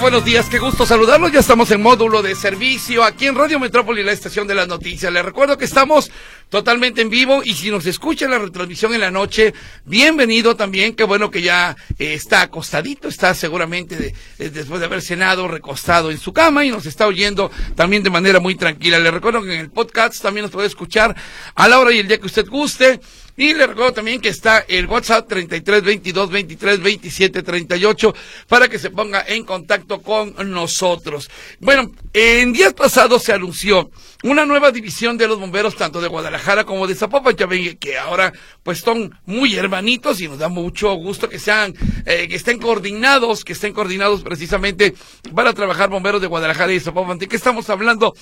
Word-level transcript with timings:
Buenos 0.00 0.24
días, 0.24 0.48
qué 0.48 0.58
gusto 0.58 0.86
saludarlos. 0.86 1.32
Ya 1.32 1.40
estamos 1.40 1.70
en 1.70 1.82
módulo 1.82 2.22
de 2.22 2.34
servicio 2.34 3.02
aquí 3.02 3.26
en 3.26 3.34
Radio 3.34 3.58
Metrópoli, 3.58 4.04
la 4.04 4.12
estación 4.12 4.46
de 4.46 4.54
las 4.54 4.68
noticias. 4.68 5.12
Les 5.12 5.24
recuerdo 5.24 5.58
que 5.58 5.64
estamos 5.64 6.10
totalmente 6.48 7.00
en 7.00 7.10
vivo 7.10 7.42
y 7.44 7.54
si 7.54 7.70
nos 7.70 7.84
escucha 7.86 8.28
la 8.28 8.38
retransmisión 8.38 8.94
en 8.94 9.00
la 9.00 9.10
noche, 9.10 9.54
bienvenido 9.84 10.54
también. 10.56 10.94
Qué 10.94 11.04
bueno 11.04 11.30
que 11.30 11.42
ya 11.42 11.76
eh, 11.98 12.14
está 12.14 12.42
acostadito, 12.42 13.08
está 13.08 13.34
seguramente 13.34 14.14
después 14.38 14.78
de 14.78 14.86
haber 14.86 15.02
cenado, 15.02 15.48
recostado 15.48 16.10
en 16.10 16.18
su 16.18 16.32
cama 16.32 16.64
y 16.64 16.70
nos 16.70 16.86
está 16.86 17.06
oyendo 17.06 17.50
también 17.74 18.02
de 18.02 18.10
manera 18.10 18.38
muy 18.38 18.54
tranquila. 18.54 18.98
Les 18.98 19.12
recuerdo 19.12 19.42
que 19.42 19.54
en 19.54 19.60
el 19.60 19.70
podcast 19.70 20.22
también 20.22 20.42
nos 20.42 20.52
puede 20.52 20.68
escuchar 20.68 21.16
a 21.54 21.68
la 21.68 21.80
hora 21.80 21.92
y 21.92 21.98
el 21.98 22.08
día 22.08 22.18
que 22.18 22.26
usted 22.26 22.46
guste. 22.46 23.00
Y 23.38 23.54
le 23.54 23.68
recuerdo 23.68 23.92
también 23.92 24.20
que 24.20 24.30
está 24.30 24.64
el 24.66 24.86
WhatsApp 24.86 25.28
33 25.28 25.84
22 25.84 26.28
23 26.28 26.82
27 26.82 27.44
38 27.44 28.14
para 28.48 28.68
que 28.68 28.80
se 28.80 28.90
ponga 28.90 29.24
en 29.28 29.44
contacto 29.44 30.02
con 30.02 30.34
nosotros. 30.50 31.30
Bueno, 31.60 31.88
en 32.12 32.52
días 32.52 32.74
pasados 32.74 33.22
se 33.22 33.32
anunció 33.32 33.92
una 34.24 34.44
nueva 34.44 34.72
división 34.72 35.16
de 35.16 35.28
los 35.28 35.38
bomberos, 35.38 35.76
tanto 35.76 36.00
de 36.00 36.08
Guadalajara 36.08 36.64
como 36.64 36.88
de 36.88 36.96
Zapopan, 36.96 37.36
ya 37.36 37.46
ven 37.46 37.76
que 37.78 37.96
ahora 37.96 38.32
pues 38.64 38.80
son 38.80 39.16
muy 39.24 39.54
hermanitos 39.54 40.20
y 40.20 40.26
nos 40.26 40.40
da 40.40 40.48
mucho 40.48 40.92
gusto 40.94 41.28
que 41.28 41.38
sean, 41.38 41.72
eh, 42.06 42.26
que 42.26 42.34
estén 42.34 42.58
coordinados, 42.58 43.44
que 43.44 43.52
estén 43.52 43.72
coordinados 43.72 44.24
precisamente 44.24 44.94
para 45.32 45.52
trabajar 45.52 45.90
bomberos 45.90 46.20
de 46.20 46.26
Guadalajara 46.26 46.72
y 46.72 46.80
Zapopan. 46.80 47.18
¿De 47.18 47.28
qué 47.28 47.36
estamos 47.36 47.70
hablando? 47.70 48.14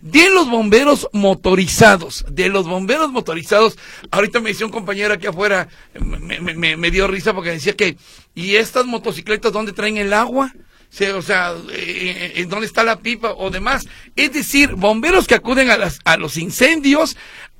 De 0.00 0.30
los 0.30 0.48
bomberos 0.48 1.08
motorizados, 1.12 2.24
de 2.30 2.48
los 2.48 2.66
bomberos 2.66 3.10
motorizados. 3.10 3.78
Ahorita 4.10 4.40
me 4.40 4.50
decía 4.50 4.66
un 4.66 4.72
compañero 4.72 5.14
aquí 5.14 5.26
afuera, 5.26 5.68
me, 6.00 6.90
dio 6.90 7.06
risa 7.06 7.34
porque 7.34 7.50
decía 7.50 7.74
que, 7.76 7.96
¿y 8.34 8.56
estas 8.56 8.86
motocicletas 8.86 9.52
dónde 9.52 9.72
traen 9.72 9.96
el 9.96 10.12
agua? 10.12 10.52
o 11.14 11.22
sea, 11.22 11.52
eh, 11.70 11.74
eh, 11.76 12.32
¿en 12.36 12.48
dónde 12.48 12.66
está 12.66 12.82
la 12.82 13.00
pipa 13.00 13.32
o 13.36 13.50
demás? 13.50 13.86
Es 14.16 14.32
decir, 14.32 14.74
bomberos 14.74 15.26
que 15.26 15.34
acuden 15.34 15.70
a, 15.70 15.76
las, 15.76 16.00
a 16.04 16.16
los 16.16 16.38
incendios, 16.38 17.16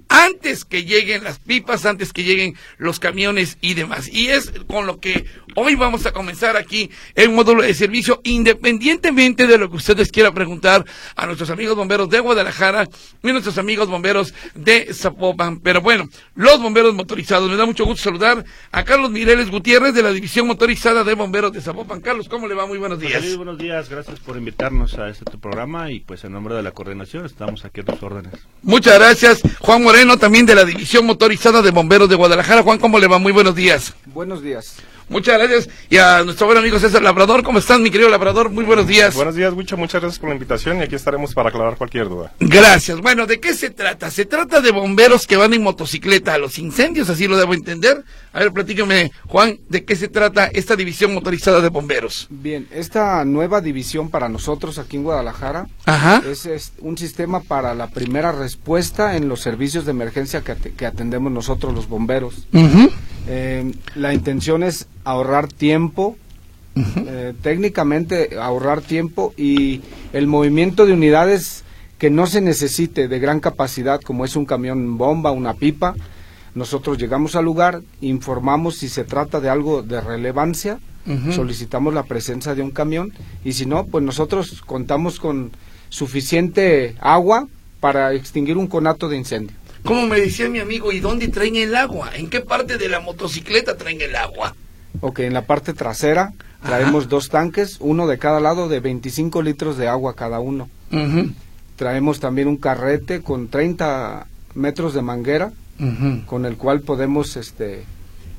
antes 0.08 0.64
que 0.64 0.84
lleguen 0.84 1.24
las 1.24 1.38
pipas, 1.38 1.86
antes 1.86 2.12
que 2.12 2.24
lleguen 2.24 2.56
los 2.78 2.98
camiones 2.98 3.58
y 3.60 3.74
demás. 3.74 4.08
Y 4.08 4.28
es 4.28 4.52
con 4.66 4.86
lo 4.86 5.00
que 5.00 5.26
hoy 5.54 5.74
vamos 5.74 6.06
a 6.06 6.12
comenzar 6.12 6.56
aquí 6.56 6.90
el 7.14 7.30
módulo 7.30 7.62
de 7.62 7.74
servicio, 7.74 8.20
independientemente 8.24 9.46
de 9.46 9.58
lo 9.58 9.70
que 9.70 9.76
ustedes 9.76 10.10
quieran 10.10 10.34
preguntar 10.34 10.84
a 11.14 11.26
nuestros 11.26 11.50
amigos 11.50 11.76
bomberos 11.76 12.08
de 12.08 12.20
Guadalajara 12.20 12.88
y 13.22 13.32
nuestros 13.32 13.58
amigos 13.58 13.88
bomberos 13.88 14.34
de 14.54 14.92
Zapopan. 14.94 15.60
Pero 15.60 15.80
bueno, 15.80 16.08
los 16.34 16.60
bomberos 16.60 16.94
motorizados. 16.94 17.50
Me 17.50 17.56
da 17.56 17.66
mucho 17.66 17.84
gusto 17.84 18.04
saludar 18.04 18.44
a 18.72 18.84
Carlos 18.84 19.10
Mireles 19.10 19.50
Gutiérrez 19.50 19.94
de 19.94 20.02
la 20.02 20.12
División 20.12 20.46
Motorizada 20.46 21.04
de 21.04 21.14
Bomberos 21.14 21.52
de 21.52 21.60
Zapopan. 21.60 22.00
Carlos, 22.00 22.28
¿cómo 22.28 22.48
le 22.48 22.54
va? 22.54 22.66
Muy 22.66 22.78
buenos 22.78 22.98
días. 22.98 23.22
Muy 23.22 23.36
buenos 23.36 23.58
días, 23.58 23.88
gracias 23.88 24.20
por 24.20 24.36
invitarnos 24.36 24.94
a 24.98 25.08
este 25.08 25.24
programa 25.38 25.90
y 25.90 26.00
pues 26.00 26.24
en 26.24 26.32
nombre 26.32 26.54
de 26.54 26.62
la 26.62 26.70
coordinación 26.70 27.26
estamos 27.26 27.64
aquí 27.64 27.80
a 27.80 27.84
tus 27.84 28.02
órdenes. 28.02 28.32
Muchas 28.62 28.98
gracias, 28.98 29.42
Juan 29.60 29.82
Moreno 29.82 29.97
también 30.18 30.46
de 30.46 30.54
la 30.54 30.64
División 30.64 31.06
Motorizada 31.06 31.60
de 31.60 31.72
Bomberos 31.72 32.08
de 32.08 32.14
Guadalajara. 32.14 32.62
Juan, 32.62 32.78
¿cómo 32.78 33.00
le 33.00 33.08
va? 33.08 33.18
Muy 33.18 33.32
buenos 33.32 33.56
días. 33.56 33.94
Buenos 34.06 34.42
días. 34.42 34.76
Muchas 35.08 35.38
gracias. 35.38 35.68
Y 35.88 35.96
a 35.96 36.22
nuestro 36.22 36.46
buen 36.46 36.58
amigo 36.58 36.78
César 36.78 37.02
Labrador, 37.02 37.42
¿cómo 37.42 37.58
están, 37.58 37.82
mi 37.82 37.90
querido 37.90 38.10
Labrador? 38.10 38.50
Muy 38.50 38.64
buenos 38.64 38.86
días. 38.86 39.14
Buenos 39.14 39.34
días, 39.34 39.54
mucho, 39.54 39.76
muchas 39.76 40.02
gracias 40.02 40.18
por 40.18 40.28
la 40.28 40.34
invitación 40.34 40.78
y 40.78 40.82
aquí 40.82 40.94
estaremos 40.94 41.32
para 41.34 41.48
aclarar 41.48 41.76
cualquier 41.76 42.08
duda. 42.08 42.32
Gracias. 42.40 43.00
Bueno, 43.00 43.26
¿de 43.26 43.40
qué 43.40 43.54
se 43.54 43.70
trata? 43.70 44.10
Se 44.10 44.26
trata 44.26 44.60
de 44.60 44.70
bomberos 44.70 45.26
que 45.26 45.36
van 45.36 45.54
en 45.54 45.62
motocicleta 45.62 46.34
a 46.34 46.38
los 46.38 46.58
incendios, 46.58 47.08
así 47.08 47.26
lo 47.26 47.36
debo 47.36 47.54
entender. 47.54 48.04
A 48.32 48.40
ver, 48.40 48.52
platíqueme, 48.52 49.10
Juan, 49.26 49.58
¿de 49.68 49.84
qué 49.84 49.96
se 49.96 50.08
trata 50.08 50.46
esta 50.46 50.76
división 50.76 51.14
motorizada 51.14 51.60
de 51.60 51.70
bomberos? 51.70 52.26
Bien, 52.30 52.68
esta 52.70 53.24
nueva 53.24 53.60
división 53.60 54.10
para 54.10 54.28
nosotros 54.28 54.78
aquí 54.78 54.96
en 54.96 55.04
Guadalajara 55.04 55.68
Es, 56.26 56.72
un 56.80 56.98
sistema 56.98 57.40
para 57.40 57.74
la 57.74 57.88
primera 57.88 58.32
respuesta 58.32 59.16
en 59.16 59.28
los 59.28 59.40
servicios 59.40 59.86
de 59.86 59.92
emergencia 59.92 60.42
que, 60.42 60.86
atendemos 60.86 61.32
nosotros 61.32 61.74
los 61.74 61.88
bomberos. 61.88 62.46
Eh, 63.28 63.72
la 63.94 64.14
intención 64.14 64.62
es 64.62 64.88
ahorrar 65.04 65.48
tiempo, 65.48 66.16
eh, 66.74 67.34
técnicamente 67.42 68.38
ahorrar 68.40 68.80
tiempo 68.80 69.34
y 69.36 69.82
el 70.14 70.26
movimiento 70.26 70.86
de 70.86 70.94
unidades 70.94 71.64
que 71.98 72.08
no 72.08 72.26
se 72.26 72.40
necesite 72.40 73.06
de 73.06 73.18
gran 73.18 73.40
capacidad, 73.40 74.00
como 74.00 74.24
es 74.24 74.34
un 74.34 74.46
camión 74.46 74.96
bomba, 74.96 75.30
una 75.30 75.54
pipa. 75.54 75.94
Nosotros 76.54 76.96
llegamos 76.96 77.36
al 77.36 77.44
lugar, 77.44 77.82
informamos 78.00 78.76
si 78.76 78.88
se 78.88 79.04
trata 79.04 79.40
de 79.40 79.50
algo 79.50 79.82
de 79.82 80.00
relevancia, 80.00 80.78
solicitamos 81.30 81.94
la 81.94 82.02
presencia 82.02 82.54
de 82.54 82.62
un 82.62 82.70
camión 82.70 83.14
y 83.42 83.54
si 83.54 83.64
no, 83.64 83.86
pues 83.86 84.04
nosotros 84.04 84.62
contamos 84.66 85.18
con 85.18 85.52
suficiente 85.88 86.96
agua 87.00 87.48
para 87.80 88.12
extinguir 88.12 88.58
un 88.58 88.66
conato 88.66 89.08
de 89.08 89.16
incendio. 89.16 89.56
Como 89.88 90.06
me 90.06 90.20
decía 90.20 90.50
mi 90.50 90.58
amigo, 90.58 90.92
¿y 90.92 91.00
dónde 91.00 91.28
traen 91.28 91.56
el 91.56 91.74
agua? 91.74 92.10
¿En 92.14 92.28
qué 92.28 92.42
parte 92.42 92.76
de 92.76 92.90
la 92.90 93.00
motocicleta 93.00 93.78
traen 93.78 94.02
el 94.02 94.16
agua? 94.16 94.54
Ok, 95.00 95.20
en 95.20 95.32
la 95.32 95.46
parte 95.46 95.72
trasera 95.72 96.34
traemos 96.62 97.08
dos 97.08 97.30
tanques, 97.30 97.78
uno 97.80 98.06
de 98.06 98.18
cada 98.18 98.38
lado 98.38 98.68
de 98.68 98.80
25 98.80 99.40
litros 99.40 99.78
de 99.78 99.88
agua 99.88 100.14
cada 100.14 100.40
uno. 100.40 100.68
Traemos 101.76 102.20
también 102.20 102.48
un 102.48 102.58
carrete 102.58 103.22
con 103.22 103.48
30 103.48 104.26
metros 104.54 104.92
de 104.92 105.00
manguera, 105.00 105.52
con 106.26 106.44
el 106.44 106.58
cual 106.58 106.82
podemos 106.82 107.38
este, 107.38 107.86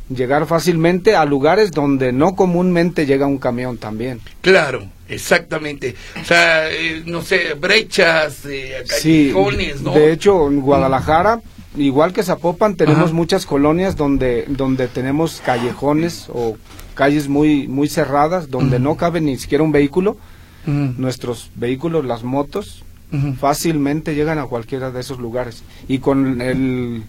llegar 0.09 0.46
fácilmente 0.46 1.16
a 1.16 1.25
lugares 1.25 1.72
donde 1.72 2.12
no 2.12 2.36
comúnmente 2.36 3.06
llega 3.06 3.28
un 3.28 3.38
camión 3.38 3.78
también. 3.78 4.20
Claro, 4.42 4.84
exactamente. 5.08 5.96
O 6.20 6.25
sea, 6.25 6.70
eh, 6.72 7.03
no 7.06 7.22
sé, 7.22 7.53
brechas, 7.53 8.46
eh, 8.46 8.84
callejones, 8.88 9.81
¿no? 9.81 9.94
De 9.94 10.12
hecho, 10.12 10.47
en 10.47 10.62
Guadalajara, 10.62 11.42
igual 11.78 12.14
que 12.14 12.24
Zapopan, 12.24 12.75
tenemos 12.75 13.14
muchas 13.14 13.46
colonias 13.46 13.96
donde, 13.96 14.46
donde 14.47 14.88
tenemos 14.88 15.42
callejones 15.46 16.28
o 16.30 16.58
calles 16.96 17.30
muy, 17.30 17.68
muy 17.68 17.88
cerradas, 17.88 18.50
donde 18.50 18.80
no 18.80 18.97
cabe 18.97 19.22
ni 19.22 19.38
siquiera 19.38 19.64
un 19.64 19.72
vehículo. 19.72 20.18
Nuestros 20.66 21.50
vehículos, 21.56 22.06
las 22.06 22.24
motos, 22.24 22.84
fácilmente 23.40 24.14
llegan 24.14 24.38
a 24.38 24.46
cualquiera 24.46 24.91
de 24.91 25.00
esos 25.00 25.18
lugares. 25.18 25.64
Y 25.88 25.97
con 25.97 26.41
el 26.41 27.03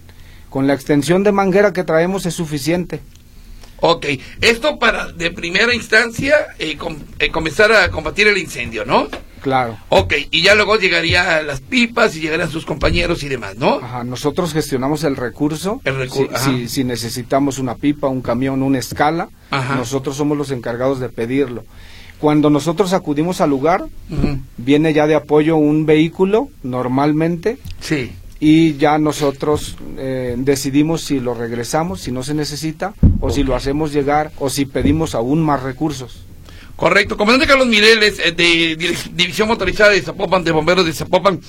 con 0.51 0.67
la 0.67 0.73
extensión 0.73 1.23
de 1.23 1.31
manguera 1.31 1.71
que 1.71 1.85
traemos 1.85 2.25
es 2.25 2.35
suficiente. 2.35 2.99
Ok, 3.79 4.05
esto 4.41 4.77
para 4.77 5.07
de 5.07 5.31
primera 5.31 5.73
instancia 5.73 6.35
eh, 6.59 6.77
eh, 7.19 7.31
comenzar 7.31 7.71
a 7.71 7.89
combatir 7.89 8.27
el 8.27 8.37
incendio, 8.37 8.85
¿no? 8.85 9.07
Claro. 9.41 9.77
Ok, 9.87 10.13
y 10.29 10.43
ya 10.43 10.53
luego 10.53 10.75
llegaría 10.75 11.37
a 11.37 11.41
las 11.41 11.61
pipas 11.61 12.15
y 12.17 12.19
llegarían 12.19 12.51
sus 12.51 12.65
compañeros 12.65 13.23
y 13.23 13.29
demás, 13.29 13.55
¿no? 13.55 13.77
Ajá, 13.81 14.03
nosotros 14.03 14.53
gestionamos 14.53 15.05
el 15.05 15.15
recurso. 15.15 15.81
El 15.85 15.95
recurso. 15.95 16.37
Si, 16.37 16.67
si, 16.67 16.83
necesitamos 16.83 17.57
una 17.57 17.75
pipa, 17.75 18.09
un 18.09 18.21
camión, 18.21 18.61
una 18.61 18.77
escala, 18.77 19.29
nosotros 19.75 20.17
somos 20.17 20.37
los 20.37 20.51
encargados 20.51 20.99
de 20.99 21.07
pedirlo. 21.07 21.63
Cuando 22.19 22.49
nosotros 22.49 22.91
acudimos 22.93 23.39
al 23.39 23.49
lugar, 23.49 23.85
viene 24.57 24.93
ya 24.93 25.07
de 25.07 25.15
apoyo 25.15 25.55
un 25.55 25.85
vehículo, 25.87 26.49
normalmente. 26.61 27.57
Sí 27.79 28.11
y 28.43 28.75
ya 28.77 28.97
nosotros 28.97 29.77
eh, 29.97 30.35
decidimos 30.35 31.01
si 31.01 31.19
lo 31.19 31.35
regresamos, 31.35 32.01
si 32.01 32.11
no 32.11 32.23
se 32.23 32.33
necesita, 32.33 32.95
o 33.19 33.29
si 33.29 33.43
lo 33.43 33.55
hacemos 33.55 33.93
llegar, 33.93 34.31
o 34.39 34.49
si 34.49 34.65
pedimos 34.65 35.13
aún 35.13 35.43
más 35.43 35.61
recursos. 35.61 36.23
Correcto. 36.81 37.15
Comandante 37.15 37.45
Carlos 37.45 37.67
Mireles, 37.67 38.17
eh, 38.17 38.31
de 38.31 38.75
División 39.13 39.47
Motorizada 39.47 39.91
de 39.91 40.01
Zapopan, 40.01 40.43
de 40.43 40.49
Bomberos 40.49 40.83
de 40.83 40.93
Zapopan, 40.93 41.39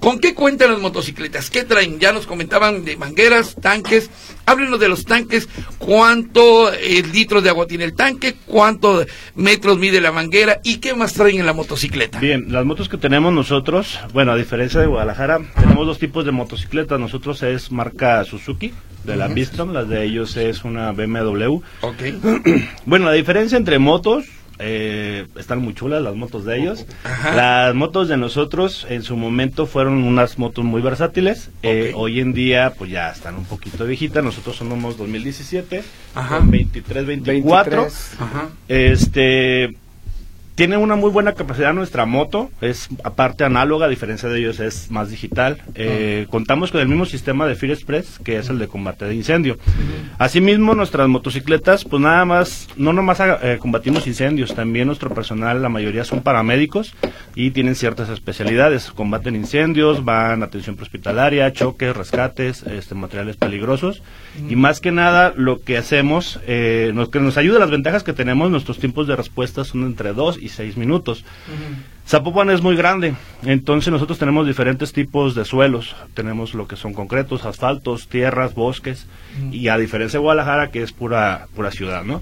¿con 0.00 0.18
qué 0.18 0.34
cuentan 0.34 0.72
las 0.72 0.80
motocicletas? 0.80 1.48
¿Qué 1.48 1.62
traen? 1.62 2.00
Ya 2.00 2.10
nos 2.10 2.26
comentaban 2.26 2.84
de 2.84 2.96
mangueras, 2.96 3.54
tanques. 3.54 4.10
Háblenos 4.46 4.80
de 4.80 4.88
los 4.88 5.04
tanques. 5.04 5.48
¿Cuánto 5.78 6.72
eh, 6.72 7.04
litros 7.12 7.44
de 7.44 7.50
agua 7.50 7.68
tiene 7.68 7.84
el 7.84 7.94
tanque? 7.94 8.34
¿Cuántos 8.46 9.06
metros 9.36 9.78
mide 9.78 10.00
la 10.00 10.10
manguera? 10.10 10.58
¿Y 10.64 10.78
qué 10.78 10.92
más 10.92 11.12
traen 11.12 11.38
en 11.38 11.46
la 11.46 11.52
motocicleta? 11.52 12.18
Bien, 12.18 12.46
las 12.50 12.64
motos 12.64 12.88
que 12.88 12.96
tenemos 12.96 13.32
nosotros, 13.32 14.00
bueno, 14.12 14.32
a 14.32 14.36
diferencia 14.36 14.80
de 14.80 14.88
Guadalajara, 14.88 15.38
tenemos 15.54 15.86
dos 15.86 16.00
tipos 16.00 16.24
de 16.24 16.32
motocicletas. 16.32 16.98
Nosotros 16.98 17.44
es 17.44 17.70
marca 17.70 18.24
Suzuki 18.24 18.72
de 19.04 19.14
la 19.14 19.28
Bistrom, 19.28 19.72
las 19.72 19.88
de 19.88 20.04
ellos 20.04 20.36
es 20.36 20.64
una 20.64 20.90
BMW. 20.90 21.60
Ok. 21.82 22.02
bueno, 22.86 23.06
la 23.06 23.12
diferencia 23.12 23.56
entre 23.56 23.78
motos 23.78 24.24
eh, 24.60 25.26
están 25.36 25.60
muy 25.60 25.74
chulas 25.74 26.02
las 26.02 26.14
motos 26.14 26.44
de 26.44 26.58
ellos. 26.58 26.86
Las 27.34 27.74
motos 27.74 28.08
de 28.08 28.16
nosotros 28.16 28.86
en 28.88 29.02
su 29.02 29.16
momento 29.16 29.66
fueron 29.66 30.04
unas 30.04 30.38
motos 30.38 30.64
muy 30.64 30.82
versátiles. 30.82 31.50
Eh, 31.62 31.92
hoy 31.94 32.20
en 32.20 32.32
día 32.32 32.74
pues 32.76 32.90
ya 32.90 33.10
están 33.10 33.36
un 33.36 33.44
poquito 33.44 33.84
viejitas. 33.86 34.22
Nosotros 34.22 34.56
somos 34.56 34.96
2017, 34.96 35.82
Ajá. 36.14 36.40
23, 36.44 37.06
24. 37.06 37.88
Este 38.68 39.74
tiene 40.54 40.76
una 40.76 40.94
muy 40.94 41.10
buena 41.10 41.32
capacidad 41.32 41.72
nuestra 41.72 42.04
moto, 42.04 42.50
es 42.60 42.88
aparte 43.02 43.44
análoga, 43.44 43.86
a 43.86 43.88
diferencia 43.88 44.28
de 44.28 44.38
ellos 44.38 44.60
es 44.60 44.90
más 44.90 45.08
digital. 45.08 45.62
Eh, 45.74 46.26
contamos 46.28 46.70
con 46.70 46.80
el 46.80 46.88
mismo 46.88 47.06
sistema 47.06 47.46
de 47.46 47.54
Fire 47.54 47.72
Express, 47.72 48.18
que 48.18 48.36
es 48.36 48.50
el 48.50 48.58
de 48.58 48.68
combate 48.68 49.06
de 49.06 49.14
incendio. 49.14 49.56
Asimismo, 50.18 50.74
nuestras 50.74 51.08
motocicletas, 51.08 51.84
pues 51.84 52.02
nada 52.02 52.24
más, 52.26 52.68
no 52.76 52.92
nomás 52.92 53.20
eh, 53.20 53.56
combatimos 53.58 54.06
incendios, 54.06 54.54
también 54.54 54.86
nuestro 54.86 55.14
personal, 55.14 55.62
la 55.62 55.70
mayoría 55.70 56.04
son 56.04 56.20
paramédicos 56.20 56.94
y 57.34 57.52
tienen 57.52 57.74
ciertas 57.74 58.10
especialidades. 58.10 58.90
Combaten 58.90 59.36
incendios, 59.36 60.04
van 60.04 60.42
a 60.42 60.50
atención 60.50 60.76
prehospitalaria, 60.76 61.52
choques, 61.52 61.96
rescates, 61.96 62.62
este, 62.64 62.94
materiales 62.94 63.36
peligrosos. 63.36 64.02
Y 64.48 64.56
más 64.56 64.80
que 64.80 64.92
nada, 64.92 65.32
lo 65.34 65.60
que 65.60 65.78
hacemos, 65.78 66.40
eh, 66.46 66.92
lo 66.94 67.10
que 67.10 67.20
nos 67.20 67.38
ayuda, 67.38 67.58
las 67.58 67.70
ventajas 67.70 68.02
que 68.02 68.12
tenemos, 68.12 68.50
nuestros 68.50 68.78
tiempos 68.78 69.06
de 69.06 69.16
respuesta 69.16 69.64
son 69.64 69.84
entre 69.84 70.12
2 70.12 70.38
y 70.40 70.49
seis 70.50 70.76
minutos. 70.76 71.24
Zapopan 72.06 72.50
es 72.50 72.60
muy 72.60 72.74
grande, 72.74 73.14
entonces 73.44 73.92
nosotros 73.92 74.18
tenemos 74.18 74.46
diferentes 74.46 74.92
tipos 74.92 75.34
de 75.34 75.44
suelos. 75.44 75.94
Tenemos 76.14 76.54
lo 76.54 76.66
que 76.66 76.74
son 76.74 76.92
concretos, 76.92 77.44
asfaltos, 77.44 78.08
tierras, 78.08 78.54
bosques, 78.54 79.06
y 79.52 79.68
a 79.68 79.76
diferencia 79.76 80.18
de 80.18 80.22
Guadalajara, 80.22 80.70
que 80.70 80.82
es 80.82 80.92
pura, 80.92 81.46
pura 81.54 81.70
ciudad, 81.70 82.02
¿no? 82.02 82.20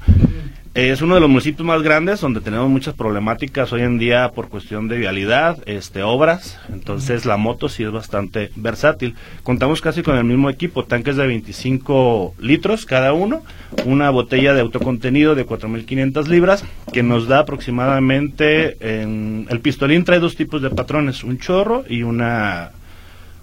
Es 0.75 1.03
uno 1.03 1.15
de 1.15 1.21
los 1.21 1.31
municipios 1.31 1.67
más 1.67 1.83
grandes 1.83 2.21
donde 2.21 2.41
tenemos 2.41 2.69
muchas 2.69 2.95
problemáticas 2.95 3.73
hoy 3.73 3.83
en 3.83 3.99
día 3.99 4.31
por 4.35 4.49
cuestión 4.49 4.87
de 4.87 4.99
vialidad, 4.99 5.59
este, 5.67 6.03
obras. 6.03 6.59
Entonces 6.73 7.25
la 7.25 7.37
moto 7.37 7.69
sí 7.69 7.83
es 7.83 7.91
bastante 7.91 8.51
versátil. 8.55 9.17
Contamos 9.43 9.81
casi 9.81 10.03
con 10.03 10.17
el 10.17 10.25
mismo 10.25 10.51
equipo, 10.51 10.85
tanques 10.85 11.17
de 11.17 11.27
25 11.27 12.35
litros 12.39 12.87
cada 12.87 13.13
uno, 13.13 13.43
una 13.87 14.11
botella 14.11 14.55
de 14.55 14.61
autocontenido 14.61 15.35
de 15.35 15.47
4.500 15.47 16.27
libras 16.29 16.65
que 16.93 17.03
nos 17.03 17.27
da 17.27 17.41
aproximadamente, 17.41 18.77
en, 18.81 19.47
el 19.49 19.61
pistolín 19.61 20.05
trae 20.05 20.21
dos 20.21 20.37
tipos 20.37 20.63
de 20.63 20.71
patrones, 20.71 21.25
un 21.25 21.39
chorro 21.39 21.85
y 21.89 22.03
una, 22.03 22.71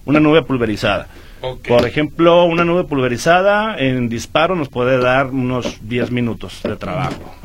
una 0.06 0.20
nube 0.20 0.44
pulverizada. 0.44 1.08
Por 1.68 1.86
ejemplo, 1.86 2.46
una 2.46 2.66
nube 2.66 2.86
pulverizada 2.86 3.78
en 3.78 4.10
disparo 4.10 4.56
nos 4.56 4.70
puede 4.70 4.98
dar 4.98 5.28
unos 5.28 5.78
10 5.88 6.12
minutos 6.12 6.62
de 6.64 6.76
trabajo. 6.76 7.36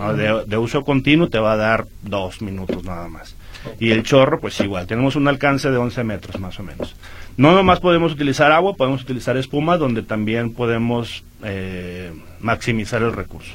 De, 0.47 0.57
uso 0.57 0.83
continuo 0.85 1.29
te 1.29 1.39
va 1.39 1.53
a 1.53 1.57
dar 1.57 1.87
2 2.03 2.43
minutos 2.43 2.85
nada 2.85 3.09
más. 3.09 3.37
Y 3.79 3.91
el 3.91 4.03
chorro, 4.03 4.41
pues 4.41 4.59
igual, 4.61 4.87
tenemos 4.87 5.17
un 5.17 5.29
alcance 5.29 5.71
de 5.71 5.77
11 5.77 6.05
metros 6.05 6.41
más 6.41 6.59
o 6.59 6.63
menos. 6.63 6.97
No 7.37 7.53
nomás 7.53 7.81
podemos 7.81 8.13
utilizar 8.13 8.53
agua, 8.53 8.75
podemos 8.75 9.03
utilizar 9.03 9.37
espuma, 9.37 9.77
donde 9.77 10.03
también 10.03 10.55
podemos 10.55 11.25
eh, 11.45 12.13
maximizar 12.41 13.03
el 13.03 13.13
recurso. 13.13 13.53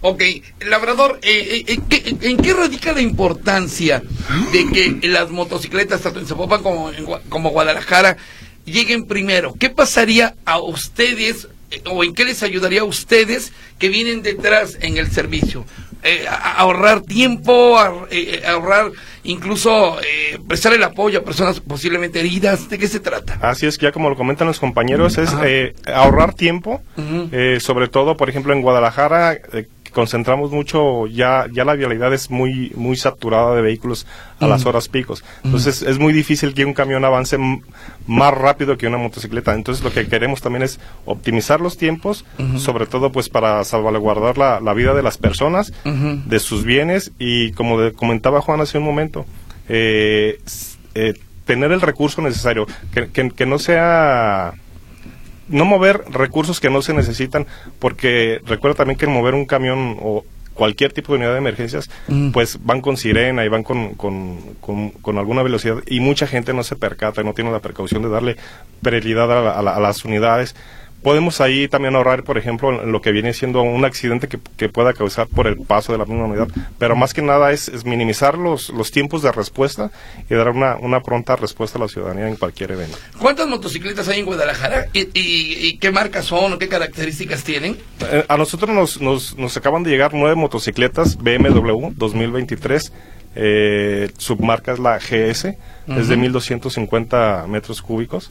Ok, 0.00 0.22
Labrador, 0.68 1.20
eh, 1.22 1.64
eh, 1.66 1.78
¿en 2.22 2.36
qué 2.38 2.54
radica 2.54 2.92
la 2.92 3.00
importancia 3.00 4.02
de 4.52 4.66
que 5.00 5.08
las 5.08 5.30
motocicletas, 5.30 6.00
tanto 6.00 6.18
en 6.18 6.26
Zapopan 6.26 6.62
como 6.62 6.90
en 6.90 7.06
como 7.28 7.50
Guadalajara, 7.50 8.16
lleguen 8.64 9.06
primero. 9.06 9.54
¿Qué 9.58 9.70
pasaría 9.70 10.34
a 10.44 10.60
ustedes 10.60 11.48
eh, 11.70 11.82
o 11.86 12.04
en 12.04 12.14
qué 12.14 12.24
les 12.24 12.42
ayudaría 12.42 12.82
a 12.82 12.84
ustedes 12.84 13.52
que 13.78 13.88
vienen 13.88 14.22
detrás 14.22 14.78
en 14.80 14.98
el 14.98 15.10
servicio? 15.10 15.64
Eh, 16.02 16.26
ahorrar 16.56 17.02
tiempo, 17.02 17.78
eh, 18.10 18.42
ahorrar 18.46 18.90
incluso 19.22 19.98
prestar 20.48 20.72
el 20.72 20.82
apoyo 20.82 21.18
a 21.18 21.22
personas 21.22 21.60
posiblemente 21.60 22.20
heridas. 22.20 22.70
¿De 22.70 22.78
qué 22.78 22.88
se 22.88 23.00
trata? 23.00 23.38
Así 23.42 23.66
es, 23.66 23.76
ya 23.76 23.92
como 23.92 24.08
lo 24.08 24.16
comentan 24.16 24.46
los 24.46 24.58
compañeros, 24.58 25.18
es 25.18 25.30
ahorrar 25.86 26.32
tiempo, 26.32 26.82
sobre 27.60 27.88
todo, 27.88 28.16
por 28.16 28.30
ejemplo, 28.30 28.54
en 28.54 28.62
Guadalajara 28.62 29.38
concentramos 29.92 30.50
mucho, 30.50 31.06
ya, 31.06 31.46
ya 31.52 31.64
la 31.64 31.74
vialidad 31.74 32.12
es 32.12 32.30
muy, 32.30 32.72
muy 32.74 32.96
saturada 32.96 33.54
de 33.54 33.62
vehículos 33.62 34.06
a 34.38 34.46
las 34.46 34.64
horas 34.66 34.88
picos. 34.88 35.24
Entonces 35.44 35.82
es 35.82 35.98
muy 35.98 36.12
difícil 36.12 36.54
que 36.54 36.64
un 36.64 36.74
camión 36.74 37.04
avance 37.04 37.36
más 38.06 38.34
rápido 38.34 38.78
que 38.78 38.86
una 38.86 38.98
motocicleta. 38.98 39.54
Entonces 39.54 39.84
lo 39.84 39.92
que 39.92 40.08
queremos 40.08 40.40
también 40.40 40.62
es 40.62 40.80
optimizar 41.04 41.60
los 41.60 41.76
tiempos, 41.76 42.24
sobre 42.56 42.86
todo 42.86 43.12
pues 43.12 43.28
para 43.28 43.62
salvaguardar 43.64 44.38
la, 44.38 44.60
la 44.60 44.74
vida 44.74 44.94
de 44.94 45.02
las 45.02 45.18
personas, 45.18 45.72
de 45.84 46.38
sus 46.38 46.64
bienes. 46.64 47.12
Y 47.18 47.52
como 47.52 47.78
comentaba 47.92 48.40
Juan 48.40 48.60
hace 48.60 48.78
un 48.78 48.84
momento, 48.84 49.26
eh, 49.68 50.40
eh, 50.94 51.14
tener 51.44 51.72
el 51.72 51.80
recurso 51.80 52.22
necesario, 52.22 52.66
que, 52.92 53.30
que 53.30 53.46
no 53.46 53.58
sea 53.58 54.54
no 55.50 55.64
mover 55.64 56.04
recursos 56.10 56.60
que 56.60 56.70
no 56.70 56.82
se 56.82 56.94
necesitan, 56.94 57.46
porque 57.78 58.40
recuerda 58.46 58.78
también 58.78 58.98
que 58.98 59.06
mover 59.06 59.34
un 59.34 59.46
camión 59.46 59.96
o 60.00 60.24
cualquier 60.54 60.92
tipo 60.92 61.12
de 61.12 61.18
unidad 61.18 61.32
de 61.32 61.38
emergencias, 61.38 61.90
mm. 62.08 62.32
pues 62.32 62.58
van 62.62 62.80
con 62.80 62.96
sirena 62.96 63.44
y 63.44 63.48
van 63.48 63.62
con, 63.62 63.94
con, 63.94 64.40
con, 64.60 65.18
alguna 65.18 65.42
velocidad 65.42 65.78
y 65.86 66.00
mucha 66.00 66.26
gente 66.26 66.52
no 66.52 66.62
se 66.62 66.76
percata, 66.76 67.22
no 67.22 67.34
tiene 67.34 67.50
la 67.50 67.60
precaución 67.60 68.02
de 68.02 68.10
darle 68.10 68.36
prioridad 68.82 69.58
a 69.58 69.80
las 69.80 70.04
unidades 70.04 70.54
podemos 71.02 71.40
ahí 71.40 71.68
también 71.68 71.94
ahorrar, 71.96 72.24
por 72.24 72.38
ejemplo, 72.38 72.84
lo 72.84 73.00
que 73.00 73.12
viene 73.12 73.32
siendo 73.32 73.62
un 73.62 73.84
accidente 73.84 74.28
que, 74.28 74.68
pueda 74.68 74.92
causar 74.92 75.26
por 75.26 75.46
el 75.46 75.56
paso 75.56 75.92
de 75.92 75.98
la 75.98 76.04
misma 76.04 76.26
unidad. 76.26 76.48
Pero 76.78 76.94
más 76.94 77.12
que 77.12 77.22
nada 77.22 77.50
es, 77.50 77.84
minimizar 77.84 78.38
los, 78.38 78.70
los 78.70 78.90
tiempos 78.90 79.22
de 79.22 79.32
respuesta 79.32 79.90
y 80.28 80.34
dar 80.34 80.50
una, 80.50 80.76
una, 80.76 81.00
pronta 81.00 81.34
respuesta 81.34 81.78
a 81.78 81.82
la 81.82 81.88
ciudadanía 81.88 82.28
en 82.28 82.36
cualquier 82.36 82.72
evento. 82.72 82.96
¿Cuántas 83.18 83.48
motocicletas 83.48 84.08
hay 84.08 84.20
en 84.20 84.26
Guadalajara? 84.26 84.86
¿Y, 84.92 85.08
y, 85.14 85.78
qué 85.78 85.90
marcas 85.90 86.26
son 86.26 86.52
o 86.52 86.58
qué 86.58 86.68
características 86.68 87.42
tienen? 87.42 87.78
Eh, 88.12 88.24
a 88.28 88.36
nosotros 88.36 88.70
nos, 88.70 89.00
nos, 89.00 89.36
nos 89.36 89.56
acaban 89.56 89.82
de 89.82 89.90
llegar 89.90 90.12
nueve 90.14 90.36
motocicletas 90.36 91.16
BMW 91.16 91.90
2023 91.96 92.92
eh, 93.34 94.10
submarca 94.18 94.72
es 94.72 94.78
la 94.78 94.98
GS, 94.98 95.56
es 95.86 96.08
de 96.08 96.16
1250 96.16 97.46
metros 97.48 97.82
cúbicos. 97.82 98.30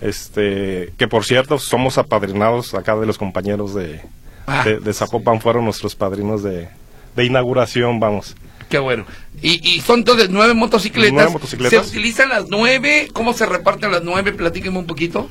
este 0.00 0.92
Que 0.96 1.08
por 1.08 1.24
cierto, 1.24 1.58
somos 1.58 1.98
apadrinados 1.98 2.74
acá 2.74 2.96
de 2.96 3.06
los 3.06 3.18
compañeros 3.18 3.74
de, 3.74 4.00
ah. 4.46 4.64
de, 4.64 4.92
Zapopan, 4.92 5.40
fueron 5.40 5.64
nuestros 5.64 5.94
padrinos 5.94 6.42
de, 6.42 6.68
inauguración, 7.16 7.98
vamos. 7.98 8.36
Qué 8.68 8.78
bueno. 8.78 9.06
Y, 9.40 9.80
son 9.80 10.00
entonces 10.00 10.28
nueve 10.28 10.54
motocicletas. 10.54 11.12
nueve 11.12 11.30
motocicletas. 11.32 11.86
¿Se 11.86 11.90
utilizan 11.90 12.28
las 12.28 12.46
nueve? 12.48 13.08
¿Cómo 13.12 13.32
se 13.32 13.46
reparten 13.46 13.92
las 13.92 14.02
nueve? 14.02 14.32
Platíquenme 14.32 14.78
un 14.78 14.86
poquito. 14.86 15.30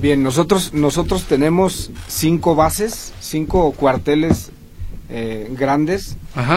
Bien, 0.00 0.22
nosotros, 0.22 0.74
nosotros 0.74 1.24
tenemos 1.24 1.90
cinco 2.06 2.54
bases, 2.54 3.12
cinco 3.20 3.72
cuarteles 3.72 4.52
eh, 5.10 5.48
grandes 5.52 6.16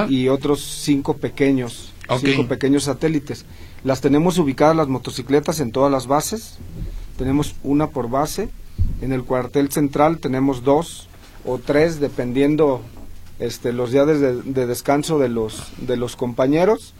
y 0.10 0.28
otros 0.28 0.62
cinco 0.62 1.16
pequeños, 1.16 1.94
cinco 2.20 2.48
pequeños 2.48 2.84
satélites. 2.84 3.46
Las 3.84 4.02
tenemos 4.02 4.38
ubicadas 4.38 4.76
las 4.76 4.88
motocicletas 4.88 5.60
en 5.60 5.72
todas 5.72 5.92
las 5.92 6.08
bases. 6.08 6.58
Tenemos 7.18 7.56
una 7.64 7.88
por 7.88 8.10
base. 8.10 8.50
En 9.02 9.14
el 9.14 9.24
cuartel 9.24 9.72
central 9.72 10.20
tenemos 10.20 10.64
dos 10.64 11.08
o 11.46 11.58
tres, 11.58 12.00
dependiendo 12.00 12.82
este, 13.40 13.74
los 13.74 13.92
días 13.92 14.08
de, 14.08 14.66
descanso 14.68 15.18
de 15.18 15.30
los, 15.30 15.72
de 15.78 15.98
los 15.98 16.16
compañeros. 16.16 16.94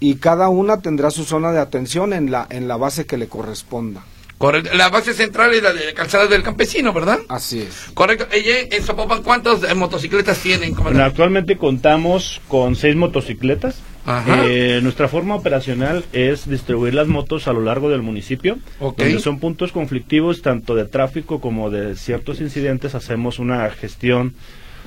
Y 0.00 0.16
cada 0.16 0.48
una 0.48 0.78
tendrá 0.80 1.10
su 1.10 1.24
zona 1.24 1.52
de 1.52 1.60
atención 1.60 2.12
en 2.12 2.30
la, 2.30 2.46
en 2.50 2.68
la 2.68 2.76
base 2.76 3.06
que 3.06 3.16
le 3.16 3.28
corresponda. 3.28 4.04
Correcto. 4.38 4.70
La 4.74 4.88
base 4.88 5.14
central 5.14 5.54
es 5.54 5.62
la 5.62 5.72
de 5.72 5.94
Calzada 5.94 6.26
del 6.26 6.42
Campesino, 6.42 6.92
¿verdad? 6.92 7.18
Así 7.28 7.60
es. 7.60 7.90
Correcto. 7.94 8.26
en 8.32 8.82
Zapopan, 8.82 9.22
¿cuántas 9.22 9.62
eh, 9.62 9.74
motocicletas 9.74 10.38
tienen? 10.40 10.74
actualmente 11.00 11.56
contamos 11.56 12.40
con 12.48 12.76
seis 12.76 12.96
motocicletas. 12.96 13.80
Eh, 14.26 14.80
nuestra 14.82 15.08
forma 15.08 15.34
operacional 15.34 16.04
es 16.12 16.46
distribuir 16.46 16.92
las 16.92 17.06
motos 17.06 17.48
a 17.48 17.54
lo 17.54 17.62
largo 17.62 17.88
del 17.88 18.02
municipio, 18.02 18.58
donde 18.78 19.18
son 19.18 19.38
puntos 19.38 19.72
conflictivos 19.72 20.42
tanto 20.42 20.74
de 20.74 20.84
tráfico 20.84 21.40
como 21.40 21.70
de 21.70 21.96
ciertos 21.96 22.40
incidentes. 22.42 22.94
Hacemos 22.94 23.38
una 23.38 23.70
gestión, 23.70 24.34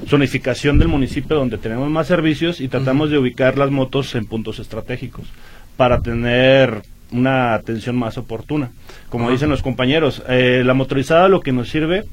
zonificación 0.07 0.77
del 0.77 0.89
municipio 0.89 1.35
donde 1.35 1.57
tenemos 1.57 1.89
más 1.89 2.05
servicios 2.05 2.61
y 2.61 2.67
tratamos 2.67 3.09
de 3.09 3.17
ubicar 3.17 3.57
las 3.57 3.71
motos 3.71 4.13
en 4.13 4.27
puntos 4.27 4.59
estratégicos 4.59 5.25
para 5.77 6.01
tener 6.01 6.83
una 7.11 7.53
atención 7.53 7.95
más 7.95 8.17
oportuna. 8.17 8.71
Como 9.09 9.29
dicen 9.31 9.49
los 9.49 9.61
compañeros, 9.61 10.23
eh, 10.27 10.63
la 10.65 10.73
motorizada 10.73 11.27
lo 11.29 11.41
que 11.41 11.51
nos 11.51 11.69
sirve 11.69 12.05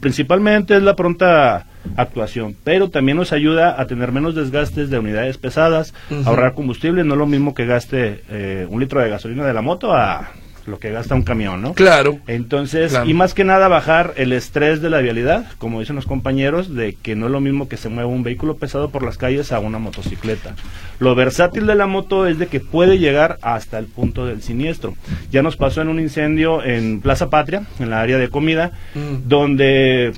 principalmente 0.00 0.76
es 0.76 0.82
la 0.82 0.96
pronta 0.96 1.66
actuación, 1.96 2.56
pero 2.64 2.90
también 2.90 3.16
nos 3.16 3.32
ayuda 3.32 3.80
a 3.80 3.86
tener 3.86 4.10
menos 4.10 4.34
desgastes 4.34 4.90
de 4.90 4.98
unidades 4.98 5.38
pesadas, 5.38 5.94
ahorrar 6.24 6.54
combustible, 6.54 7.04
no 7.04 7.14
es 7.14 7.18
lo 7.18 7.26
mismo 7.26 7.54
que 7.54 7.66
gaste 7.66 8.22
eh, 8.28 8.66
un 8.68 8.80
litro 8.80 9.00
de 9.00 9.10
gasolina 9.10 9.46
de 9.46 9.52
la 9.52 9.62
moto 9.62 9.92
a 9.92 10.32
lo 10.66 10.78
que 10.78 10.90
gasta 10.90 11.14
un 11.14 11.22
camión, 11.22 11.62
¿no? 11.62 11.74
Claro. 11.74 12.18
Entonces, 12.26 12.98
y 13.04 13.14
más 13.14 13.34
que 13.34 13.44
nada 13.44 13.68
bajar 13.68 14.14
el 14.16 14.32
estrés 14.32 14.80
de 14.80 14.90
la 14.90 15.00
vialidad, 15.00 15.46
como 15.58 15.80
dicen 15.80 15.96
los 15.96 16.06
compañeros, 16.06 16.74
de 16.74 16.94
que 16.94 17.14
no 17.14 17.26
es 17.26 17.32
lo 17.32 17.40
mismo 17.40 17.68
que 17.68 17.76
se 17.76 17.88
mueva 17.88 18.08
un 18.08 18.22
vehículo 18.22 18.56
pesado 18.56 18.90
por 18.90 19.02
las 19.02 19.18
calles 19.18 19.52
a 19.52 19.58
una 19.58 19.78
motocicleta. 19.78 20.54
Lo 20.98 21.14
versátil 21.14 21.66
de 21.66 21.74
la 21.74 21.86
moto 21.86 22.26
es 22.26 22.38
de 22.38 22.46
que 22.46 22.60
puede 22.60 22.98
llegar 22.98 23.38
hasta 23.42 23.78
el 23.78 23.86
punto 23.86 24.26
del 24.26 24.42
siniestro. 24.42 24.94
Ya 25.30 25.42
nos 25.42 25.56
pasó 25.56 25.82
en 25.82 25.88
un 25.88 26.00
incendio 26.00 26.62
en 26.62 27.00
Plaza 27.00 27.30
Patria, 27.30 27.66
en 27.78 27.90
la 27.90 28.00
área 28.00 28.18
de 28.18 28.28
comida, 28.28 28.72
mm. 28.94 29.28
donde 29.28 30.12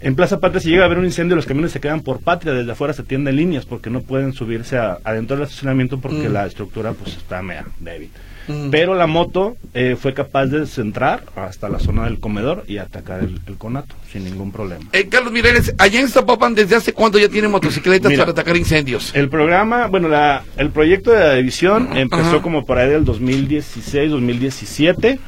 en 0.00 0.14
Plaza 0.14 0.40
Patria 0.40 0.60
si 0.60 0.70
llega 0.70 0.82
a 0.82 0.86
haber 0.86 0.98
un 0.98 1.04
incendio, 1.04 1.36
los 1.36 1.46
camiones 1.46 1.72
se 1.72 1.80
quedan 1.80 2.00
por 2.00 2.20
patria, 2.20 2.52
desde 2.52 2.72
afuera 2.72 2.94
se 2.94 3.02
tienden 3.02 3.36
líneas 3.36 3.66
porque 3.66 3.90
no 3.90 4.00
pueden 4.00 4.32
subirse 4.32 4.78
adentro 4.78 5.36
del 5.36 5.44
estacionamiento 5.44 6.00
porque 6.00 6.28
mm. 6.28 6.32
la 6.32 6.46
estructura 6.46 6.92
pues 6.92 7.16
está 7.16 7.42
media 7.42 7.66
débil. 7.80 8.10
Mm. 8.48 8.70
Pero 8.70 8.94
la 8.94 9.06
moto 9.06 9.56
eh, 9.72 9.96
fue 10.00 10.14
capaz 10.14 10.46
de 10.46 10.66
centrar 10.66 11.24
hasta 11.36 11.68
la 11.68 11.78
zona 11.78 12.04
del 12.04 12.20
comedor 12.20 12.64
y 12.66 12.78
atacar 12.78 13.20
el, 13.20 13.40
conato 13.56 13.94
sin 14.12 14.24
ningún 14.24 14.52
problema. 14.52 14.84
Eh, 14.92 15.08
Carlos 15.08 15.32
Mireles, 15.32 15.74
allá 15.78 16.00
en 16.00 16.08
Zapopan, 16.08 16.54
¿desde 16.54 16.76
hace 16.76 16.92
cuánto 16.92 17.18
ya 17.18 17.28
tienen 17.28 17.50
motocicletas 17.50 18.12
para 18.12 18.30
atacar 18.30 18.56
incendios? 18.56 19.14
El 19.14 19.28
programa, 19.28 19.86
bueno, 19.86 20.08
la, 20.08 20.42
el 20.56 20.70
proyecto 20.70 21.10
de 21.10 21.20
la 21.20 21.34
división 21.34 21.96
empezó 21.96 22.42
como 22.42 22.64
por 22.64 22.78
ahí 22.78 22.90
del 22.90 23.04
2016, 23.04 24.10
2017. 24.10 25.18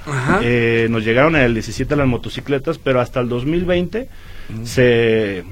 Eh, 0.43 0.87
nos 0.91 1.05
llegaron 1.05 1.37
en 1.37 1.43
el 1.43 1.55
17 1.55 1.97
las 1.97 2.07
motocicletas, 2.07 2.79
pero 2.79 3.01
hasta 3.01 3.21
el 3.21 3.29
2020 3.29 4.09
se 4.65 5.45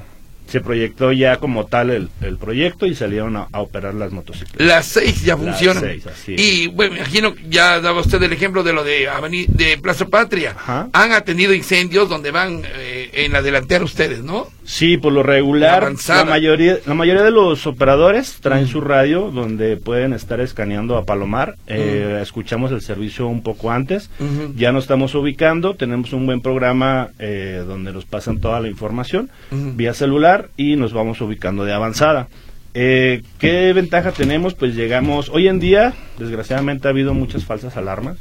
se 0.47 0.61
proyectó 0.61 1.13
ya 1.13 1.37
como 1.37 1.67
tal 1.67 1.91
el, 1.91 2.09
el 2.21 2.37
proyecto 2.37 2.87
y 2.87 2.95
salieron 2.95 3.37
a, 3.37 3.49
operar 3.55 3.95
las 3.95 4.13
motocicletas. 4.13 4.67
Las 4.67 4.87
seis 4.87 5.23
ya 5.23 5.37
funcionan. 5.37 5.85
y 6.27 6.67
bueno, 6.69 6.93
me 6.93 6.99
imagino, 6.99 7.35
ya 7.49 7.81
daba 7.81 8.01
usted 8.01 8.23
el 8.23 8.33
ejemplo 8.33 8.63
de 8.63 8.73
lo 8.73 8.85
de, 8.85 9.09
de 9.49 9.79
Plaza 9.79 10.07
Patria. 10.07 10.57
Han 10.93 11.13
atendido 11.13 11.55
incendios 11.55 12.09
donde 12.09 12.31
van 12.31 12.63
eh, 12.65 13.11
en 13.13 13.33
la 13.33 13.43
delantera 13.43 13.85
ustedes, 13.85 14.23
¿no? 14.23 14.49
Sí, 14.65 14.97
por 14.97 15.13
lo 15.13 15.23
regular, 15.23 15.93
la, 16.09 16.25
mayoría, 16.25 16.79
la 16.87 16.95
mayoría 16.95 17.23
de 17.23 17.31
los 17.31 17.67
operadores 17.67 18.39
traen 18.41 18.67
su 18.67 18.81
radio 18.81 19.31
donde 19.31 19.77
pueden 19.77 20.15
estar 20.15 20.41
escaneando 20.41 20.97
a 20.97 21.05
Palomar. 21.05 21.57
Eh, 21.67 22.21
escuchamos 22.23 22.73
el 22.73 22.81
servicio 22.81 23.27
un 23.27 23.43
poco 23.43 23.71
antes. 23.71 24.09
Ya 24.57 24.73
nos 24.73 24.85
estamos 24.85 25.15
ubicando, 25.15 25.75
tenemos 25.75 26.15
un 26.15 26.25
buen 26.25 26.41
programa 26.41 27.11
eh, 27.19 27.63
donde 27.67 27.93
nos 27.93 28.07
pasan 28.07 28.41
toda 28.41 28.61
la 28.61 28.69
información 28.69 29.31
vía 29.51 29.93
celular 29.93 30.34
y 30.57 30.77
nos 30.77 30.93
vamos 30.93 31.21
ubicando 31.21 31.65
de 31.65 31.73
avanzada. 31.73 32.29
Eh, 32.75 33.23
¿Qué 33.39 33.73
ventaja 33.73 34.11
tenemos? 34.13 34.55
Pues 34.55 34.75
llegamos, 34.75 35.29
hoy 35.29 35.47
en 35.49 35.61
día, 35.61 35.95
desgraciadamente 36.19 36.89
ha 36.89 36.91
habido 36.91 37.15
muchas 37.15 37.45
falsas 37.45 37.77
alarmas 37.77 38.19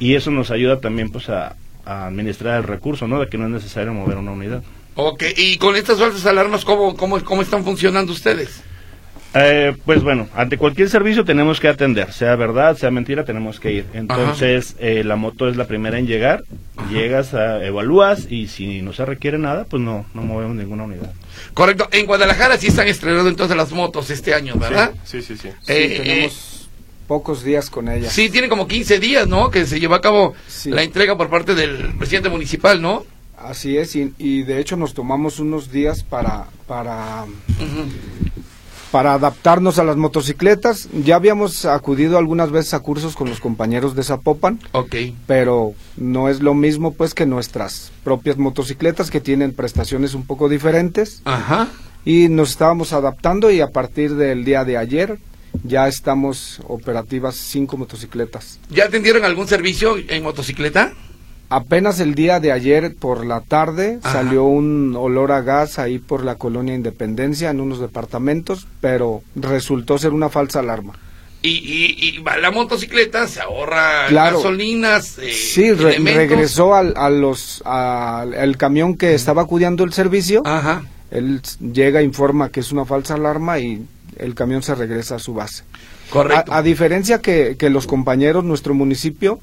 y 0.00 0.14
eso 0.14 0.30
nos 0.30 0.50
ayuda 0.50 0.80
también 0.80 1.10
pues 1.10 1.28
a, 1.28 1.56
a 1.84 2.06
administrar 2.06 2.58
el 2.58 2.64
recurso, 2.64 3.06
¿no? 3.06 3.20
De 3.20 3.28
que 3.28 3.36
no 3.36 3.44
es 3.46 3.52
necesario 3.52 3.92
mover 3.92 4.16
una 4.16 4.32
unidad. 4.32 4.62
Ok, 4.94 5.24
y 5.36 5.56
con 5.58 5.76
estas 5.76 5.98
falsas 5.98 6.24
alarmas, 6.26 6.64
¿cómo, 6.64 6.96
cómo, 6.96 7.22
cómo 7.24 7.42
están 7.42 7.64
funcionando 7.64 8.12
ustedes? 8.12 8.62
Eh, 9.34 9.74
pues 9.84 10.02
bueno, 10.02 10.28
ante 10.34 10.58
cualquier 10.58 10.90
servicio 10.90 11.24
tenemos 11.24 11.58
que 11.58 11.68
atender, 11.68 12.12
sea 12.12 12.36
verdad, 12.36 12.76
sea 12.76 12.90
mentira, 12.90 13.24
tenemos 13.24 13.60
que 13.60 13.72
ir. 13.72 13.86
Entonces, 13.94 14.76
eh, 14.78 15.04
la 15.04 15.16
moto 15.16 15.48
es 15.48 15.56
la 15.56 15.66
primera 15.66 15.98
en 15.98 16.06
llegar, 16.06 16.44
llegas, 16.90 17.32
evalúas 17.32 18.30
y 18.30 18.48
si 18.48 18.82
no 18.82 18.92
se 18.92 19.06
requiere 19.06 19.38
nada, 19.38 19.64
pues 19.64 19.82
no, 19.82 20.04
no 20.14 20.22
movemos 20.22 20.56
ninguna 20.56 20.84
unidad. 20.84 21.12
Correcto, 21.54 21.88
en 21.92 22.06
Guadalajara 22.06 22.58
sí 22.58 22.68
están 22.68 22.88
estrenando 22.88 23.28
entonces 23.28 23.56
las 23.56 23.72
motos 23.72 24.10
este 24.10 24.34
año, 24.34 24.56
¿verdad? 24.56 24.92
Sí, 25.04 25.22
sí, 25.22 25.36
sí. 25.36 25.48
Eh, 25.66 26.02
tenemos 26.02 26.68
pocos 27.06 27.44
días 27.44 27.70
con 27.70 27.88
ellas. 27.88 28.12
Sí, 28.12 28.30
tiene 28.30 28.48
como 28.48 28.66
15 28.66 28.98
días, 28.98 29.28
¿no? 29.28 29.50
Que 29.50 29.66
se 29.66 29.80
llevó 29.80 29.94
a 29.94 30.00
cabo 30.00 30.34
la 30.66 30.82
entrega 30.82 31.16
por 31.16 31.28
parte 31.28 31.54
del 31.54 31.94
presidente 31.98 32.28
municipal, 32.28 32.80
¿no? 32.80 33.04
Así 33.36 33.76
es, 33.76 33.96
y, 33.96 34.42
de 34.44 34.60
hecho 34.60 34.76
nos 34.76 34.94
tomamos 34.94 35.40
unos 35.40 35.72
días 35.72 36.04
para, 36.04 36.46
para, 36.68 37.24
para 38.92 39.14
adaptarnos 39.14 39.78
a 39.78 39.84
las 39.84 39.96
motocicletas. 39.96 40.88
Ya 40.92 41.16
habíamos 41.16 41.64
acudido 41.64 42.18
algunas 42.18 42.52
veces 42.52 42.74
a 42.74 42.80
cursos 42.80 43.16
con 43.16 43.28
los 43.28 43.40
compañeros 43.40 43.96
de 43.96 44.04
Zapopan, 44.04 44.60
okay. 44.72 45.16
pero 45.26 45.72
no 45.96 46.28
es 46.28 46.40
lo 46.40 46.52
mismo 46.54 46.92
pues 46.92 47.14
que 47.14 47.24
nuestras 47.24 47.90
propias 48.04 48.36
motocicletas 48.36 49.10
que 49.10 49.20
tienen 49.20 49.54
prestaciones 49.54 50.14
un 50.14 50.26
poco 50.26 50.48
diferentes. 50.48 51.22
Ajá. 51.24 51.68
Y 52.04 52.28
nos 52.28 52.50
estábamos 52.50 52.92
adaptando 52.92 53.50
y 53.50 53.60
a 53.60 53.70
partir 53.70 54.14
del 54.14 54.44
día 54.44 54.64
de 54.64 54.76
ayer 54.76 55.18
ya 55.64 55.88
estamos 55.88 56.60
operativas 56.68 57.36
cinco 57.36 57.78
motocicletas. 57.78 58.60
¿Ya 58.68 58.84
atendieron 58.84 59.24
algún 59.24 59.48
servicio 59.48 59.96
en 59.96 60.22
motocicleta? 60.22 60.92
Apenas 61.52 62.00
el 62.00 62.14
día 62.14 62.40
de 62.40 62.50
ayer 62.50 62.94
por 62.98 63.26
la 63.26 63.42
tarde 63.42 63.98
salió 64.02 64.44
un 64.44 64.96
olor 64.96 65.32
a 65.32 65.42
gas 65.42 65.78
ahí 65.78 65.98
por 65.98 66.24
la 66.24 66.36
colonia 66.36 66.74
Independencia 66.74 67.50
en 67.50 67.60
unos 67.60 67.78
departamentos, 67.78 68.66
pero 68.80 69.22
resultó 69.36 69.98
ser 69.98 70.12
una 70.12 70.30
falsa 70.30 70.60
alarma. 70.60 70.94
Y, 71.42 71.50
y, 71.50 72.24
la 72.40 72.50
motocicleta 72.50 73.28
se 73.28 73.42
ahorra 73.42 74.08
gasolinas. 74.08 75.18
Eh, 75.18 75.30
sí, 75.30 75.72
regresó 75.72 76.74
al, 76.74 76.94
a 76.96 77.10
los, 77.10 77.62
al 77.66 78.56
camión 78.56 78.96
que 78.96 79.12
estaba 79.12 79.42
acudiendo 79.42 79.84
el 79.84 79.92
servicio. 79.92 80.40
Ajá. 80.46 80.84
Él 81.10 81.42
llega, 81.60 82.00
informa 82.00 82.48
que 82.48 82.60
es 82.60 82.72
una 82.72 82.86
falsa 82.86 83.16
alarma 83.16 83.58
y 83.58 83.84
el 84.16 84.34
camión 84.34 84.62
se 84.62 84.74
regresa 84.74 85.16
a 85.16 85.18
su 85.18 85.34
base. 85.34 85.64
Correcto. 86.08 86.50
A, 86.50 86.62
diferencia 86.62 87.20
que, 87.20 87.56
que 87.58 87.68
los 87.68 87.86
compañeros, 87.86 88.42
nuestro 88.42 88.72
municipio, 88.72 89.38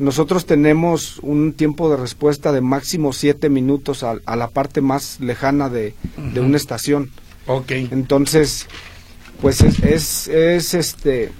nosotros 0.00 0.46
tenemos 0.46 1.18
un 1.18 1.52
tiempo 1.52 1.90
de 1.90 1.98
respuesta 1.98 2.52
de 2.52 2.62
máximo 2.62 3.12
siete 3.12 3.50
minutos 3.50 4.02
a, 4.02 4.16
la 4.34 4.48
parte 4.48 4.80
más 4.80 5.20
lejana 5.20 5.68
de, 5.68 5.94
una 6.36 6.56
estación. 6.56 7.10
Ok. 7.46 7.70
Entonces, 7.72 8.66
pues 9.42 9.60
es, 9.60 10.26
es, 10.28 10.74
este 10.74 11.30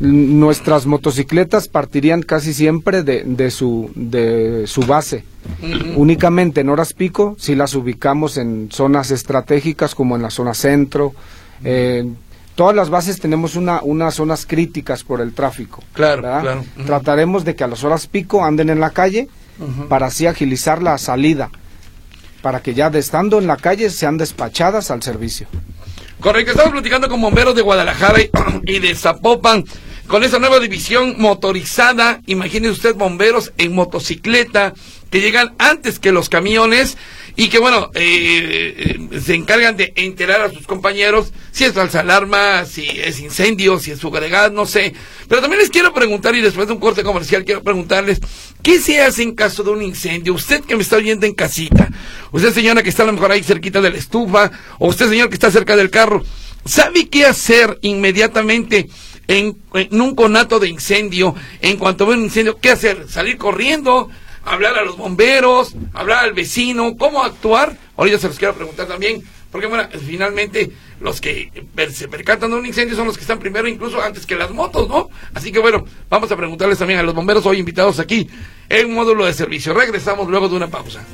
nuestras 0.00 0.86
motocicletas 0.86 1.68
partirían 1.68 2.22
casi 2.22 2.52
siempre 2.52 3.04
de, 3.04 3.22
de, 3.22 3.52
su, 3.52 3.92
de 3.94 4.66
su 4.66 4.82
base. 4.82 5.24
Únicamente 5.94 6.62
en 6.62 6.68
horas 6.68 6.92
pico, 6.92 7.36
si 7.38 7.54
las 7.54 7.74
ubicamos 7.76 8.36
en 8.36 8.68
zonas 8.72 9.12
estratégicas 9.12 9.94
como 9.94 10.16
en 10.16 10.22
la 10.22 10.30
zona 10.30 10.54
centro, 10.54 11.14
todas 12.56 12.74
las 12.74 12.90
bases 12.90 13.20
tenemos 13.20 13.54
una, 13.54 13.80
unas 13.82 14.14
zonas 14.14 14.46
críticas 14.46 15.04
por 15.04 15.20
el 15.20 15.32
tráfico. 15.32 15.84
Claro, 15.92 16.22
claro. 16.22 16.64
Trataremos 16.84 17.44
de 17.44 17.54
que 17.54 17.62
a 17.62 17.68
las 17.68 17.84
horas 17.84 18.08
pico 18.08 18.44
anden 18.44 18.70
en 18.70 18.80
la 18.80 18.90
calle 18.90 19.28
para 19.88 20.06
así 20.06 20.26
agilizar 20.26 20.82
la 20.82 20.98
salida, 20.98 21.50
para 22.42 22.60
que 22.60 22.74
ya 22.74 22.90
de 22.90 22.98
estando 22.98 23.38
en 23.38 23.46
la 23.46 23.56
calle 23.56 23.90
sean 23.90 24.18
despachadas 24.18 24.90
al 24.90 25.02
servicio. 25.02 25.46
Correcto, 26.20 26.52
estamos 26.52 26.72
platicando 26.72 27.08
con 27.08 27.20
bomberos 27.20 27.54
de 27.54 27.62
Guadalajara 27.62 28.18
y 28.64 28.78
de 28.80 28.94
Zapopan 28.94 29.64
con 30.06 30.24
esa 30.24 30.38
nueva 30.38 30.60
división 30.60 31.16
motorizada. 31.18 32.20
Imagine 32.26 32.70
usted 32.70 32.94
bomberos 32.94 33.52
en 33.58 33.74
motocicleta 33.74 34.74
que 35.10 35.20
llegan 35.20 35.54
antes 35.58 35.98
que 35.98 36.12
los 36.12 36.28
camiones 36.28 36.96
y 37.36 37.48
que 37.48 37.58
bueno, 37.58 37.90
eh, 37.94 38.98
eh, 39.12 39.20
se 39.20 39.34
encargan 39.34 39.76
de 39.76 39.92
enterar 39.96 40.40
a 40.40 40.50
sus 40.50 40.66
compañeros 40.66 41.32
si 41.52 41.64
es 41.64 41.74
falsa 41.74 42.00
alarma, 42.00 42.64
si 42.64 42.88
es 42.88 43.20
incendio, 43.20 43.78
si 43.78 43.90
es 43.90 43.98
su 43.98 44.08
agregado, 44.08 44.50
no 44.50 44.64
sé. 44.64 44.94
Pero 45.28 45.42
también 45.42 45.60
les 45.60 45.70
quiero 45.70 45.92
preguntar, 45.92 46.34
y 46.34 46.40
después 46.40 46.66
de 46.66 46.72
un 46.72 46.80
corte 46.80 47.02
comercial 47.02 47.44
quiero 47.44 47.62
preguntarles, 47.62 48.20
¿qué 48.62 48.80
se 48.80 49.02
hace 49.02 49.22
en 49.22 49.34
caso 49.34 49.62
de 49.62 49.70
un 49.70 49.82
incendio? 49.82 50.32
Usted 50.32 50.62
que 50.62 50.76
me 50.76 50.82
está 50.82 50.96
oyendo 50.96 51.26
en 51.26 51.34
casita, 51.34 51.90
usted 52.32 52.54
señora 52.54 52.82
que 52.82 52.88
está 52.88 53.02
a 53.02 53.06
lo 53.06 53.12
mejor 53.12 53.30
ahí 53.30 53.42
cerquita 53.42 53.82
de 53.82 53.90
la 53.90 53.98
estufa, 53.98 54.50
o 54.78 54.88
usted 54.88 55.08
señor 55.08 55.28
que 55.28 55.34
está 55.34 55.50
cerca 55.50 55.76
del 55.76 55.90
carro, 55.90 56.24
¿sabe 56.64 57.08
qué 57.08 57.26
hacer 57.26 57.78
inmediatamente? 57.82 58.88
En, 59.28 59.56
un 59.90 60.14
conato 60.14 60.60
de 60.60 60.68
incendio, 60.68 61.34
en 61.60 61.76
cuanto 61.78 62.06
ve 62.06 62.14
un 62.14 62.24
incendio, 62.24 62.58
¿qué 62.58 62.70
hacer? 62.70 63.08
¿Salir 63.08 63.36
corriendo? 63.38 64.08
hablar 64.46 64.78
a 64.78 64.84
los 64.84 64.96
bomberos, 64.96 65.74
hablar 65.92 66.24
al 66.24 66.32
vecino, 66.32 66.96
cómo 66.96 67.22
actuar. 67.22 67.76
Ahorita 67.96 68.18
se 68.18 68.28
los 68.28 68.38
quiero 68.38 68.54
preguntar 68.54 68.86
también, 68.86 69.22
porque 69.50 69.66
bueno, 69.66 69.88
finalmente 70.06 70.70
los 71.00 71.20
que 71.20 71.50
se 71.92 72.08
percatan 72.08 72.50
de 72.50 72.56
un 72.56 72.66
incendio 72.66 72.96
son 72.96 73.06
los 73.06 73.16
que 73.16 73.22
están 73.22 73.38
primero, 73.38 73.68
incluso 73.68 74.00
antes 74.00 74.24
que 74.24 74.36
las 74.36 74.52
motos, 74.52 74.88
¿no? 74.88 75.10
Así 75.34 75.52
que 75.52 75.58
bueno, 75.58 75.84
vamos 76.08 76.30
a 76.30 76.36
preguntarles 76.36 76.78
también 76.78 77.00
a 77.00 77.02
los 77.02 77.14
bomberos 77.14 77.44
hoy 77.44 77.58
invitados 77.58 77.98
aquí 77.98 78.28
en 78.68 78.94
módulo 78.94 79.26
de 79.26 79.34
servicio. 79.34 79.74
Regresamos 79.74 80.28
luego 80.28 80.48
de 80.48 80.56
una 80.56 80.68
pausa. 80.68 81.04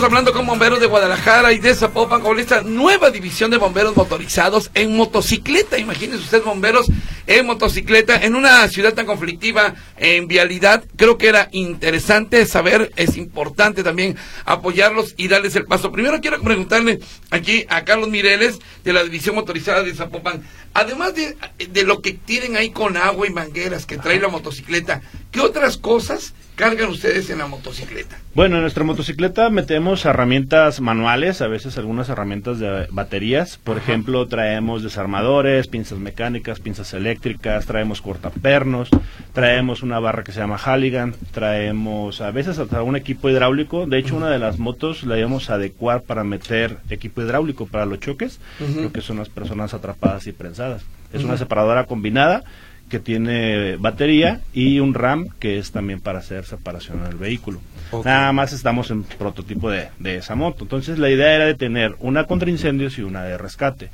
Estamos 0.00 0.16
hablando 0.16 0.32
con 0.32 0.46
bomberos 0.46 0.80
de 0.80 0.86
Guadalajara 0.86 1.52
y 1.52 1.58
de 1.58 1.74
Zapopan 1.74 2.22
con 2.22 2.38
esta 2.38 2.62
nueva 2.62 3.10
división 3.10 3.50
de 3.50 3.58
bomberos 3.58 3.94
motorizados 3.94 4.70
en 4.72 4.96
motocicleta. 4.96 5.76
Imagínense 5.76 6.24
ustedes 6.24 6.42
bomberos 6.42 6.86
en 7.26 7.44
motocicleta 7.44 8.16
en 8.16 8.34
una 8.34 8.66
ciudad 8.68 8.94
tan 8.94 9.04
conflictiva 9.04 9.74
en 9.98 10.26
vialidad. 10.26 10.82
Creo 10.96 11.18
que 11.18 11.28
era 11.28 11.50
interesante 11.52 12.46
saber, 12.46 12.90
es 12.96 13.18
importante 13.18 13.82
también 13.82 14.16
apoyarlos 14.46 15.12
y 15.18 15.28
darles 15.28 15.54
el 15.56 15.66
paso. 15.66 15.92
Primero 15.92 16.18
quiero 16.22 16.40
preguntarle 16.40 17.00
aquí 17.30 17.66
a 17.68 17.84
Carlos 17.84 18.08
Mireles 18.08 18.58
de 18.82 18.94
la 18.94 19.04
división 19.04 19.34
motorizada 19.34 19.82
de 19.82 19.94
Zapopan. 19.94 20.42
Además 20.72 21.14
de, 21.14 21.36
de 21.68 21.84
lo 21.84 22.00
que 22.00 22.14
tienen 22.14 22.56
ahí 22.56 22.70
con 22.70 22.96
agua 22.96 23.26
y 23.26 23.30
mangueras 23.30 23.84
que 23.84 23.98
trae 23.98 24.18
la 24.18 24.28
motocicleta, 24.28 25.02
¿qué 25.30 25.40
otras 25.40 25.76
cosas 25.76 26.34
cargan 26.60 26.90
ustedes 26.90 27.30
en 27.30 27.38
la 27.38 27.46
motocicleta? 27.46 28.18
Bueno, 28.34 28.56
en 28.56 28.62
nuestra 28.62 28.84
motocicleta 28.84 29.48
metemos 29.48 30.04
herramientas 30.04 30.80
manuales, 30.80 31.40
a 31.40 31.48
veces 31.48 31.78
algunas 31.78 32.10
herramientas 32.10 32.58
de 32.58 32.86
baterías. 32.90 33.56
Por 33.56 33.78
ejemplo, 33.78 34.28
traemos 34.28 34.82
desarmadores, 34.82 35.68
pinzas 35.68 35.98
mecánicas, 35.98 36.60
pinzas 36.60 36.92
eléctricas, 36.92 37.64
traemos 37.64 38.02
cortapernos, 38.02 38.90
traemos 39.32 39.82
una 39.82 39.98
barra 40.00 40.22
que 40.22 40.32
se 40.32 40.40
llama 40.40 40.58
Halligan, 40.58 41.14
traemos 41.32 42.20
a 42.20 42.30
veces 42.30 42.58
hasta 42.58 42.82
un 42.82 42.94
equipo 42.94 43.30
hidráulico. 43.30 43.86
De 43.86 43.98
hecho, 43.98 44.16
una 44.16 44.28
de 44.28 44.38
las 44.38 44.58
motos 44.58 45.02
la 45.04 45.18
íbamos 45.18 45.48
a 45.48 45.54
adecuar 45.54 46.02
para 46.02 46.24
meter 46.24 46.76
equipo 46.90 47.22
hidráulico 47.22 47.66
para 47.66 47.86
los 47.86 48.00
choques, 48.00 48.38
lo 48.76 48.92
que 48.92 49.00
son 49.00 49.16
las 49.16 49.30
personas 49.30 49.72
atrapadas 49.72 50.26
y 50.26 50.32
prensadas. 50.32 50.82
Es 51.12 51.24
una 51.24 51.36
separadora 51.36 51.86
combinada 51.86 52.44
que 52.90 52.98
tiene 52.98 53.76
batería 53.76 54.40
y 54.52 54.80
un 54.80 54.92
RAM 54.92 55.28
que 55.38 55.58
es 55.58 55.70
también 55.70 56.00
para 56.00 56.18
hacer 56.18 56.44
separación 56.44 57.02
del 57.04 57.16
vehículo. 57.16 57.60
Nada 58.04 58.32
más 58.32 58.52
estamos 58.52 58.90
en 58.90 59.04
prototipo 59.04 59.70
de, 59.70 59.88
esa 60.04 60.34
moto. 60.34 60.64
Entonces 60.64 60.98
la 60.98 61.08
idea 61.08 61.34
era 61.34 61.46
de 61.46 61.54
tener 61.54 61.94
una 62.00 62.24
contra 62.24 62.50
incendios 62.50 62.98
y 62.98 63.02
una 63.02 63.22
de 63.24 63.38
rescate. 63.38 63.88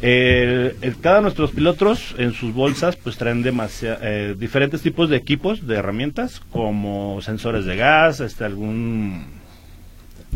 El, 0.00 0.74
cada 1.02 1.16
de 1.16 1.22
nuestros 1.22 1.50
pilotos 1.50 2.14
en 2.18 2.32
sus 2.32 2.54
bolsas 2.54 2.96
pues 2.96 3.18
traen 3.18 3.44
eh, 3.82 4.34
diferentes 4.36 4.80
tipos 4.80 5.10
de 5.10 5.16
equipos, 5.16 5.66
de 5.66 5.76
herramientas, 5.76 6.40
como 6.50 7.20
sensores 7.20 7.66
de 7.66 7.76
gas, 7.76 8.20
este 8.20 8.44
algún... 8.44 9.26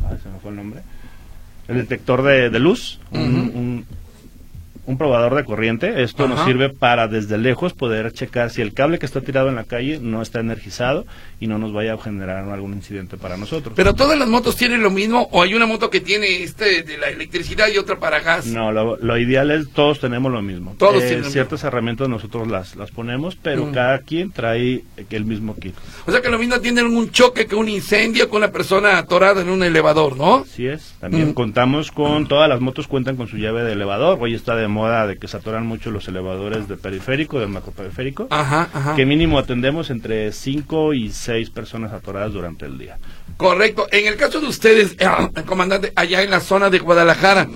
Ay, 0.08 0.18
se 0.22 0.28
me 0.28 0.38
fue 0.40 0.50
el 0.50 0.56
nombre. 0.56 0.80
El 1.66 1.76
detector 1.76 2.22
de, 2.22 2.58
luz, 2.60 3.00
un 3.10 3.24
un 3.54 3.86
probador 4.98 5.34
de 5.34 5.44
corriente. 5.44 6.02
Esto 6.02 6.28
nos 6.28 6.44
sirve 6.44 6.68
para 6.68 7.08
desde 7.08 7.38
lejos 7.38 7.72
poder 7.72 8.12
checar 8.12 8.50
si 8.50 8.62
el 8.62 8.74
cable 8.74 8.98
que 8.98 9.06
está 9.06 9.20
tirado 9.20 9.48
en 9.48 9.56
la 9.56 9.64
calle 9.64 9.98
no 10.00 10.22
está 10.22 10.40
energizado 10.40 11.06
y 11.40 11.46
no 11.46 11.58
nos 11.58 11.72
vaya 11.72 11.94
a 11.94 11.98
generar 11.98 12.48
algún 12.48 12.74
incidente 12.74 13.16
para 13.16 13.36
nosotros. 13.36 13.74
Pero 13.76 13.94
todas 13.94 14.18
las 14.18 14.28
motos 14.28 14.56
tienen 14.56 14.82
lo 14.82 14.90
mismo 14.90 15.28
o 15.32 15.42
hay 15.42 15.54
una 15.54 15.66
moto 15.66 15.90
que 15.90 16.00
tiene 16.00 16.42
este 16.42 16.82
de 16.82 16.98
la 16.98 17.08
electricidad 17.08 17.68
y 17.68 17.78
otra 17.78 17.98
para 17.98 18.20
gas. 18.20 18.46
No, 18.46 18.72
lo, 18.72 19.18
ideal 19.18 19.50
es 19.50 19.70
todos 19.70 20.00
tenemos 20.00 20.30
lo 20.32 20.42
mismo. 20.42 20.74
Todos 20.78 21.02
eh, 21.02 21.22
ciertas 21.24 21.64
herramientas 21.64 22.08
nosotros 22.08 22.48
las 22.48 22.76
las 22.76 22.90
ponemos, 22.90 23.36
pero 23.36 23.66
mm. 23.66 23.72
cada 23.72 23.98
quien 24.00 24.30
trae 24.30 24.84
el 25.10 25.24
mismo 25.24 25.56
kit. 25.56 25.74
O 26.06 26.10
sea 26.10 26.20
que 26.20 26.28
lo 26.28 26.38
mismo 26.38 26.60
tienen 26.60 26.86
un 26.86 27.10
choque 27.10 27.46
que 27.46 27.54
un 27.54 27.68
incendio 27.68 28.28
con 28.28 28.40
la 28.40 28.52
persona 28.52 28.98
atorada 28.98 29.42
en 29.42 29.48
un 29.48 29.62
elevador, 29.62 30.16
¿no? 30.16 30.36
Así 30.36 30.66
es. 30.66 30.94
También 31.00 31.30
mm. 31.30 31.34
contamos 31.34 31.90
con 31.90 32.26
todas 32.26 32.48
las 32.48 32.60
motos 32.60 32.86
cuentan 32.86 33.16
con 33.16 33.28
su 33.28 33.36
llave 33.36 33.62
de 33.62 33.72
elevador. 33.72 34.18
Hoy 34.20 34.34
está 34.34 34.56
de 34.56 34.68
moda 34.74 35.06
de 35.06 35.16
que 35.16 35.28
se 35.28 35.36
atoran 35.36 35.66
mucho 35.66 35.90
los 35.90 36.06
elevadores 36.08 36.68
de 36.68 36.76
periférico, 36.76 37.38
del 37.38 37.48
macroperiférico, 37.48 38.26
ajá, 38.30 38.68
ajá. 38.72 38.96
que 38.96 39.06
mínimo 39.06 39.38
atendemos 39.38 39.88
entre 39.90 40.32
5 40.32 40.92
y 40.94 41.10
6 41.10 41.50
personas 41.50 41.92
atoradas 41.92 42.32
durante 42.32 42.66
el 42.66 42.76
día. 42.76 42.98
Correcto. 43.36 43.86
En 43.90 44.06
el 44.06 44.16
caso 44.16 44.40
de 44.40 44.46
ustedes, 44.46 44.96
eh, 44.98 45.06
comandante, 45.46 45.92
allá 45.96 46.22
en 46.22 46.30
la 46.30 46.40
zona 46.40 46.70
de 46.70 46.80
Guadalajara, 46.80 47.48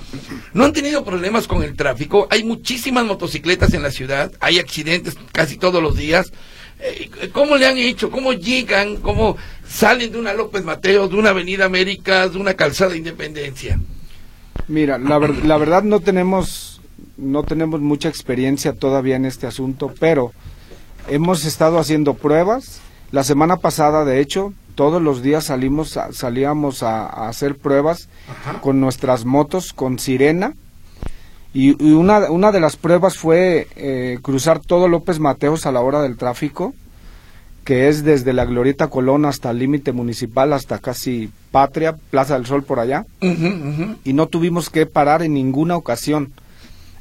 ¿no 0.54 0.64
han 0.64 0.72
tenido 0.72 1.04
problemas 1.04 1.46
con 1.46 1.62
el 1.62 1.76
tráfico? 1.76 2.28
Hay 2.30 2.44
muchísimas 2.44 3.04
motocicletas 3.04 3.74
en 3.74 3.82
la 3.82 3.90
ciudad, 3.90 4.32
hay 4.40 4.58
accidentes 4.58 5.16
casi 5.32 5.56
todos 5.56 5.82
los 5.82 5.96
días. 5.96 6.32
Eh, 6.80 7.10
¿Cómo 7.32 7.56
le 7.56 7.66
han 7.66 7.76
hecho? 7.76 8.10
¿Cómo 8.10 8.32
llegan? 8.32 8.96
¿Cómo 8.98 9.36
salen 9.66 10.12
de 10.12 10.18
una 10.18 10.32
López 10.32 10.64
Mateo, 10.64 11.08
de 11.08 11.16
una 11.16 11.30
Avenida 11.30 11.64
América, 11.64 12.28
de 12.28 12.38
una 12.38 12.54
calzada 12.54 12.96
Independencia? 12.96 13.78
Mira, 14.68 14.98
la, 14.98 15.18
la 15.18 15.56
verdad 15.56 15.82
no 15.82 16.00
tenemos 16.00 16.77
no 17.18 17.42
tenemos 17.42 17.80
mucha 17.80 18.08
experiencia 18.08 18.72
todavía 18.72 19.16
en 19.16 19.24
este 19.24 19.46
asunto, 19.46 19.92
pero 19.98 20.32
hemos 21.08 21.44
estado 21.44 21.78
haciendo 21.78 22.14
pruebas. 22.14 22.80
La 23.10 23.24
semana 23.24 23.56
pasada, 23.56 24.04
de 24.04 24.20
hecho, 24.20 24.52
todos 24.74 25.02
los 25.02 25.22
días 25.22 25.44
salimos 25.44 25.98
salíamos 26.12 26.82
a, 26.82 27.28
hacer 27.28 27.56
pruebas 27.56 28.08
con 28.60 28.80
nuestras 28.80 29.24
motos 29.24 29.72
con 29.72 29.98
sirena. 29.98 30.54
Y, 31.52 31.82
una, 31.92 32.30
una, 32.30 32.52
de 32.52 32.60
las 32.60 32.76
pruebas 32.76 33.16
fue 33.16 33.66
eh, 33.74 34.18
cruzar 34.22 34.60
todo 34.60 34.86
López 34.86 35.18
Mateos 35.18 35.66
a 35.66 35.72
la 35.72 35.80
hora 35.80 36.02
del 36.02 36.16
tráfico, 36.16 36.74
que 37.64 37.88
es 37.88 38.04
desde 38.04 38.32
la 38.32 38.44
Glorieta 38.44 38.88
Colón 38.88 39.24
hasta 39.24 39.50
el 39.50 39.58
límite 39.58 39.92
municipal, 39.92 40.52
hasta 40.52 40.78
casi 40.78 41.30
Patria, 41.50 41.96
Plaza 42.10 42.34
del 42.34 42.46
Sol 42.46 42.62
por 42.62 42.78
allá. 42.78 43.06
Y 43.20 44.12
no 44.12 44.26
tuvimos 44.26 44.70
que 44.70 44.86
parar 44.86 45.22
en 45.22 45.34
ninguna 45.34 45.76
ocasión. 45.76 46.32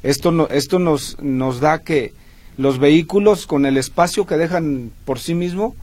Esto, 0.02 0.30
no, 0.32 0.48
esto 0.48 0.78
nos, 0.78 1.16
nos 1.20 1.60
da 1.60 1.80
que 1.80 2.12
los 2.56 2.78
vehículos 2.78 3.46
con 3.46 3.66
el 3.66 3.76
espacio 3.76 4.26
que 4.26 4.36
dejan 4.36 4.90
por 5.04 5.18
sí 5.18 5.34
mismo, 5.34 5.76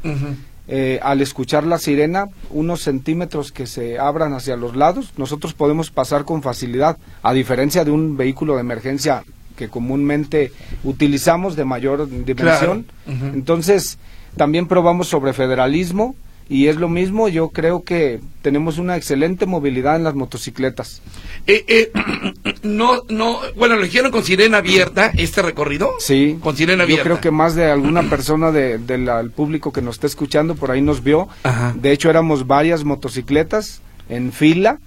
eh, 0.67 0.99
al 1.01 1.21
escuchar 1.21 1.63
la 1.65 1.77
sirena, 1.77 2.27
unos 2.49 2.81
centímetros 2.81 3.51
que 3.51 3.65
se 3.65 3.97
abran 3.97 4.33
hacia 4.33 4.57
los 4.57 4.75
lados, 4.75 5.13
nosotros 5.15 5.53
podemos 5.53 5.89
pasar 5.89 6.25
con 6.25 6.43
facilidad, 6.43 6.97
a 7.23 7.33
diferencia 7.33 7.85
de 7.85 7.91
un 7.91 8.17
vehículo 8.17 8.55
de 8.55 8.61
emergencia 8.61 9.23
que 9.55 9.69
comúnmente 9.69 10.51
utilizamos 10.83 11.55
de 11.55 11.63
mayor 11.63 12.09
dimensión. 12.09 12.85
Entonces, 13.07 13.97
también 14.35 14.67
probamos 14.67 15.07
sobre 15.07 15.31
federalismo, 15.31 16.15
y 16.47 16.67
es 16.67 16.75
lo 16.75 16.89
mismo, 16.89 17.27
yo 17.27 17.49
creo 17.49 17.83
que 17.83 18.19
tenemos 18.43 18.77
una 18.77 18.95
excelente 18.95 19.47
movilidad 19.47 19.95
en 19.95 20.03
las 20.03 20.13
motocicletas. 20.13 21.01
Eh, 21.47 21.65
eh, 21.67 21.91
no, 22.63 23.01
no, 23.09 23.39
bueno, 23.55 23.75
lo 23.75 23.85
hicieron 23.85 24.11
con 24.11 24.23
sirena 24.23 24.57
abierta 24.57 25.11
este 25.17 25.41
recorrido. 25.41 25.93
Sí. 25.99 26.37
Con 26.41 26.55
sirena 26.55 26.83
abierta. 26.83 27.03
Yo 27.03 27.09
creo 27.09 27.21
que 27.21 27.31
más 27.31 27.55
de 27.55 27.71
alguna 27.71 28.03
persona 28.09 28.51
del 28.51 28.85
de, 28.85 29.29
público 29.35 29.73
que 29.73 29.81
nos 29.81 29.95
está 29.95 30.07
escuchando 30.07 30.55
por 30.55 30.69
ahí 30.69 30.81
nos 30.81 31.03
vio. 31.03 31.27
De 31.75 31.91
hecho, 31.91 32.09
éramos 32.11 32.45
varias 32.45 32.83
motocicletas 32.83 33.81
en 34.07 34.31
fila 34.31 34.77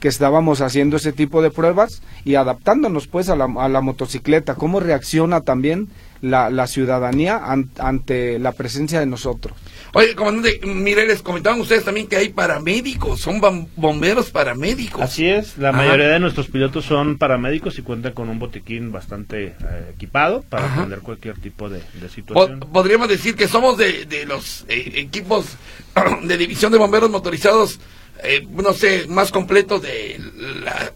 que 0.00 0.08
estábamos 0.08 0.62
haciendo 0.62 0.96
ese 0.96 1.12
tipo 1.12 1.42
de 1.42 1.50
pruebas 1.50 2.02
y 2.24 2.36
adaptándonos 2.36 3.06
pues 3.06 3.28
a 3.28 3.36
la, 3.36 3.44
a 3.58 3.68
la 3.68 3.82
motocicleta. 3.82 4.54
¿Cómo 4.54 4.80
reacciona 4.80 5.42
también 5.42 5.88
la, 6.20 6.50
la 6.50 6.66
ciudadanía 6.66 7.40
ante 7.78 8.38
la 8.38 8.52
presencia 8.52 9.00
de 9.00 9.06
nosotros? 9.06 9.56
Oye, 9.92 10.14
comandante, 10.14 10.60
mire, 10.66 11.06
les 11.06 11.22
comentaban 11.22 11.58
ustedes 11.58 11.84
también 11.84 12.06
que 12.06 12.16
hay 12.16 12.28
paramédicos, 12.28 13.18
son 13.18 13.40
bomberos 13.76 14.30
paramédicos. 14.30 15.00
Así 15.00 15.26
es, 15.26 15.56
la 15.56 15.72
mayoría 15.72 16.08
de 16.08 16.20
nuestros 16.20 16.48
pilotos 16.48 16.84
son 16.84 17.16
paramédicos 17.16 17.78
y 17.78 17.82
cuentan 17.82 18.12
con 18.12 18.28
un 18.28 18.38
botiquín 18.38 18.92
bastante 18.92 19.46
eh, 19.46 19.92
equipado 19.94 20.42
para 20.42 20.70
atender 20.70 20.98
cualquier 21.00 21.38
tipo 21.38 21.70
de, 21.70 21.80
situación. 22.14 22.60
Podríamos 22.60 23.08
decir 23.08 23.36
que 23.36 23.48
somos 23.48 23.78
de, 23.78 24.04
de 24.04 24.26
los 24.26 24.66
eh, 24.68 24.92
equipos 24.96 25.46
de 26.24 26.36
división 26.36 26.72
de 26.72 26.78
bomberos 26.78 27.10
motorizados, 27.10 27.80
eh, 28.22 28.46
no 28.50 28.74
sé, 28.74 29.06
más 29.08 29.30
completos 29.30 29.80
de 29.80 30.20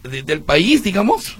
del 0.03 0.41
país, 0.41 0.83
digamos. 0.83 1.37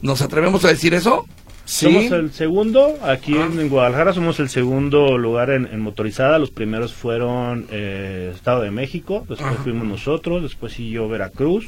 ¿Nos 0.00 0.22
atrevemos 0.22 0.64
a 0.64 0.68
decir 0.68 0.94
eso? 0.94 1.26
Somos 1.66 2.12
el 2.12 2.32
segundo, 2.32 2.96
aquí 3.02 3.34
en, 3.34 3.68
Guadalajara 3.68 4.12
somos 4.14 4.38
el 4.38 4.48
segundo 4.48 5.18
lugar 5.18 5.50
en, 5.50 5.80
motorizada. 5.80 6.38
Los 6.38 6.52
primeros 6.52 6.94
fueron 6.94 7.66
eh, 7.70 8.30
Estado 8.32 8.62
de 8.62 8.70
México, 8.70 9.26
después 9.28 9.56
fuimos 9.64 9.86
nosotros, 9.86 10.44
después 10.44 10.74
siguió 10.74 11.08
Veracruz, 11.08 11.66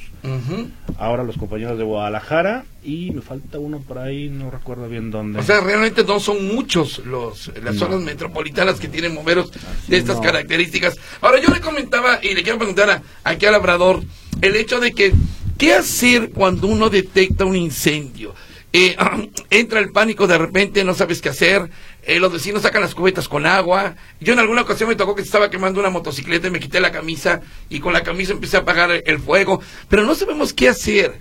ahora 0.99 1.25
los 1.25 1.37
compañeros 1.37 1.79
de 1.79 1.85
Guadalajara 1.85 2.65
y 2.85 3.11
me 3.11 3.23
falta 3.23 3.59
uno 3.59 3.81
por 3.81 3.99
ahí, 3.99 4.29
no 4.29 4.53
recuerdo 4.53 4.89
bien 4.89 5.11
dónde. 5.11 5.41
O 5.41 5.43
sea, 5.43 5.61
realmente 5.61 6.05
no 6.05 6.21
son 6.21 6.47
muchos 6.47 7.01
los 7.05 7.51
las 7.61 7.77
zonas 7.77 8.01
metropolitanas 8.01 8.79
que 8.79 8.87
tienen 8.87 9.17
bomberos 9.17 9.51
de 9.89 9.97
estas 9.97 10.21
características. 10.21 10.97
Ahora 11.21 11.41
yo 11.41 11.53
le 11.53 11.61
comentaba 11.61 12.21
y 12.23 12.35
le 12.35 12.45
quiero 12.45 12.59
preguntar 12.59 12.89
a, 12.89 13.03
aquí 13.25 13.47
al 13.47 13.53
labrador 13.53 14.05
el 14.43 14.55
hecho 14.55 14.79
de 14.79 14.93
que, 14.93 15.13
¿qué 15.59 15.75
hacer 15.75 16.31
cuando 16.31 16.69
uno 16.69 16.89
detecta 16.89 17.45
un 17.45 17.57
incendio? 17.57 18.33
Eh, 18.73 18.97
entra 19.51 19.81
el 19.81 19.91
pánico 19.91 20.27
de 20.27 20.39
repente, 20.39 20.85
no 20.85 20.95
sabes 20.95 21.21
qué 21.21 21.31
hacer, 21.31 21.71
eh, 22.03 22.21
los 22.21 22.33
vecinos 22.33 22.63
sacan 22.63 22.83
las 22.83 22.95
cubetas 22.95 23.29
con 23.29 23.47
agua. 23.47 23.95
Yo 24.21 24.33
en 24.33 24.39
alguna 24.39 24.63
ocasión 24.63 24.89
me 24.89 24.97
tocó 24.97 25.15
que 25.15 25.23
estaba 25.23 25.51
quemando 25.51 25.81
una 25.81 25.91
motocicleta 25.91 26.49
y 26.49 26.51
me 26.51 26.61
quité 26.61 26.81
la 26.81 26.93
camisa 26.93 27.41
y 27.69 27.81
con 27.81 27.93
la 27.93 28.03
camisa 28.03 28.33
empecé 28.33 28.57
a 28.57 28.61
apagar 28.61 28.91
el 29.05 29.19
fuego, 29.19 29.61
pero 29.89 30.03
no 30.05 30.15
sabemos 30.15 30.53
qué 30.53 30.69
hacer. 30.69 31.19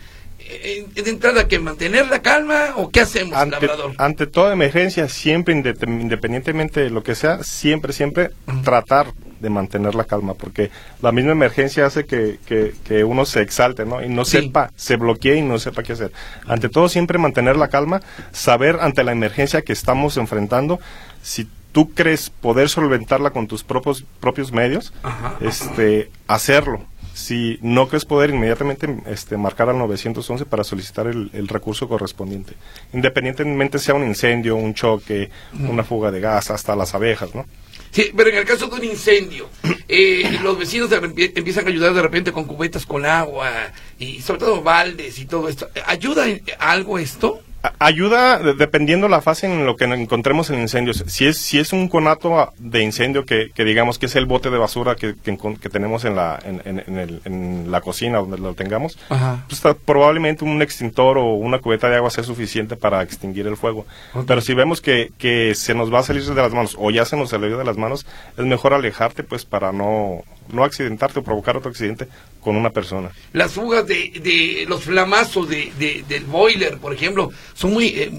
Eh, 0.50 0.86
de 0.94 1.10
entrada, 1.10 1.46
que 1.50 1.60
mantener 1.60 2.08
la 2.08 2.22
calma 2.22 2.74
o 2.78 2.90
qué 2.90 3.02
hacemos, 3.02 3.36
ante, 3.36 3.70
Ante 3.98 4.28
toda 4.28 4.54
emergencia, 4.54 5.10
siempre, 5.10 5.54
independientemente 5.54 6.80
de 6.80 6.90
lo 6.90 7.04
que 7.04 7.16
sea, 7.16 7.44
siempre, 7.44 7.92
siempre 7.92 8.30
tratar 8.64 9.08
de 9.40 9.50
mantener 9.50 9.96
la 9.96 10.04
calma, 10.04 10.34
porque 10.34 10.72
la 11.02 11.12
misma 11.12 11.32
emergencia 11.32 11.86
hace 11.86 12.06
que, 12.06 12.40
que, 12.46 13.04
uno 13.04 13.26
se 13.26 13.42
exalte, 13.42 13.86
¿no? 13.86 14.04
Y 14.04 14.10
no 14.10 14.26
sepa, 14.26 14.72
se 14.76 14.96
bloquee 14.96 15.38
y 15.38 15.42
no 15.42 15.60
sepa 15.60 15.84
qué 15.84 15.94
hacer. 15.94 16.12
Ante 16.46 16.70
todo, 16.70 16.90
siempre 16.90 17.18
mantener 17.18 17.58
la 17.58 17.68
calma, 17.68 18.02
saber 18.32 18.78
ante 18.82 19.04
la 19.04 19.12
emergencia 19.12 19.62
que 19.62 19.74
estamos 19.74 20.18
enfrentando, 20.18 20.80
si 21.22 21.48
tú 21.72 21.94
crees 21.94 22.30
poder 22.30 22.70
solventarla 22.70 23.32
con 23.32 23.48
tus 23.48 23.64
propios, 23.64 24.04
propios 24.20 24.52
medios, 24.52 24.94
este, 25.42 26.10
hacerlo 26.28 26.86
si 27.18 27.58
no 27.64 27.88
crees 27.88 28.06
poder 28.06 28.30
inmediatamente 28.30 28.96
este, 29.08 29.38
marcar 29.38 29.70
al 29.70 29.80
911 29.80 30.46
para 30.46 30.64
solicitar 30.64 31.08
el, 31.08 31.48
recurso 31.48 31.90
correspondiente, 31.90 32.54
independientemente 32.94 33.80
sea 33.80 33.96
un 33.96 34.06
incendio, 34.06 34.56
un 34.56 34.76
choque, 34.76 35.32
una 35.68 35.84
fuga 35.84 36.12
de 36.12 36.20
gas, 36.20 36.52
hasta 36.52 36.76
las 36.76 36.94
abejas, 36.94 37.34
¿no? 37.34 37.46
Sí, 37.98 38.12
pero 38.16 38.30
en 38.30 38.38
el 38.38 38.46
caso 38.46 38.68
de 38.68 38.76
un 38.76 38.84
incendio, 38.84 39.50
eh, 39.88 40.38
los 40.44 40.56
vecinos 40.56 40.92
empiezan 40.92 41.66
a 41.66 41.70
ayudar 41.70 41.96
de 41.96 42.04
repente 42.04 42.32
con 42.32 42.44
cubetas 42.44 42.86
con 42.86 43.08
agua 43.08 43.72
y 43.98 44.22
sobre 44.22 44.42
todo 44.42 44.62
baldes 44.62 45.18
y 45.18 45.26
todo 45.26 45.50
esto. 45.50 45.68
¿Ayuda 45.84 46.28
algo 46.60 47.00
esto? 47.00 47.42
Ayuda 47.80 48.40
dependiendo 48.40 49.08
la 49.08 49.22
fase 49.22 49.48
en 49.48 49.66
lo 49.66 49.76
que 49.76 49.86
encontremos 49.86 50.50
en 50.50 50.60
incendios. 50.60 51.04
Si 51.08 51.26
es 51.26 51.38
si 51.38 51.60
es 51.60 51.74
un 51.74 51.88
conato 51.88 52.54
de 52.58 52.84
incendio 52.84 53.26
que, 53.26 53.52
digamos 53.58 54.00
que 54.00 54.08
es 54.08 54.16
el 54.16 54.26
bote 54.26 54.50
de 54.50 54.58
basura 54.58 54.96
que, 54.96 55.16
que, 55.16 55.70
tenemos 55.70 56.06
en 56.06 56.16
la 56.16 56.40
en, 56.44 57.72
la 57.72 57.82
cocina 57.82 58.20
donde 58.20 58.38
lo 58.38 58.54
tengamos, 58.54 58.98
pues 59.48 59.62
probablemente 59.86 60.46
un 60.46 60.62
extintor 60.62 61.18
o 61.18 61.34
una 61.34 61.60
cubeta 61.60 61.90
de 61.90 61.98
agua 61.98 62.10
sea 62.10 62.24
suficiente 62.24 62.76
para 62.76 63.02
extinguir 63.02 63.48
el 63.48 63.58
fuego. 63.58 63.86
Pero 64.26 64.42
si 64.42 64.54
vemos 64.54 64.82
que, 64.82 65.12
que 65.18 65.56
se 65.56 65.74
nos 65.74 65.94
va 65.94 66.00
a 66.00 66.04
salir 66.04 66.24
de 66.24 66.36
las 66.36 66.54
manos 66.54 66.76
o 66.80 66.92
ya 66.92 67.06
se 67.06 67.18
nos 67.18 67.30
salió 67.30 67.58
de 67.58 67.64
las 67.64 67.78
manos, 67.78 68.06
es 68.38 68.46
mejor 68.46 68.74
alejarte 68.74 69.24
pues 69.24 69.46
para 69.46 69.72
no 69.72 70.24
no 70.52 70.64
accidentarte 70.64 71.20
o 71.20 71.24
provocar 71.24 71.58
otro 71.58 71.70
accidente 71.70 72.08
con 72.48 72.56
una 72.56 72.70
persona. 72.70 73.12
Las 73.34 73.52
fugas 73.52 73.86
de, 73.86 74.10
de 74.24 74.66
los 74.70 74.84
flamazos 74.84 75.50
de, 75.50 76.04
del 76.08 76.24
boiler, 76.24 76.78
por 76.78 76.94
ejemplo, 76.94 77.30
son 77.54 77.74
muy, 77.74 77.88
eh, 77.88 78.10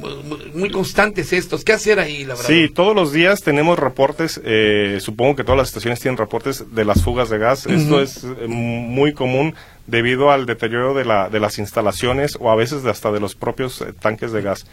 muy 0.55 0.71
constantes 0.71 1.33
estos. 1.33 1.65
¿Qué 1.65 1.73
hacer 1.73 1.99
ahí, 1.99 2.27
la 2.27 2.35
verdad? 2.35 2.47
Sí, 2.47 2.69
todos 2.69 2.95
los 2.95 3.11
días 3.13 3.41
tenemos 3.41 3.79
reportes, 3.79 4.39
eh, 4.45 4.99
supongo 5.01 5.37
que 5.37 5.45
todas 5.45 5.57
las 5.57 5.69
estaciones 5.69 6.01
tienen 6.01 6.19
reportes 6.19 6.75
de 6.75 6.85
las 6.85 7.03
fugas 7.03 7.31
de 7.31 7.39
gas. 7.39 7.65
Esto 7.65 8.03
es 8.03 8.23
eh, 8.25 8.47
muy 8.49 9.15
común 9.15 9.55
debido 9.87 10.31
al 10.31 10.45
deterioro 10.45 10.93
de, 10.93 11.07
la, 11.07 11.31
de 11.31 11.41
las 11.41 11.59
instalaciones 11.59 12.37
o 12.39 12.51
a 12.51 12.55
veces 12.55 12.85
hasta 12.85 13.11
de 13.11 13.21
los 13.21 13.35
propios 13.35 13.83
tanques 14.01 14.33
de 14.33 14.43
gas. 14.43 14.67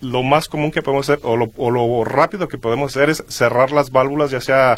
lo 0.00 0.22
más 0.22 0.48
común 0.48 0.70
que 0.70 0.82
podemos 0.82 1.10
hacer 1.10 1.18
o 1.24 1.36
lo, 1.36 1.50
o 1.56 1.72
lo 1.72 2.04
rápido 2.04 2.46
que 2.46 2.58
podemos 2.58 2.96
hacer 2.96 3.10
es 3.10 3.24
cerrar 3.26 3.72
las 3.72 3.90
válvulas, 3.90 4.30
ya 4.30 4.40
sea 4.40 4.76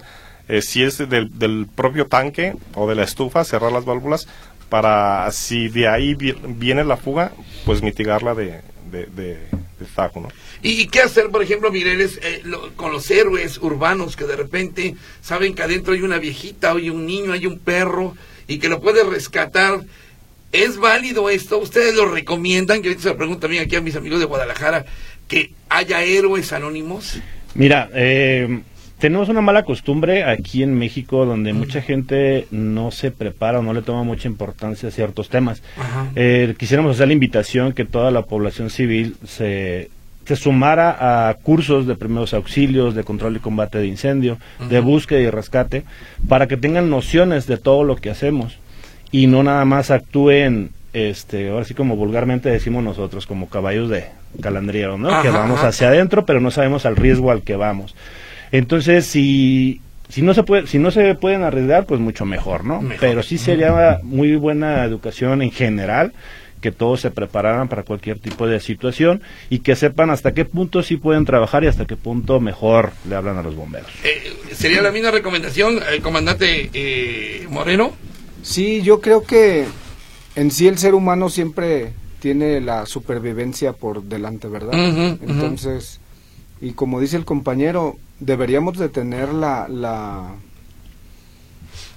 eh, 0.48 0.62
si 0.62 0.82
es 0.82 0.98
del, 0.98 1.38
del, 1.38 1.66
propio 1.74 2.06
tanque 2.06 2.54
o 2.74 2.88
de 2.88 2.94
la 2.94 3.04
estufa, 3.04 3.44
cerrar 3.44 3.72
las 3.72 3.84
válvulas 3.84 4.26
para 4.68 5.30
si 5.32 5.68
de 5.68 5.88
ahí 5.88 6.14
viene 6.14 6.84
la 6.84 6.96
fuga, 6.96 7.32
pues 7.64 7.82
mitigarla 7.82 8.34
de, 8.34 8.60
de, 8.90 9.06
de, 9.06 9.38
¿no? 10.14 10.28
¿Y 10.62 10.86
qué 10.88 11.00
hacer, 11.00 11.30
por 11.30 11.42
ejemplo, 11.42 11.70
Mireles, 11.70 12.18
eh, 12.22 12.42
con 12.76 12.92
los 12.92 13.10
héroes 13.10 13.58
urbanos 13.58 14.16
que 14.16 14.24
de 14.24 14.36
repente 14.36 14.94
saben 15.20 15.54
que 15.54 15.62
adentro 15.62 15.94
hay 15.94 16.02
una 16.02 16.18
viejita, 16.18 16.72
hay 16.72 16.90
un 16.90 17.06
niño, 17.06 17.32
hay 17.32 17.46
un 17.46 17.58
perro 17.58 18.16
y 18.46 18.58
que 18.58 18.68
lo 18.68 18.80
puede 18.80 19.04
rescatar? 19.04 19.82
¿Es 20.50 20.78
válido 20.78 21.28
esto? 21.28 21.58
¿Ustedes 21.58 21.94
lo 21.94 22.06
recomiendan? 22.06 22.80
Que 22.80 22.88
ahorita 22.88 23.02
se 23.02 23.08
lo 23.10 23.16
pregunto 23.16 23.40
también 23.40 23.64
aquí 23.64 23.76
a 23.76 23.82
mis 23.82 23.96
amigos 23.96 24.18
de 24.18 24.24
Guadalajara, 24.24 24.86
que 25.28 25.52
haya 25.68 26.02
héroes 26.02 26.52
anónimos. 26.52 27.18
Mira, 27.54 27.90
eh, 27.94 28.62
tenemos 28.98 29.28
una 29.28 29.40
mala 29.40 29.62
costumbre 29.62 30.24
aquí 30.24 30.62
en 30.62 30.74
México 30.74 31.24
donde 31.24 31.52
mucha 31.52 31.80
gente 31.80 32.46
no 32.50 32.90
se 32.90 33.10
prepara 33.10 33.60
o 33.60 33.62
no 33.62 33.72
le 33.72 33.82
toma 33.82 34.02
mucha 34.02 34.28
importancia 34.28 34.88
a 34.88 34.92
ciertos 34.92 35.28
temas. 35.28 35.62
Eh, 36.16 36.54
quisiéramos 36.58 36.96
hacer 36.96 37.06
la 37.06 37.14
invitación 37.14 37.72
que 37.72 37.84
toda 37.84 38.10
la 38.10 38.22
población 38.22 38.70
civil 38.70 39.16
se, 39.24 39.90
se 40.26 40.36
sumara 40.36 41.28
a 41.28 41.34
cursos 41.34 41.86
de 41.86 41.94
primeros 41.94 42.34
auxilios, 42.34 42.94
de 42.94 43.04
control 43.04 43.36
y 43.36 43.40
combate 43.40 43.78
de 43.78 43.86
incendio, 43.86 44.38
de 44.68 44.80
búsqueda 44.80 45.20
y 45.20 45.30
rescate, 45.30 45.84
para 46.28 46.48
que 46.48 46.56
tengan 46.56 46.90
nociones 46.90 47.46
de 47.46 47.56
todo 47.56 47.84
lo 47.84 47.96
que 47.96 48.10
hacemos 48.10 48.58
y 49.10 49.26
no 49.26 49.42
nada 49.42 49.64
más 49.64 49.90
actúen, 49.90 50.70
este, 50.92 51.50
ahora 51.50 51.64
sí 51.64 51.74
como 51.74 51.96
vulgarmente 51.96 52.50
decimos 52.50 52.82
nosotros, 52.82 53.26
como 53.26 53.48
caballos 53.48 53.88
de 53.88 54.06
calandriero, 54.40 54.98
¿no? 54.98 55.22
que 55.22 55.30
vamos 55.30 55.62
hacia 55.62 55.88
adentro, 55.88 56.26
pero 56.26 56.40
no 56.40 56.50
sabemos 56.50 56.84
al 56.84 56.96
riesgo 56.96 57.30
al 57.30 57.42
que 57.42 57.56
vamos. 57.56 57.94
Entonces, 58.52 59.06
si, 59.06 59.80
si 60.08 60.22
no 60.22 60.34
se 60.34 60.42
puede, 60.42 60.66
si 60.66 60.78
no 60.78 60.90
se 60.90 61.14
pueden 61.14 61.42
arriesgar, 61.42 61.86
pues 61.86 62.00
mucho 62.00 62.24
mejor, 62.24 62.64
¿no? 62.64 62.82
Pero 63.00 63.22
sí 63.22 63.38
sería 63.38 64.00
muy 64.02 64.36
buena 64.36 64.84
educación 64.84 65.42
en 65.42 65.50
general 65.50 66.12
que 66.60 66.72
todos 66.72 67.00
se 67.00 67.10
prepararan 67.10 67.68
para 67.68 67.84
cualquier 67.84 68.18
tipo 68.18 68.46
de 68.46 68.60
situación 68.60 69.22
y 69.48 69.60
que 69.60 69.76
sepan 69.76 70.10
hasta 70.10 70.34
qué 70.34 70.44
punto 70.44 70.82
sí 70.82 70.96
pueden 70.96 71.24
trabajar 71.24 71.64
y 71.64 71.68
hasta 71.68 71.86
qué 71.86 71.96
punto 71.96 72.40
mejor 72.40 72.92
le 73.08 73.14
hablan 73.14 73.38
a 73.38 73.42
los 73.42 73.54
bomberos. 73.54 73.90
Eh, 74.04 74.32
¿Sería 74.52 74.82
la 74.82 74.90
misma 74.90 75.10
recomendación, 75.10 75.78
el 75.90 76.02
comandante 76.02 76.70
eh, 76.72 77.46
Moreno? 77.48 77.92
Sí, 78.42 78.82
yo 78.82 79.00
creo 79.00 79.22
que 79.24 79.66
en 80.34 80.50
sí 80.50 80.68
el 80.68 80.78
ser 80.78 80.94
humano 80.94 81.28
siempre 81.28 81.92
tiene 82.20 82.60
la 82.60 82.86
supervivencia 82.86 83.72
por 83.72 84.02
delante, 84.02 84.48
¿verdad? 84.48 84.72
Entonces, 84.74 86.00
y 86.60 86.72
como 86.72 87.00
dice 87.00 87.16
el 87.16 87.24
compañero, 87.24 87.96
deberíamos 88.20 88.78
de 88.78 88.88
tener 88.88 89.32
la, 89.32 89.68
la 89.68 90.34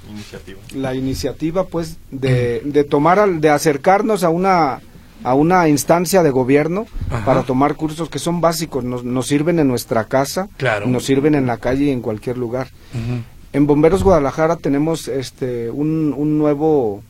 iniciativa, 0.10 0.60
la 0.76 0.96
iniciativa 0.96 1.66
pues 1.66 1.98
de, 2.12 2.62
de 2.66 2.84
tomar, 2.84 3.28
de 3.30 3.50
acercarnos 3.50 4.24
a 4.24 4.30
una 4.30 4.82
a 5.24 5.36
una 5.36 5.68
instancia 5.70 6.24
de 6.24 6.32
gobierno 6.32 6.88
para 7.26 7.44
tomar 7.44 7.76
cursos 7.76 8.10
que 8.10 8.20
son 8.20 8.42
básicos, 8.42 8.84
nos, 8.84 9.04
nos 9.04 9.28
sirven 9.28 9.60
en 9.60 9.68
nuestra 9.68 10.06
casa, 10.06 10.50
nos 10.88 11.06
sirven 11.06 11.36
en 11.36 11.46
la 11.46 11.58
calle 11.58 11.86
y 11.86 11.90
en 11.92 12.02
cualquier 12.02 12.38
lugar. 12.38 12.70
En 13.54 13.68
Bomberos 13.68 14.04
Guadalajara 14.04 14.56
tenemos 14.56 15.08
este 15.08 15.70
un, 15.70 16.14
un 16.18 16.38
nuevo 16.38 17.04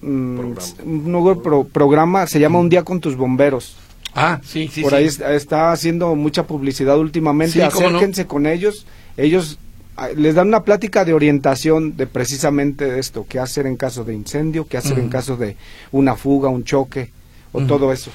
mm, 0.00 0.38
un 0.84 1.12
nuevo 1.12 1.64
programa, 1.66 2.26
se 2.26 2.40
llama 2.40 2.58
Un 2.58 2.68
día 2.68 2.82
con 2.82 3.00
tus 3.00 3.16
bomberos. 3.16 3.76
Ah, 4.14 4.40
sí, 4.44 4.68
sí. 4.68 4.82
Por 4.82 4.94
ahí 4.94 5.06
está 5.06 5.72
haciendo 5.72 6.14
mucha 6.14 6.46
publicidad 6.46 6.98
últimamente. 6.98 7.62
Acérquense 7.62 8.26
con 8.26 8.46
ellos. 8.46 8.86
Ellos 9.16 9.58
ah, 9.96 10.08
les 10.14 10.34
dan 10.34 10.48
una 10.48 10.64
plática 10.64 11.04
de 11.04 11.14
orientación 11.14 11.96
de 11.96 12.06
precisamente 12.06 12.90
de 12.90 13.00
esto, 13.00 13.26
qué 13.28 13.38
hacer 13.38 13.66
en 13.66 13.76
caso 13.76 14.04
de 14.04 14.14
incendio, 14.14 14.66
qué 14.66 14.76
hacer 14.76 14.98
en 14.98 15.08
caso 15.08 15.36
de 15.36 15.56
una 15.92 16.16
fuga, 16.16 16.48
un 16.48 16.64
choque 16.64 17.10
o 17.52 17.62
todo 17.62 17.92
eso. 17.92 18.10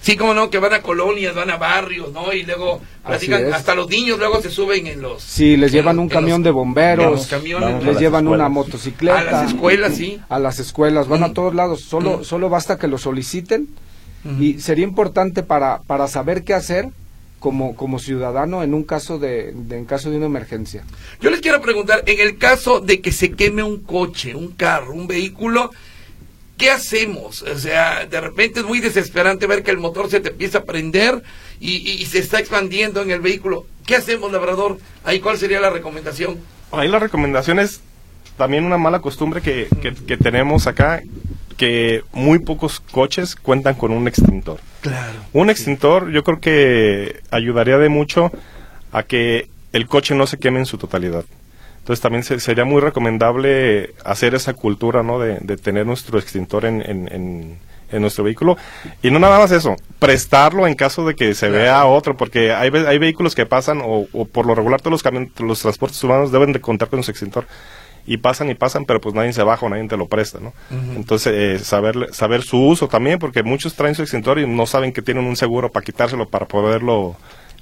Sí, 0.00 0.16
como 0.16 0.32
no, 0.32 0.48
que 0.48 0.58
van 0.58 0.72
a 0.72 0.80
colonias, 0.80 1.34
van 1.34 1.50
a 1.50 1.56
barrios, 1.56 2.12
¿no? 2.12 2.32
Y 2.32 2.44
luego 2.44 2.80
hasta 3.04 3.74
los 3.74 3.88
niños 3.88 4.18
luego 4.18 4.40
se 4.40 4.48
suben 4.48 4.86
en 4.86 5.02
los... 5.02 5.22
Sí, 5.22 5.56
les 5.56 5.72
llevan 5.72 5.98
un 5.98 6.08
camión 6.08 6.42
de 6.42 6.50
bomberos, 6.50 7.28
les 7.84 7.98
llevan 7.98 8.28
una 8.28 8.48
motocicleta. 8.48 9.18
A 9.18 9.24
las 9.24 9.48
escuelas, 9.48 9.96
sí. 9.96 10.20
A 10.28 10.38
las 10.38 10.60
escuelas, 10.60 11.08
van 11.08 11.24
a 11.24 11.32
todos 11.32 11.54
lados, 11.54 11.80
solo, 11.80 12.22
solo 12.22 12.48
basta 12.48 12.78
que 12.78 12.86
lo 12.86 12.96
soliciten 12.96 13.68
y 14.38 14.60
sería 14.60 14.84
importante 14.84 15.42
para, 15.42 15.82
para 15.82 16.08
saber 16.08 16.44
qué 16.44 16.54
hacer 16.54 16.88
como, 17.38 17.76
como 17.76 17.98
ciudadano 17.98 18.62
en 18.62 18.74
un 18.74 18.84
caso 18.84 19.18
de, 19.18 19.50
en 19.50 19.84
caso 19.84 20.10
de 20.10 20.16
una 20.16 20.26
emergencia. 20.26 20.84
Yo 21.20 21.30
les 21.30 21.40
quiero 21.40 21.60
preguntar, 21.60 22.02
en 22.06 22.20
el 22.20 22.36
caso 22.38 22.80
de 22.80 23.00
que 23.00 23.12
se 23.12 23.32
queme 23.32 23.62
un 23.62 23.82
coche, 23.82 24.34
un 24.34 24.48
carro, 24.52 24.92
un 24.92 25.06
vehículo, 25.06 25.70
¿qué 26.56 26.70
hacemos? 26.70 27.42
O 27.42 27.58
sea, 27.58 28.06
de 28.06 28.20
repente 28.20 28.60
es 28.60 28.66
muy 28.66 28.80
desesperante 28.80 29.46
ver 29.46 29.62
que 29.62 29.70
el 29.70 29.78
motor 29.78 30.10
se 30.10 30.20
te 30.20 30.30
empieza 30.30 30.58
a 30.58 30.64
prender 30.64 31.22
y, 31.60 31.76
y, 31.76 32.06
se 32.06 32.18
está 32.18 32.38
expandiendo 32.38 33.02
en 33.02 33.10
el 33.10 33.20
vehículo. 33.20 33.66
¿Qué 33.86 33.96
hacemos, 33.96 34.30
labrador? 34.32 34.78
Ahí, 35.04 35.20
¿cuál 35.20 35.38
sería 35.38 35.60
la 35.60 35.70
recomendación? 35.70 36.38
Ahí 36.72 36.88
la 36.88 36.98
recomendación 36.98 37.58
es 37.58 37.80
también 38.36 38.64
una 38.64 38.78
mala 38.78 39.00
costumbre 39.00 39.40
que, 39.40 39.68
que, 39.80 39.94
que 39.94 40.16
tenemos 40.16 40.66
acá, 40.66 41.02
que 41.58 42.04
muy 42.12 42.38
pocos 42.38 42.80
coches 42.80 43.36
cuentan 43.36 43.74
con 43.74 43.90
un 43.90 44.08
extintor. 44.08 44.60
Claro. 44.80 45.18
Un 45.34 45.50
extintor 45.50 46.10
yo 46.10 46.24
creo 46.24 46.40
que 46.40 47.20
ayudaría 47.30 47.76
de 47.76 47.90
mucho 47.90 48.32
a 48.92 49.02
que 49.02 49.48
el 49.72 49.86
coche 49.86 50.14
no 50.14 50.26
se 50.26 50.38
queme 50.38 50.60
en 50.60 50.66
su 50.66 50.78
totalidad. 50.78 51.24
Entonces 51.80 52.00
también 52.02 52.22
sería 52.22 52.64
muy 52.64 52.80
recomendable 52.80 53.94
hacer 54.04 54.34
esa 54.34 54.54
cultura, 54.54 55.02
¿no? 55.02 55.18
De, 55.18 55.56
tener 55.56 55.86
nuestro 55.86 56.18
extintor 56.18 56.64
en, 56.64 56.82
en, 56.82 57.58
en, 57.90 58.00
nuestro 58.02 58.24
vehículo. 58.24 58.56
Y 59.02 59.10
no 59.10 59.18
nada 59.18 59.38
más 59.38 59.50
eso, 59.52 59.74
prestarlo 59.98 60.66
en 60.66 60.74
caso 60.74 61.06
de 61.06 61.14
que 61.14 61.34
se 61.34 61.48
vea 61.48 61.86
otro, 61.86 62.16
porque 62.16 62.52
hay, 62.52 62.70
hay 62.70 62.98
vehículos 62.98 63.34
que 63.34 63.46
pasan, 63.46 63.80
o, 63.82 64.06
o 64.12 64.24
por 64.26 64.44
lo 64.44 64.54
regular 64.54 64.82
todos 64.82 65.02
los, 65.02 65.40
los 65.40 65.62
transportes 65.62 66.04
humanos 66.04 66.30
deben 66.30 66.52
de 66.52 66.60
contar 66.60 66.88
con 66.88 67.02
su 67.02 67.10
extintor 67.10 67.46
y 68.08 68.16
pasan 68.16 68.48
y 68.48 68.54
pasan, 68.54 68.86
pero 68.86 69.02
pues 69.02 69.14
nadie 69.14 69.34
se 69.34 69.42
baja 69.42 69.66
o 69.66 69.68
nadie 69.68 69.86
te 69.86 69.98
lo 69.98 70.08
presta, 70.08 70.40
¿no? 70.40 70.54
Entonces, 70.96 71.32
eh, 71.36 71.62
saber, 71.62 72.08
saber 72.12 72.42
su 72.42 72.58
uso 72.58 72.88
también, 72.88 73.18
porque 73.18 73.42
muchos 73.42 73.74
traen 73.74 73.94
su 73.94 74.00
extintor 74.00 74.38
y 74.38 74.46
no 74.46 74.66
saben 74.66 74.94
que 74.94 75.02
tienen 75.02 75.26
un 75.26 75.36
seguro 75.36 75.70
para 75.70 75.84
quitárselo 75.84 76.26
para 76.26 76.48
poderlo 76.48 77.16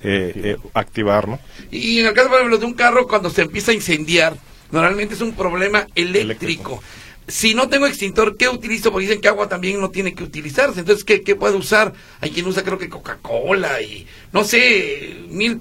eh, 0.04 0.56
activar, 0.72 1.26
¿no? 1.26 1.40
Y 1.72 1.98
en 1.98 2.06
el 2.06 2.12
caso, 2.12 2.28
por 2.28 2.36
ejemplo, 2.38 2.58
de 2.58 2.64
un 2.64 2.74
carro, 2.74 3.08
cuando 3.08 3.28
se 3.28 3.42
empieza 3.42 3.72
a 3.72 3.74
incendiar, 3.74 4.36
normalmente 4.70 5.14
es 5.14 5.20
un 5.20 5.32
problema 5.32 5.88
eléctrico. 5.96 6.80
Si 7.26 7.54
no 7.54 7.68
tengo 7.68 7.88
extintor, 7.88 8.36
¿qué 8.36 8.48
utilizo? 8.48 8.92
Porque 8.92 9.08
dicen 9.08 9.20
que 9.20 9.26
agua 9.26 9.48
también 9.48 9.80
no 9.80 9.90
tiene 9.90 10.14
que 10.14 10.22
utilizarse. 10.22 10.78
Entonces, 10.78 11.02
¿qué, 11.02 11.22
qué 11.22 11.34
puedo 11.34 11.58
usar? 11.58 11.92
Hay 12.20 12.30
quien 12.30 12.46
usa, 12.46 12.62
creo 12.62 12.78
que 12.78 12.88
Coca-Cola 12.88 13.82
y 13.82 14.06
no 14.32 14.44
sé, 14.44 15.16
mil. 15.28 15.58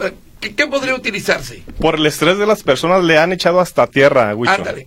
¿Qué, 0.54 0.68
podría 0.68 0.96
utilizarse? 0.96 1.64
Por 1.80 1.96
el 1.96 2.06
estrés 2.06 2.38
de 2.38 2.46
las 2.46 2.64
personas 2.64 3.04
le 3.04 3.18
han 3.18 3.32
echado 3.32 3.60
hasta 3.60 3.88
tierra, 3.88 4.36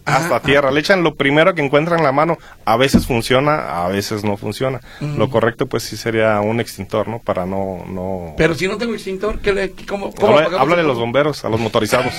hasta 0.05 0.41
tierra. 0.41 0.71
Le 0.71 0.81
echan 0.81 1.03
lo 1.03 1.15
primero 1.15 1.55
que 1.55 1.63
encuentran 1.63 1.99
en 1.99 2.05
la 2.05 2.13
mano. 2.13 2.39
A 2.65 2.77
veces 2.77 3.07
funciona, 3.07 3.85
a 3.85 3.89
veces 3.89 4.25
no 4.25 4.37
funciona. 4.37 4.81
Lo 5.01 5.31
correcto, 5.31 5.67
pues 5.67 5.83
sí 5.83 5.97
sería 5.97 6.41
un 6.41 6.61
extintor, 6.61 7.09
¿no? 7.09 7.19
Para 7.19 7.47
no. 7.47 7.85
no... 7.89 8.35
Pero 8.37 8.55
si 8.55 8.69
no 8.69 8.77
tengo 8.77 8.95
extintor, 8.95 9.41
¿qué 9.41 9.53
le, 9.53 9.73
cómo, 9.87 10.13
Habla, 10.59 10.83
los 10.83 10.99
bomberos, 10.99 11.45
a 11.45 11.49
los 11.49 11.61
motorizados. 11.61 12.13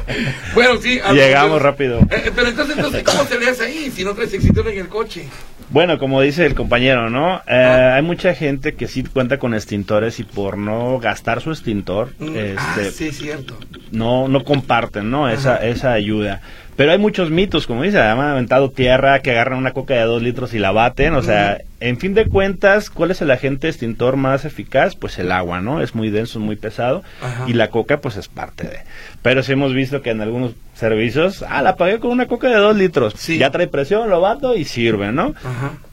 bueno, 0.54 0.80
sí. 0.80 1.00
Llegamos 1.12 1.60
rápido. 1.60 2.00
Eh, 2.10 2.32
pero 2.34 2.48
entonces, 2.48 2.76
entonces, 2.76 3.02
¿cómo 3.02 3.24
se 3.24 3.38
le 3.38 3.50
hace 3.50 3.64
ahí 3.64 3.92
si 3.94 4.04
no 4.04 4.14
traes 4.14 4.32
extintor 4.32 4.68
en 4.68 4.78
el 4.78 4.88
coche? 4.88 5.26
Bueno, 5.70 5.98
como 5.98 6.20
dice 6.20 6.46
el 6.46 6.54
compañero, 6.54 7.10
¿no? 7.10 7.36
Eh, 7.46 7.64
ah. 7.64 7.96
Hay 7.96 8.02
mucha 8.02 8.34
gente 8.34 8.74
que 8.74 8.86
sí 8.86 9.02
cuenta 9.02 9.38
con 9.38 9.54
extintores 9.54 10.20
y 10.20 10.24
por 10.24 10.56
no 10.58 10.98
gastar 10.98 11.40
su 11.40 11.50
extintor, 11.50 12.12
mm. 12.18 12.36
ah, 12.56 12.76
este, 12.80 13.12
cierto. 13.12 13.58
no, 13.90 14.28
no 14.28 14.44
comparten, 14.44 15.10
¿no? 15.10 15.28
Esa, 15.28 15.56
esa 15.56 15.92
ayuda. 15.92 16.40
Pero 16.76 16.92
hay 16.92 16.98
muchos 16.98 17.30
mitos, 17.30 17.66
como 17.66 17.82
dice, 17.82 17.98
han 17.98 18.20
aventado 18.20 18.70
tierra, 18.70 19.20
que 19.20 19.30
agarran 19.30 19.58
una 19.58 19.72
coca 19.72 19.94
de 19.94 20.02
dos 20.02 20.22
litros 20.22 20.52
y 20.52 20.58
la 20.58 20.72
baten, 20.72 21.14
o 21.14 21.22
sea, 21.22 21.58
en 21.80 21.98
fin 21.98 22.12
de 22.12 22.28
cuentas, 22.28 22.90
¿cuál 22.90 23.10
es 23.10 23.22
el 23.22 23.30
agente 23.30 23.68
extintor 23.68 24.16
más 24.16 24.44
eficaz? 24.44 24.94
Pues 24.94 25.18
el 25.18 25.32
agua, 25.32 25.60
¿no? 25.62 25.80
Es 25.80 25.94
muy 25.94 26.10
denso, 26.10 26.38
muy 26.38 26.56
pesado, 26.56 27.02
y 27.46 27.54
la 27.54 27.70
coca 27.70 28.00
pues 28.00 28.16
es 28.16 28.28
parte 28.28 28.64
de. 28.64 28.78
Pero 29.22 29.42
sí 29.42 29.52
hemos 29.52 29.72
visto 29.72 30.02
que 30.02 30.10
en 30.10 30.20
algunos 30.20 30.52
servicios, 30.74 31.42
ah, 31.48 31.62
la 31.62 31.76
pagué 31.76 31.98
con 31.98 32.10
una 32.10 32.26
coca 32.26 32.48
de 32.48 32.56
dos 32.56 32.76
litros, 32.76 33.14
ya 33.38 33.50
trae 33.50 33.68
presión, 33.68 34.10
lo 34.10 34.20
bato 34.20 34.54
y 34.54 34.64
sirve, 34.64 35.12
¿no? 35.12 35.34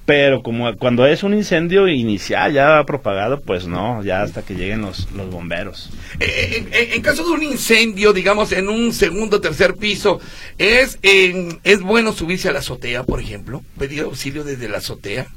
Pero 0.06 0.44
como 0.44 0.76
cuando 0.76 1.06
es 1.06 1.24
un 1.24 1.34
incendio 1.34 1.88
inicial, 1.88 2.52
ya 2.52 2.84
propagado, 2.86 3.40
pues 3.40 3.68
no, 3.68 4.04
ya 4.04 4.22
hasta 4.22 4.42
que 4.42 4.54
lleguen 4.54 4.82
los, 4.82 5.10
los 5.12 5.30
bomberos. 5.30 5.92
Eh, 6.20 6.26
eh, 6.28 6.68
en, 6.72 6.94
en, 6.94 7.02
caso 7.02 7.24
de 7.24 7.32
un 7.32 7.44
incendio, 7.44 8.12
digamos, 8.12 8.52
en 8.52 8.68
un 8.68 8.92
segundo 8.92 9.38
o 9.38 9.42
tercer 9.42 9.76
piso, 9.76 10.20
¿es, 10.58 11.00
¿es 11.02 11.82
bueno 11.82 12.12
subirse 12.12 12.50
a 12.50 12.52
la 12.52 12.60
azotea, 12.60 13.04
por 13.04 13.22
ejemplo? 13.22 13.64
¿Pedir 13.78 14.02
auxilio 14.02 14.44
desde 14.44 14.68
la 14.68 14.80
azotea? 14.80 15.28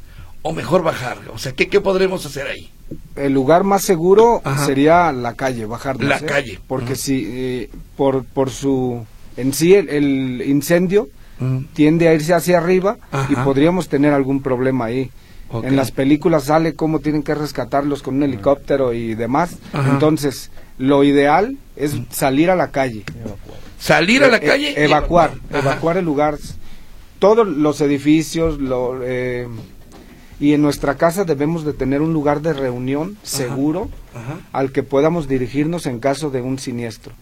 ¿O 0.42 0.52
mejor 0.52 0.82
bajar? 0.82 1.18
O 1.32 1.38
sea, 1.38 1.52
¿qué, 1.52 1.68
qué 1.68 1.80
podremos 1.80 2.26
hacer 2.26 2.48
ahí? 2.48 2.70
El 3.14 3.32
lugar 3.32 3.62
más 3.62 3.82
seguro 3.82 4.42
sería 4.64 5.12
la 5.12 5.34
calle, 5.34 5.64
bajar. 5.66 6.02
La 6.02 6.20
calle. 6.20 6.58
Porque 6.66 6.96
si, 6.96 7.24
eh, 7.26 7.70
por, 7.96 8.24
por 8.24 8.50
su, 8.50 9.06
en 9.36 9.52
sí, 9.52 9.74
el 9.74 10.42
incendio 10.44 11.08
tiende 11.74 12.08
a 12.08 12.14
irse 12.14 12.34
hacia 12.34 12.58
arriba 12.58 12.96
y 13.28 13.34
podríamos 13.36 13.88
tener 13.88 14.12
algún 14.12 14.42
problema 14.42 14.86
ahí. 14.86 15.10
En 15.52 15.76
las 15.76 15.92
películas 15.92 16.44
sale 16.44 16.74
cómo 16.74 17.00
tienen 17.00 17.22
que 17.22 17.34
rescatarlos 17.34 18.02
con 18.02 18.16
un 18.16 18.22
helicóptero 18.24 18.92
y 18.92 19.14
demás. 19.14 19.56
Entonces, 19.72 20.50
lo 20.78 21.04
ideal 21.04 21.56
es 21.76 21.96
salir 22.10 22.50
a 22.50 22.56
la 22.56 22.70
calle. 22.70 23.04
Salir 23.78 24.24
a 24.24 24.28
la 24.28 24.38
e-, 24.38 24.44
e-, 24.44 24.48
calle. 24.48 24.84
evacuar, 24.84 25.34
evacuar 25.52 25.96
el 25.98 26.04
lugar. 26.04 26.36
Todos 27.18 27.46
los 27.46 27.80
edificios, 27.80 28.58
lo, 28.58 29.00
eh, 29.02 29.48
y 30.38 30.52
en 30.52 30.62
nuestra 30.62 30.96
casa 30.96 31.24
debemos 31.24 31.64
de 31.64 31.72
tener 31.72 32.02
un 32.02 32.12
lugar 32.12 32.42
de 32.42 32.52
reunión 32.52 33.16
seguro 33.22 33.88
al 34.52 34.72
que 34.72 34.82
podamos 34.82 35.28
dirigirnos 35.28 35.86
en 35.86 35.98
caso 35.98 36.30
de 36.30 36.42
un 36.42 36.58
siniestro. 36.58 37.12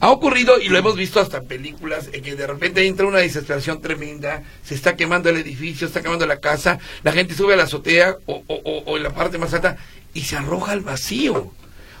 Ha 0.00 0.10
ocurrido, 0.10 0.60
y 0.60 0.68
lo 0.68 0.78
hemos 0.78 0.96
visto 0.96 1.20
hasta 1.20 1.38
en 1.38 1.46
películas, 1.46 2.08
en 2.12 2.22
que 2.22 2.34
de 2.34 2.46
repente 2.46 2.86
entra 2.86 3.06
una 3.06 3.18
desesperación 3.18 3.80
tremenda, 3.80 4.42
se 4.64 4.74
está 4.74 4.96
quemando 4.96 5.30
el 5.30 5.36
edificio, 5.36 5.86
está 5.86 6.02
quemando 6.02 6.26
la 6.26 6.40
casa, 6.40 6.78
la 7.02 7.12
gente 7.12 7.34
sube 7.34 7.54
a 7.54 7.56
la 7.56 7.64
azotea 7.64 8.16
o, 8.26 8.42
o 8.48 8.96
en 8.96 9.02
la 9.02 9.10
parte 9.10 9.38
más 9.38 9.54
alta 9.54 9.76
y 10.12 10.22
se 10.22 10.36
arroja 10.36 10.72
al 10.72 10.80
vacío. 10.80 11.52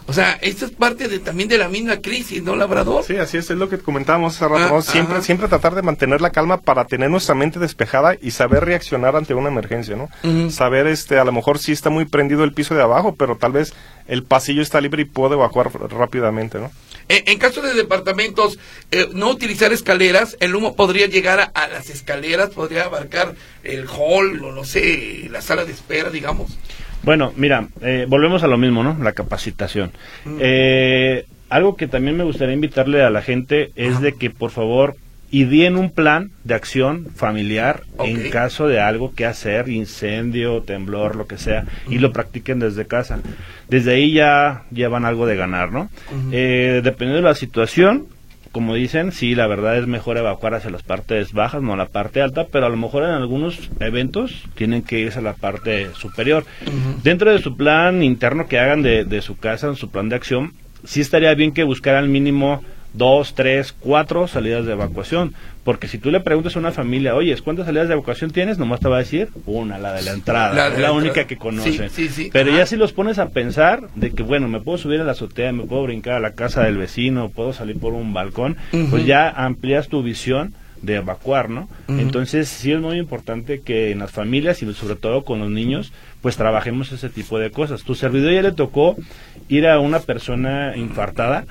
O 0.06 0.12
sea, 0.12 0.32
esto 0.42 0.66
es 0.66 0.72
parte 0.72 1.08
de, 1.08 1.18
también 1.18 1.48
de 1.48 1.56
la 1.56 1.68
misma 1.68 1.96
crisis, 1.96 2.42
¿no, 2.42 2.56
Labrador? 2.56 3.04
Sí, 3.04 3.16
así 3.16 3.38
es, 3.38 3.48
es 3.48 3.56
lo 3.56 3.70
que 3.70 3.78
comentábamos 3.78 4.34
hace 4.34 4.46
rato, 4.46 4.76
ah, 4.76 4.82
Siempre, 4.82 5.22
siempre 5.22 5.48
tratar 5.48 5.74
de 5.74 5.80
mantener 5.80 6.20
la 6.20 6.28
calma 6.28 6.58
para 6.58 6.84
tener 6.84 7.10
nuestra 7.10 7.34
mente 7.34 7.58
despejada 7.58 8.14
y 8.20 8.32
saber 8.32 8.66
reaccionar 8.66 9.16
ante 9.16 9.32
una 9.32 9.48
emergencia, 9.48 9.96
¿no? 9.96 10.10
Saber, 10.50 10.86
este, 10.88 11.18
a 11.18 11.24
lo 11.24 11.32
mejor 11.32 11.58
sí 11.58 11.72
está 11.72 11.88
muy 11.88 12.04
prendido 12.04 12.44
el 12.44 12.52
piso 12.52 12.74
de 12.74 12.82
abajo, 12.82 13.14
pero 13.14 13.36
tal 13.36 13.52
vez 13.52 13.72
el 14.06 14.24
pasillo 14.24 14.60
está 14.60 14.78
libre 14.82 15.02
y 15.02 15.06
puedo 15.06 15.34
evacuar 15.34 15.70
rápidamente, 15.90 16.58
¿no? 16.58 16.70
En, 17.08 17.38
caso 17.38 17.60
de 17.60 17.74
departamentos, 17.74 18.58
eh, 18.90 19.08
no 19.12 19.30
utilizar 19.30 19.72
escaleras, 19.72 20.36
el 20.40 20.54
humo 20.54 20.74
podría 20.74 21.06
llegar 21.06 21.52
a, 21.54 21.68
las 21.68 21.90
escaleras, 21.90 22.50
podría 22.50 22.84
abarcar 22.84 23.34
el 23.62 23.86
hall, 23.86 24.42
o 24.42 24.52
no 24.52 24.64
sé, 24.64 25.28
la 25.30 25.42
sala 25.42 25.64
de 25.64 25.72
espera, 25.72 26.10
digamos. 26.10 26.58
Bueno, 27.02 27.32
mira, 27.36 27.68
eh, 27.82 28.06
volvemos 28.08 28.42
a 28.42 28.46
lo 28.46 28.56
mismo, 28.56 28.82
¿no? 28.82 28.96
La 29.02 29.12
capacitación. 29.12 29.92
Mm. 30.24 30.38
Eh, 30.40 31.26
algo 31.50 31.76
que 31.76 31.86
también 31.86 32.16
me 32.16 32.24
gustaría 32.24 32.54
invitarle 32.54 33.02
a 33.02 33.10
la 33.10 33.22
gente 33.22 33.70
es 33.76 34.00
de 34.00 34.14
que 34.14 34.30
por 34.30 34.50
favor 34.50 34.96
ideen 35.34 35.76
un 35.76 35.90
plan 35.90 36.30
de 36.44 36.54
acción 36.54 37.08
familiar 37.12 37.82
en 37.98 38.30
caso 38.30 38.68
de 38.68 38.80
algo 38.80 39.14
que 39.14 39.26
hacer, 39.26 39.68
incendio, 39.68 40.62
temblor, 40.62 41.16
lo 41.16 41.26
que 41.26 41.38
sea, 41.38 41.64
y 41.88 41.98
lo 41.98 42.12
practiquen 42.12 42.60
desde 42.60 42.86
casa. 42.86 43.18
Desde 43.68 43.94
ahí 43.94 44.12
ya 44.12 44.62
llevan 44.70 45.04
algo 45.04 45.26
de 45.26 45.34
ganar, 45.34 45.72
¿no? 45.72 45.90
eh, 46.30 46.80
dependiendo 46.84 47.16
de 47.16 47.28
la 47.28 47.34
situación, 47.34 48.06
como 48.52 48.76
dicen, 48.76 49.10
sí, 49.10 49.34
la 49.34 49.48
verdad 49.48 49.76
es 49.76 49.88
mejor 49.88 50.18
evacuar 50.18 50.54
hacia 50.54 50.70
las 50.70 50.84
partes 50.84 51.32
bajas, 51.32 51.60
no 51.60 51.72
a 51.72 51.76
la 51.76 51.86
parte 51.86 52.22
alta, 52.22 52.46
pero 52.52 52.66
a 52.66 52.68
lo 52.68 52.76
mejor 52.76 53.02
en 53.02 53.10
algunos 53.10 53.70
eventos 53.80 54.44
tienen 54.54 54.82
que 54.82 55.00
irse 55.00 55.18
a 55.18 55.22
la 55.22 55.32
parte 55.32 55.88
superior. 55.94 56.44
Dentro 57.02 57.32
de 57.32 57.40
su 57.40 57.56
plan 57.56 58.04
interno 58.04 58.46
que 58.46 58.60
hagan 58.60 58.82
de, 58.82 59.04
de 59.04 59.20
su 59.20 59.36
casa, 59.36 59.66
en 59.66 59.74
su 59.74 59.90
plan 59.90 60.08
de 60.08 60.14
acción, 60.14 60.52
sí 60.84 61.00
estaría 61.00 61.34
bien 61.34 61.52
que 61.52 61.64
buscaran 61.64 62.12
mínimo 62.12 62.62
dos, 62.94 63.34
tres, 63.34 63.72
cuatro 63.72 64.26
salidas 64.26 64.64
de 64.64 64.72
evacuación. 64.72 65.34
Porque 65.64 65.88
si 65.88 65.98
tú 65.98 66.10
le 66.10 66.20
preguntas 66.20 66.56
a 66.56 66.58
una 66.58 66.72
familia, 66.72 67.14
oye, 67.14 67.34
¿cuántas 67.42 67.66
salidas 67.66 67.88
de 67.88 67.94
evacuación 67.94 68.30
tienes? 68.30 68.58
Nomás 68.58 68.80
te 68.80 68.88
va 68.88 68.96
a 68.96 68.98
decir 69.00 69.28
una, 69.46 69.78
la 69.78 69.92
de 69.92 70.02
la 70.02 70.12
entrada. 70.12 70.54
La, 70.54 70.78
la 70.78 70.92
única 70.92 71.26
que 71.26 71.36
conoce. 71.36 71.88
Pero 72.32 72.50
ya 72.50 72.66
si 72.66 72.76
los 72.76 72.92
pones 72.92 73.18
a 73.18 73.30
pensar 73.30 73.88
de 73.94 74.10
que, 74.10 74.22
bueno, 74.22 74.48
me 74.48 74.60
puedo 74.60 74.78
subir 74.78 75.00
a 75.00 75.04
la 75.04 75.12
azotea, 75.12 75.52
me 75.52 75.64
puedo 75.64 75.82
brincar 75.82 76.14
a 76.14 76.20
la 76.20 76.32
casa 76.32 76.62
del 76.64 76.76
vecino, 76.76 77.30
puedo 77.30 77.52
salir 77.52 77.78
por 77.78 77.94
un 77.94 78.12
balcón, 78.12 78.56
pues 78.90 79.06
ya 79.06 79.28
amplías 79.30 79.88
tu 79.88 80.02
visión 80.02 80.54
de 80.84 80.96
evacuar, 80.96 81.50
¿no? 81.50 81.68
Entonces 81.88 82.48
sí 82.48 82.72
es 82.72 82.80
muy 82.80 82.98
importante 82.98 83.60
que 83.60 83.90
en 83.90 84.00
las 84.00 84.10
familias 84.10 84.62
y 84.62 84.72
sobre 84.74 84.96
todo 84.96 85.24
con 85.24 85.38
los 85.38 85.50
niños, 85.50 85.92
pues 86.20 86.36
trabajemos 86.36 86.92
ese 86.92 87.08
tipo 87.08 87.38
de 87.38 87.50
cosas. 87.50 87.82
Tu 87.82 87.94
servidor 87.94 88.32
ya 88.32 88.42
le 88.42 88.52
tocó 88.52 88.96
ir 89.48 89.66
a 89.66 89.78
una 89.78 90.00
persona 90.00 90.76
infartada 90.76 91.44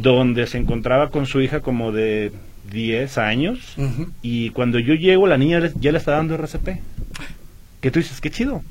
donde 0.00 0.46
se 0.46 0.58
encontraba 0.58 1.10
con 1.10 1.26
su 1.26 1.40
hija 1.40 1.60
como 1.60 1.92
de 1.92 2.32
10 2.72 3.18
años 3.18 3.76
y 4.22 4.50
cuando 4.50 4.78
yo 4.78 4.94
llego 4.94 5.26
la 5.26 5.38
niña 5.38 5.60
ya 5.78 5.92
le 5.92 5.98
está 5.98 6.12
dando 6.12 6.36
RCP. 6.36 6.80
Que 7.80 7.90
tú 7.90 7.98
dices, 8.00 8.20
qué 8.20 8.30
chido. 8.30 8.62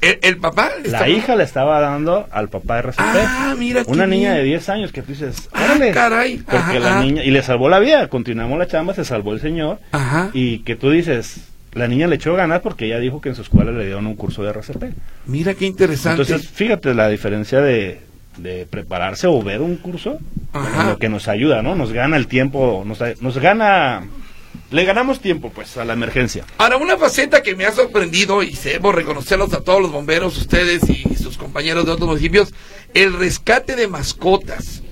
¿El, 0.00 0.38
papá? 0.38 0.70
La 0.84 1.08
hija 1.08 1.34
le 1.34 1.44
estaba 1.44 1.80
dando 1.80 2.28
al 2.30 2.48
papá 2.48 2.78
RCP. 2.78 3.00
Ah, 3.00 3.54
mira. 3.58 3.82
Una 3.86 4.06
niña 4.06 4.34
de 4.34 4.44
10 4.44 4.68
años 4.68 4.92
que 4.92 5.02
tú 5.02 5.12
dices, 5.12 5.48
ah, 5.52 5.76
caray. 5.92 6.38
Porque 6.38 6.80
la 6.80 7.00
niña, 7.00 7.24
y 7.24 7.30
le 7.30 7.42
salvó 7.42 7.68
la 7.68 7.78
vida, 7.78 8.08
continuamos 8.08 8.58
la 8.58 8.66
chamba, 8.66 8.94
se 8.94 9.04
salvó 9.04 9.32
el 9.32 9.40
señor. 9.40 9.78
Ajá. 9.92 10.30
Y 10.32 10.60
que 10.60 10.76
tú 10.76 10.90
dices, 10.90 11.48
la 11.72 11.88
niña 11.88 12.06
le 12.06 12.16
echó 12.16 12.34
ganas 12.34 12.60
porque 12.60 12.86
ella 12.86 12.98
dijo 12.98 13.20
que 13.20 13.30
en 13.30 13.34
su 13.34 13.42
escuela 13.42 13.72
le 13.72 13.84
dieron 13.84 14.06
un 14.06 14.14
curso 14.14 14.42
de 14.42 14.50
RCP. 14.50 14.84
Mira 15.26 15.54
qué 15.54 15.66
interesante. 15.66 16.22
Entonces, 16.22 16.48
fíjate 16.48 16.94
la 16.94 17.08
diferencia 17.08 17.60
de, 17.60 18.00
de 18.38 18.66
prepararse 18.66 19.26
o 19.26 19.42
ver 19.42 19.60
un 19.60 19.76
curso, 19.76 20.18
lo 20.86 20.98
que 20.98 21.08
nos 21.08 21.28
ayuda, 21.28 21.62
¿no? 21.62 21.74
Nos 21.74 21.92
gana 21.92 22.16
el 22.16 22.26
tiempo, 22.26 22.84
nos, 22.86 23.02
nos 23.20 23.38
gana 23.38 24.04
le 24.70 24.84
ganamos 24.84 25.20
tiempo, 25.20 25.50
pues, 25.50 25.76
a 25.76 25.84
la 25.84 25.94
emergencia. 25.94 26.44
Ahora, 26.58 26.76
una 26.76 26.96
faceta 26.96 27.42
que 27.42 27.56
me 27.56 27.64
ha 27.64 27.72
sorprendido 27.72 28.42
y 28.42 28.50
debo 28.52 28.92
reconocerlos 28.92 29.52
a 29.54 29.62
todos 29.62 29.80
los 29.80 29.90
bomberos, 29.90 30.36
ustedes 30.36 30.82
y 30.88 31.14
sus 31.16 31.38
compañeros 31.38 31.86
de 31.86 31.92
otros 31.92 32.08
municipios, 32.08 32.52
el 32.94 33.14
rescate 33.14 33.76
de 33.76 33.88
mascotas. 33.88 34.82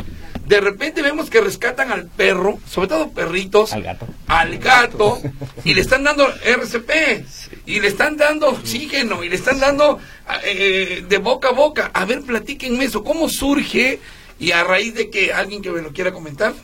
De 0.47 0.61
repente 0.61 1.03
vemos 1.03 1.29
que 1.29 1.41
rescatan 1.41 1.91
al 1.91 2.07
perro, 2.07 2.61
sobre 2.71 2.89
todo 2.89 3.11
perritos, 3.11 3.73
al 3.73 3.83
gato, 3.83 4.07
al 4.29 4.59
gato, 4.59 5.21
y 5.65 5.75
le 5.75 5.81
están 5.81 6.05
dando 6.05 6.29
RCP, 6.29 7.27
y 7.67 7.81
le 7.81 7.89
están 7.89 8.17
dando 8.17 8.51
oxígeno, 8.51 9.25
y 9.25 9.29
le 9.29 9.35
están 9.35 9.59
dando 9.59 9.99
eh, 10.45 11.05
de 11.07 11.19
boca 11.19 11.49
a 11.49 11.53
boca. 11.53 11.91
A 11.93 12.05
ver, 12.05 12.23
platíquenme 12.23 12.85
eso, 12.85 13.03
¿cómo 13.03 13.29
surge? 13.29 13.99
Y 14.39 14.53
a 14.53 14.63
raíz 14.63 14.95
de 14.95 15.11
que 15.11 15.33
alguien 15.33 15.63
que 15.63 15.71
me 15.71 15.83
lo 15.83 15.93
quiera 15.93 16.13
comentar. 16.13 16.55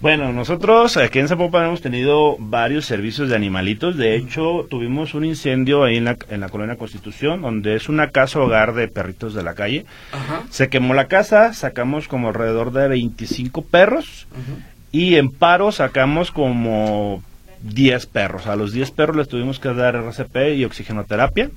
Bueno, 0.00 0.32
nosotros 0.32 0.96
aquí 0.96 1.18
en 1.18 1.26
Zapopan 1.26 1.66
hemos 1.66 1.80
tenido 1.80 2.36
varios 2.38 2.86
servicios 2.86 3.28
de 3.28 3.34
animalitos. 3.34 3.96
De 3.96 4.14
hecho, 4.14 4.64
tuvimos 4.70 5.14
un 5.14 5.24
incendio 5.24 5.82
ahí 5.82 5.96
en 5.96 6.04
la, 6.04 6.16
en 6.30 6.40
la 6.40 6.48
colonia 6.48 6.76
Constitución, 6.76 7.42
donde 7.42 7.74
es 7.74 7.88
una 7.88 8.10
casa 8.10 8.38
hogar 8.38 8.74
de 8.74 8.86
perritos 8.86 9.34
de 9.34 9.42
la 9.42 9.54
calle. 9.54 9.86
Se 10.50 10.68
quemó 10.68 10.94
la 10.94 11.06
casa, 11.06 11.52
sacamos 11.52 12.06
como 12.06 12.28
alrededor 12.28 12.72
de 12.72 12.86
25 12.86 13.62
perros 13.62 14.28
y 14.92 15.16
en 15.16 15.30
paro 15.32 15.72
sacamos 15.72 16.30
como 16.30 17.20
10 17.62 18.06
perros. 18.06 18.46
A 18.46 18.54
los 18.54 18.72
10 18.72 18.92
perros 18.92 19.16
les 19.16 19.28
tuvimos 19.28 19.58
que 19.58 19.74
dar 19.74 19.96
RCP 19.96 20.54
y 20.56 20.64
oxigenoterapia, 20.64 21.50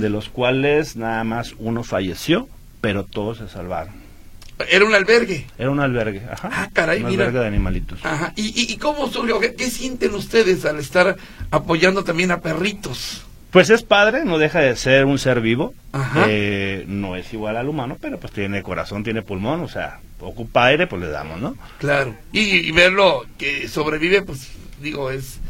de 0.00 0.10
los 0.10 0.28
cuales 0.28 0.94
nada 0.94 1.24
más 1.24 1.54
uno 1.58 1.82
falleció, 1.82 2.48
pero 2.80 3.02
todos 3.02 3.38
se 3.38 3.48
salvaron. 3.48 3.99
Era 4.68 4.84
un 4.84 4.94
albergue. 4.94 5.46
Era 5.58 5.70
un 5.70 5.80
albergue, 5.80 6.22
ajá. 6.30 6.50
Ah, 6.52 6.68
caray, 6.72 7.00
un 7.02 7.06
albergue 7.06 7.38
de 7.38 7.46
animalitos. 7.46 8.04
Ajá. 8.04 8.32
¿Y, 8.36 8.72
y, 8.72 8.76
cómo 8.76 9.08
surgió? 9.08 9.38
¿Qué, 9.40 9.70
sienten 9.70 10.14
ustedes 10.14 10.64
al 10.64 10.78
estar 10.78 11.16
apoyando 11.50 12.04
también 12.04 12.30
a 12.30 12.40
perritos? 12.40 13.24
Pues 13.50 13.70
es 13.70 13.82
padre, 13.82 14.24
no 14.24 14.38
deja 14.38 14.60
de 14.60 14.76
ser 14.76 15.06
un 15.06 15.18
ser 15.18 15.40
vivo. 15.40 15.74
Eh, 16.26 16.84
no 16.86 17.16
es 17.16 17.32
igual 17.32 17.56
al 17.56 17.68
humano, 17.68 17.96
pero 18.00 18.18
pues 18.20 18.32
tiene 18.32 18.62
corazón, 18.62 19.02
tiene 19.02 19.22
pulmón, 19.22 19.60
o 19.62 19.68
sea, 19.68 20.00
ocupa 20.20 20.66
aire, 20.66 20.86
pues 20.86 21.02
le 21.02 21.08
damos, 21.08 21.40
¿no? 21.40 21.56
Claro. 21.78 22.14
y 22.32 22.70
verlo 22.72 23.24
que 23.38 23.66
sobrevive, 23.66 24.22
pues 24.22 24.48
digo, 24.80 25.10
es 25.10 25.40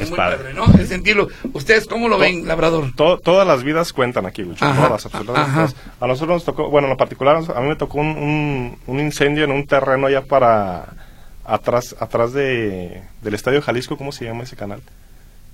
es 0.00 0.10
muy 0.10 0.16
padre. 0.16 0.54
¿no? 0.54 0.64
Es 0.78 0.88
sentirlo. 0.88 1.28
¿Ustedes 1.52 1.86
cómo 1.86 2.08
lo 2.08 2.18
ven, 2.18 2.46
Labrador? 2.46 2.92
todas 2.94 3.46
las 3.46 3.62
vidas 3.62 3.92
cuentan 3.92 4.26
aquí, 4.26 4.44
Todas, 4.44 5.06
absolutamente. 5.06 5.74
A 6.00 6.06
nosotros 6.06 6.36
nos 6.36 6.44
tocó, 6.44 6.70
bueno, 6.70 6.86
en 6.86 6.90
lo 6.90 6.96
particular, 6.96 7.36
a 7.36 7.60
mí 7.60 7.68
me 7.68 7.76
tocó 7.76 7.98
un, 7.98 8.78
un, 8.86 9.00
incendio 9.00 9.44
en 9.44 9.52
un 9.52 9.66
terreno 9.66 10.06
allá 10.06 10.22
para 10.22 10.94
atrás 11.44 11.96
atrás 11.98 12.32
de, 12.32 13.02
del 13.22 13.34
Estadio 13.34 13.62
Jalisco, 13.62 13.96
¿cómo 13.96 14.12
se 14.12 14.24
llama 14.24 14.44
ese 14.44 14.56
canal? 14.56 14.82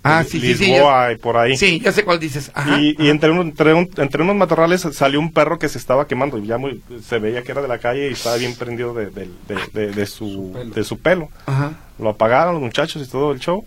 Ah, 0.07 0.23
sí, 0.23 0.39
sí, 0.39 0.55
sí. 0.55 0.75
y 0.75 1.17
por 1.17 1.39
ahí. 1.39 1.57
Sí, 1.57 1.81
ya 1.81 1.91
sé 1.91 2.05
cuál 2.05 2.21
dices. 2.21 2.53
y, 2.79 3.09
entre, 3.09 3.33
entre, 3.33 3.71
entre, 3.97 4.23
unos 4.23 4.37
matorrales 4.37 4.83
salió 4.93 5.19
un 5.19 5.33
perro 5.33 5.59
que 5.59 5.71
se 5.71 5.79
estaba 5.79 6.07
quemando. 6.07 6.37
Ya 6.39 6.59
muy, 6.59 6.83
se 7.03 7.19
veía 7.19 7.43
que 7.43 7.53
era 7.53 7.63
de 7.63 7.69
la 7.69 7.79
calle 7.79 8.11
y 8.11 8.13
estaba 8.13 8.37
bien 8.37 8.55
prendido 8.55 8.93
de, 8.93 9.07
de, 9.11 10.07
su, 10.07 10.53
de 10.75 10.85
su 10.85 10.99
pelo. 10.99 11.31
Ajá. 11.47 11.73
Lo 11.99 12.11
apagaron 12.11 12.53
los 12.53 12.63
muchachos 12.63 13.03
y 13.03 13.11
todo 13.11 13.33
el 13.33 13.41
show. 13.41 13.67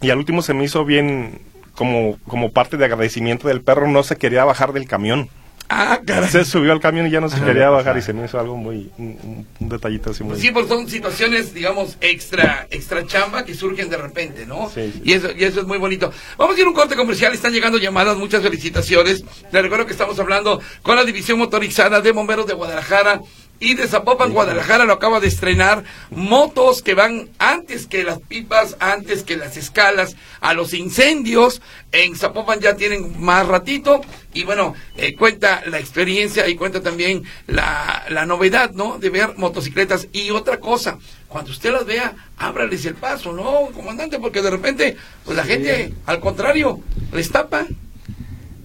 Y 0.00 0.10
al 0.10 0.18
último 0.18 0.42
se 0.42 0.54
me 0.54 0.64
hizo 0.64 0.84
bien 0.84 1.40
como, 1.74 2.18
como 2.26 2.52
parte 2.52 2.76
de 2.76 2.84
agradecimiento 2.84 3.48
del 3.48 3.62
perro, 3.62 3.88
no 3.88 4.02
se 4.02 4.16
quería 4.16 4.44
bajar 4.44 4.72
del 4.72 4.86
camión. 4.86 5.28
Ah, 5.68 6.00
caray. 6.04 6.28
Se 6.28 6.44
subió 6.44 6.72
al 6.72 6.80
camión 6.80 7.06
y 7.06 7.10
ya 7.10 7.20
no 7.20 7.30
se 7.30 7.40
quería 7.40 7.70
bajar 7.70 7.96
y 7.96 8.02
se 8.02 8.12
me 8.12 8.26
hizo 8.26 8.38
algo 8.38 8.54
muy, 8.54 8.90
un, 8.98 9.46
detallito 9.58 10.10
así 10.10 10.22
muy... 10.22 10.38
Sí, 10.38 10.50
porque 10.50 10.68
son 10.68 10.88
situaciones, 10.88 11.54
digamos, 11.54 11.96
extra, 12.02 12.66
extra 12.70 13.06
chamba 13.06 13.44
que 13.44 13.54
surgen 13.54 13.88
de 13.88 13.96
repente, 13.96 14.44
¿no? 14.44 14.70
Sí, 14.72 14.92
Y, 15.02 15.14
eso, 15.14 15.28
y 15.34 15.42
eso 15.42 15.60
es 15.60 15.66
muy 15.66 15.78
bonito. 15.78 16.12
Vamos 16.36 16.56
a 16.56 16.60
ir 16.60 16.66
a 16.66 16.68
un 16.68 16.74
corte 16.74 16.94
comercial, 16.94 17.32
están 17.32 17.52
llegando 17.52 17.78
llamadas, 17.78 18.18
muchas 18.18 18.42
felicitaciones. 18.42 19.24
Les 19.50 19.62
recuerdo 19.62 19.86
que 19.86 19.92
estamos 19.92 20.18
hablando 20.20 20.60
con 20.82 20.96
la 20.96 21.04
División 21.04 21.38
Motorizada 21.38 22.02
de 22.02 22.12
Bomberos 22.12 22.46
de 22.46 22.52
Guadalajara 22.52 23.22
y 23.64 23.72
de 23.72 23.88
Zapopan, 23.88 24.34
Guadalajara 24.34 24.84
lo 24.84 24.92
acaba 24.92 25.20
de 25.20 25.28
estrenar. 25.28 25.84
Motos 26.10 26.82
que 26.82 26.92
van 26.92 27.30
antes 27.38 27.86
que 27.86 28.04
las 28.04 28.18
pipas, 28.18 28.76
antes 28.78 29.22
que 29.22 29.38
las 29.38 29.56
escalas, 29.56 30.16
a 30.42 30.52
los 30.52 30.74
incendios. 30.74 31.62
En 31.90 32.14
Zapopan 32.14 32.60
ya 32.60 32.76
tienen 32.76 33.18
más 33.24 33.48
ratito. 33.48 34.02
Y 34.34 34.44
bueno, 34.44 34.74
eh, 34.98 35.16
cuenta 35.16 35.62
la 35.64 35.78
experiencia 35.78 36.46
y 36.46 36.56
cuenta 36.56 36.82
también 36.82 37.22
la, 37.46 38.04
la 38.10 38.26
novedad, 38.26 38.72
¿no? 38.72 38.98
De 38.98 39.08
ver 39.08 39.38
motocicletas. 39.38 40.08
Y 40.12 40.28
otra 40.30 40.60
cosa, 40.60 40.98
cuando 41.28 41.50
usted 41.50 41.72
las 41.72 41.86
vea, 41.86 42.14
ábrales 42.36 42.84
el 42.84 42.96
paso, 42.96 43.32
¿no, 43.32 43.70
comandante? 43.74 44.18
Porque 44.18 44.42
de 44.42 44.50
repente, 44.50 44.96
pues 45.24 45.38
la 45.38 45.44
gente, 45.44 45.94
al 46.04 46.20
contrario, 46.20 46.80
les 47.14 47.30
tapa. 47.30 47.64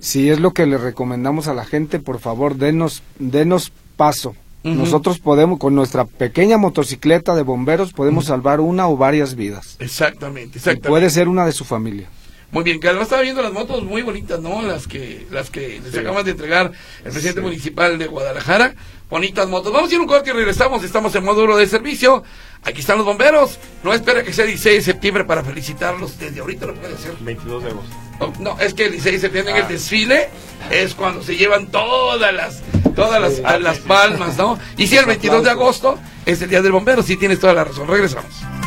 Si 0.02 0.30
es 0.30 0.42
lo 0.42 0.52
que 0.52 0.66
le 0.66 0.78
recomendamos 0.78 1.48
a 1.48 1.54
la 1.54 1.64
gente, 1.64 2.00
por 2.00 2.20
favor, 2.20 2.56
denos, 2.58 3.02
denos 3.18 3.72
paso 3.96 4.36
nosotros 4.64 5.20
podemos, 5.20 5.60
con 5.60 5.76
nuestra 5.76 6.06
pequeña 6.06 6.58
motocicleta 6.58 7.36
de 7.36 7.44
bomberos, 7.44 7.94
podemos 7.94 8.26
salvar 8.26 8.60
una 8.60 8.88
o 8.90 8.98
varias 8.98 9.36
vidas. 9.36 9.78
Exactamente, 9.80 10.58
exactamente. 10.58 10.90
puede 10.90 11.10
ser 11.10 11.28
una 11.28 11.46
de 11.46 11.52
su 11.52 11.64
familia. 11.64 12.10
Muy 12.52 12.64
bien, 12.64 12.80
que 12.80 12.88
además 12.88 13.06
estaba 13.06 13.22
viendo 13.22 13.44
las 13.44 13.54
motos 13.54 13.84
muy 13.84 14.02
bonitas, 14.02 14.40
¿no? 14.40 14.64
Las 14.64 14.88
que, 14.88 15.28
las 15.30 15.52
que 15.52 15.80
les 15.84 15.96
acaban 15.96 16.26
de 16.26 16.32
entregar 16.32 16.72
el 17.06 17.12
presidente 17.12 17.42
municipal 17.42 18.00
de 18.00 18.08
Guadalajara. 18.08 18.74
Bonitas 19.08 19.48
motos. 19.48 19.72
Vamos 19.72 19.92
a 19.92 19.94
ir 19.94 20.00
un 20.00 20.08
corte 20.08 20.32
y 20.32 20.34
regresamos. 20.34 20.84
Estamos 20.84 21.14
en 21.16 21.24
módulo 21.24 21.58
de 21.58 21.68
servicio. 21.68 22.24
Aquí 22.64 22.82
están 22.82 22.98
los 22.98 23.06
bomberos. 23.06 23.60
No 23.84 23.94
espera 23.94 24.24
que 24.24 24.34
sea 24.34 24.46
el 24.46 24.52
16 24.52 24.78
de 24.78 24.94
septiembre 24.94 25.26
para 25.26 25.44
felicitarlos. 25.44 26.18
Desde 26.20 26.40
ahorita 26.40 26.66
lo 26.66 26.76
puede 26.76 26.94
hacer. 26.94 27.14
22 27.20 27.64
de 27.64 27.70
agosto. 27.70 27.96
Oh, 28.20 28.34
no, 28.40 28.60
es 28.60 28.74
que 28.74 28.86
el 28.86 28.92
16 28.92 29.16
de 29.16 29.22
septiembre 29.22 29.52
en 29.52 29.58
el 29.58 29.64
ah. 29.64 29.70
desfile 29.70 30.30
es 30.70 30.94
cuando 30.94 31.24
se 31.24 31.36
llevan 31.36 31.68
todas 31.68 32.34
las 32.34 32.62
todas 32.96 33.22
las, 33.22 33.62
las 33.62 33.80
palmas, 33.80 34.38
¿no? 34.38 34.60
Y 34.76 34.88
si 34.88 34.98
el 34.98 35.06
22 35.06 35.44
de 35.44 35.50
agosto 35.52 35.98
es 36.26 36.42
el 36.42 36.50
día 36.50 36.62
del 36.62 36.72
bombero, 36.72 37.02
sí 37.02 37.16
tienes 37.16 37.40
toda 37.40 37.54
la 37.54 37.64
razón. 37.64 37.88
Regresamos. 37.88 38.59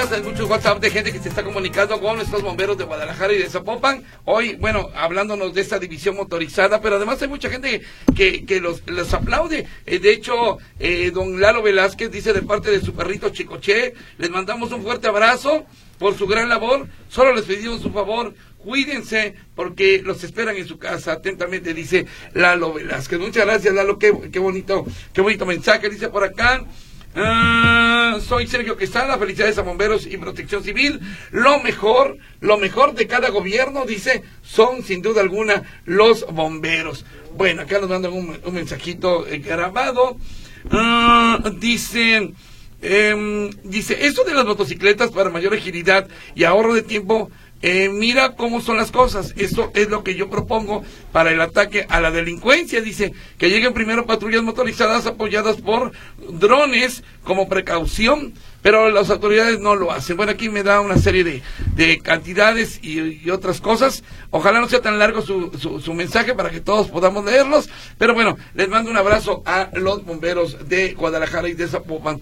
Hay 0.00 0.22
muchos 0.22 0.48
WhatsApp 0.48 0.80
de 0.80 0.90
gente 0.90 1.12
que 1.12 1.18
se 1.18 1.28
está 1.28 1.44
comunicando 1.44 2.00
con 2.00 2.16
nuestros 2.16 2.42
bomberos 2.42 2.78
de 2.78 2.84
Guadalajara 2.84 3.34
y 3.34 3.38
de 3.38 3.50
Zapopan. 3.50 4.02
Hoy, 4.24 4.54
bueno, 4.54 4.88
hablándonos 4.94 5.52
de 5.52 5.60
esta 5.60 5.78
división 5.78 6.16
motorizada, 6.16 6.80
pero 6.80 6.96
además 6.96 7.20
hay 7.20 7.28
mucha 7.28 7.50
gente 7.50 7.82
que, 8.16 8.60
los, 8.62 8.82
los 8.86 9.12
aplaude. 9.12 9.66
Eh, 9.84 9.98
de 9.98 10.12
hecho, 10.12 10.56
eh, 10.78 11.10
don 11.12 11.38
Lalo 11.38 11.60
Velázquez 11.60 12.10
dice 12.10 12.32
de 12.32 12.40
parte 12.40 12.70
de 12.70 12.80
su 12.80 12.94
perrito 12.94 13.28
Chicoche, 13.28 13.92
les 14.16 14.30
mandamos 14.30 14.72
un 14.72 14.82
fuerte 14.82 15.06
abrazo 15.06 15.66
por 15.98 16.16
su 16.16 16.26
gran 16.26 16.48
labor. 16.48 16.88
Solo 17.10 17.34
les 17.34 17.44
pedimos 17.44 17.84
un 17.84 17.92
favor, 17.92 18.34
cuídense 18.56 19.34
porque 19.54 20.00
los 20.02 20.24
esperan 20.24 20.56
en 20.56 20.66
su 20.66 20.78
casa. 20.78 21.12
Atentamente 21.12 21.74
dice 21.74 22.06
Lalo 22.32 22.72
Velázquez. 22.72 23.18
Muchas 23.18 23.44
gracias, 23.44 23.74
Lalo. 23.74 23.98
Qué 23.98 24.12
bonito, 24.38 24.86
qué 25.12 25.20
bonito 25.20 25.44
mensaje. 25.44 25.90
Dice 25.90 26.08
por 26.08 26.24
acá. 26.24 26.64
Ah, 27.14 28.18
soy 28.20 28.46
Sergio 28.46 28.76
Quesada, 28.76 29.18
felicidades 29.18 29.58
a 29.58 29.62
bomberos 29.62 30.06
y 30.06 30.16
protección 30.16 30.62
civil. 30.62 31.00
Lo 31.32 31.60
mejor, 31.60 32.18
lo 32.40 32.56
mejor 32.58 32.94
de 32.94 33.06
cada 33.06 33.30
gobierno, 33.30 33.84
dice, 33.84 34.22
son 34.42 34.84
sin 34.84 35.02
duda 35.02 35.20
alguna 35.20 35.64
los 35.84 36.24
bomberos. 36.26 37.04
Bueno, 37.36 37.62
acá 37.62 37.80
nos 37.80 37.90
mandan 37.90 38.12
un, 38.12 38.38
mensajito 38.52 39.26
eh, 39.26 39.38
grabado. 39.38 40.16
Ah, 40.70 41.38
dice, 41.58 42.32
em, 42.80 43.50
dice, 43.64 44.06
esto 44.06 44.22
de 44.24 44.34
las 44.34 44.44
motocicletas 44.44 45.10
para 45.10 45.30
mayor 45.30 45.54
agilidad 45.54 46.06
y 46.36 46.44
ahorro 46.44 46.74
de 46.74 46.82
tiempo 46.82 47.30
eh, 47.62 47.88
mira 47.90 48.36
cómo 48.36 48.60
son 48.60 48.76
las 48.76 48.90
cosas. 48.90 49.34
Eso 49.36 49.70
es 49.74 49.88
lo 49.88 50.02
que 50.02 50.14
yo 50.14 50.30
propongo 50.30 50.82
para 51.12 51.30
el 51.30 51.40
ataque 51.40 51.86
a 51.88 52.00
la 52.00 52.10
delincuencia. 52.10 52.80
Dice 52.80 53.12
que 53.38 53.50
lleguen 53.50 53.74
primero 53.74 54.06
patrullas 54.06 54.42
motorizadas 54.42 55.06
apoyadas 55.06 55.56
por 55.56 55.92
drones 56.28 57.02
como 57.24 57.48
precaución 57.48 58.32
pero 58.62 58.90
las 58.90 59.10
autoridades 59.10 59.60
no 59.60 59.74
lo 59.74 59.90
hacen. 59.92 60.16
Bueno, 60.16 60.32
aquí 60.32 60.48
me 60.48 60.62
da 60.62 60.80
una 60.80 60.96
serie 60.96 61.24
de, 61.24 61.42
de 61.74 62.00
cantidades 62.00 62.80
y, 62.82 63.30
otras 63.30 63.60
cosas. 63.60 64.02
Ojalá 64.30 64.60
no 64.60 64.68
sea 64.68 64.80
tan 64.80 64.98
largo 64.98 65.22
su, 65.22 65.50
su, 65.58 65.94
mensaje 65.94 66.34
para 66.34 66.50
que 66.50 66.60
todos 66.60 66.88
podamos 66.88 67.24
leerlos, 67.24 67.68
pero 67.96 68.14
bueno, 68.14 68.36
les 68.54 68.68
mando 68.68 68.90
un 68.90 68.96
abrazo 68.96 69.42
a 69.46 69.70
los 69.74 70.04
bomberos 70.04 70.68
de 70.68 70.94
Guadalajara 70.94 71.48
y 71.48 71.54
de 71.54 71.68
Zapopan. 71.68 72.20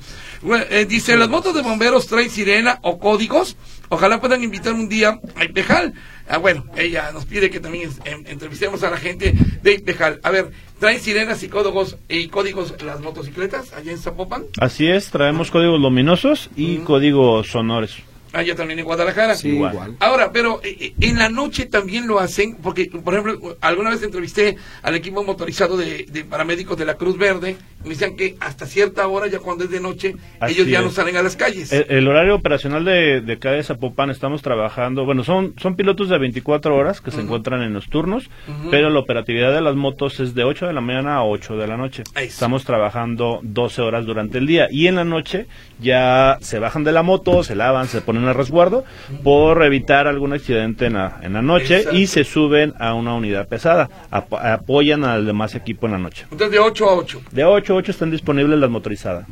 Eh, 0.70 0.86
dice, 0.88 1.16
las 1.16 1.28
motos 1.28 1.54
de 1.54 1.62
bomberos 1.62 2.06
traen 2.06 2.30
sirena 2.30 2.78
o 2.82 2.98
códigos. 2.98 3.56
Ojalá 3.88 4.20
puedan 4.20 4.42
invitar 4.42 4.72
un 4.72 4.88
día 4.88 5.20
a 5.34 5.44
Ipejal. 5.44 5.94
Ah, 6.28 6.38
bueno, 6.38 6.64
ella 6.76 7.10
nos 7.12 7.24
pide 7.24 7.50
que 7.50 7.60
también 7.60 7.90
entrevistemos 8.04 8.82
a 8.82 8.90
la 8.90 8.98
gente 8.98 9.34
de 9.62 9.72
Ipejal. 9.72 10.20
A 10.22 10.30
ver, 10.30 10.52
¿Traen 10.78 11.00
sirenas 11.00 11.42
y 11.42 11.48
códigos, 11.48 11.96
y 12.08 12.28
códigos 12.28 12.80
las 12.82 13.00
motocicletas 13.00 13.72
allá 13.72 13.90
en 13.90 13.98
Zapopan? 13.98 14.44
Así 14.60 14.86
es, 14.86 15.10
traemos 15.10 15.50
códigos 15.50 15.80
luminosos 15.80 16.50
y 16.54 16.76
códigos 16.78 17.48
sonores. 17.48 17.96
Allá 18.32 18.54
también 18.54 18.78
en 18.78 18.84
Guadalajara. 18.84 19.34
Sí, 19.34 19.50
igual. 19.50 19.96
Ahora, 20.00 20.30
pero 20.32 20.60
eh, 20.62 20.76
eh, 20.80 20.94
en 21.00 21.18
la 21.18 21.28
noche 21.28 21.66
también 21.66 22.06
lo 22.06 22.18
hacen, 22.18 22.56
porque, 22.56 22.86
por 22.86 23.14
ejemplo, 23.14 23.56
alguna 23.60 23.90
vez 23.90 24.02
entrevisté 24.02 24.56
al 24.82 24.94
equipo 24.94 25.22
motorizado 25.24 25.76
de, 25.76 26.06
paramédicos 26.28 26.76
de 26.76 26.84
la 26.84 26.94
Cruz 26.94 27.16
Verde 27.16 27.56
me 27.84 27.90
decían 27.90 28.16
que 28.16 28.36
hasta 28.40 28.66
cierta 28.66 29.06
hora, 29.06 29.28
ya 29.28 29.38
cuando 29.38 29.64
es 29.64 29.70
de 29.70 29.80
noche, 29.80 30.16
ellos 30.46 30.66
ya 30.66 30.82
no 30.82 30.90
salen 30.90 31.16
a 31.16 31.22
las 31.22 31.36
calles. 31.36 31.72
El, 31.72 32.08
horario 32.08 32.34
operacional 32.34 32.84
de, 32.84 33.20
de 33.20 33.36
de 33.36 33.62
Zapopan 33.62 34.10
estamos 34.10 34.42
trabajando, 34.42 35.04
bueno, 35.04 35.22
son, 35.22 35.54
son 35.58 35.76
pilotos 35.76 36.08
de 36.08 36.18
24 36.18 36.74
horas 36.74 37.00
que 37.00 37.10
se 37.10 37.20
encuentran 37.20 37.62
en 37.62 37.72
los 37.72 37.88
turnos, 37.88 38.30
pero 38.70 38.90
la 38.90 38.98
operatividad 38.98 39.54
de 39.54 39.60
las 39.60 39.76
motos 39.76 40.20
es 40.20 40.34
de 40.34 40.44
8 40.44 40.66
de 40.66 40.72
la 40.72 40.80
mañana 40.80 41.16
a 41.16 41.24
8 41.24 41.56
de 41.56 41.66
la 41.66 41.76
noche. 41.76 42.02
Estamos 42.16 42.64
trabajando 42.64 43.40
12 43.42 43.82
horas 43.82 44.04
durante 44.04 44.38
el 44.38 44.46
día 44.46 44.68
y 44.70 44.88
en 44.88 44.96
la 44.96 45.04
noche 45.04 45.46
ya 45.80 46.38
se 46.40 46.58
bajan 46.58 46.84
de 46.84 46.92
la 46.92 47.02
moto, 47.02 47.42
se 47.44 47.54
lavan, 47.54 47.86
se 47.86 48.00
ponen 48.00 48.17
a 48.26 48.32
resguardo 48.32 48.84
por 49.22 49.62
evitar 49.62 50.06
algún 50.06 50.32
accidente 50.32 50.86
en 50.86 50.94
la, 50.94 51.20
en 51.22 51.34
la 51.34 51.42
noche 51.42 51.84
y 51.92 52.06
se 52.06 52.24
suben 52.24 52.74
a 52.78 52.94
una 52.94 53.14
unidad 53.14 53.48
pesada, 53.48 53.88
apoyan 54.10 55.04
al 55.04 55.26
demás 55.26 55.54
equipo 55.54 55.86
en 55.86 55.92
la 55.92 55.98
noche. 55.98 56.24
Entonces 56.30 56.50
de 56.50 56.58
8 56.58 56.88
a 56.88 56.94
8. 56.94 57.22
De 57.30 57.44
8 57.44 57.72
a 57.72 57.76
8 57.76 57.90
están 57.90 58.10
disponibles 58.10 58.58
las 58.58 58.70
motorizadas. 58.70 59.26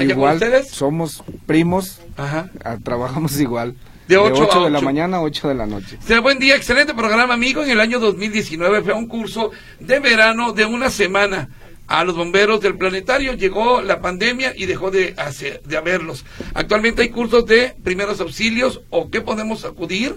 Igual 0.00 0.34
ustedes? 0.34 0.68
somos 0.68 1.22
primos, 1.46 2.00
Ajá. 2.16 2.48
Ah, 2.64 2.78
trabajamos 2.82 3.38
igual. 3.40 3.74
De 4.08 4.16
8, 4.16 4.64
de 4.64 4.70
la 4.70 4.80
mañana 4.80 5.18
a 5.18 5.22
8 5.22 5.48
de 5.48 5.54
la 5.54 5.66
noche. 5.66 5.98
buen 6.22 6.38
día, 6.38 6.56
excelente 6.56 6.92
programa, 6.92 7.34
amigo. 7.34 7.62
En 7.62 7.70
el 7.70 7.80
año 7.80 8.00
2019 8.00 8.82
fue 8.82 8.92
un 8.94 9.06
curso 9.06 9.52
de 9.80 10.00
verano 10.00 10.52
de 10.52 10.64
una 10.64 10.90
semana 10.90 11.48
a 11.92 12.04
los 12.04 12.16
bomberos 12.16 12.62
del 12.62 12.78
planetario. 12.78 13.34
Llegó 13.34 13.82
la 13.82 14.00
pandemia 14.00 14.54
y 14.56 14.64
dejó 14.64 14.90
de, 14.90 15.14
hacer, 15.18 15.62
de 15.62 15.76
haberlos. 15.76 16.24
Actualmente 16.54 17.02
hay 17.02 17.10
cursos 17.10 17.44
de 17.44 17.74
primeros 17.84 18.18
auxilios 18.20 18.80
o 18.88 19.10
qué 19.10 19.20
podemos 19.20 19.66
acudir 19.66 20.16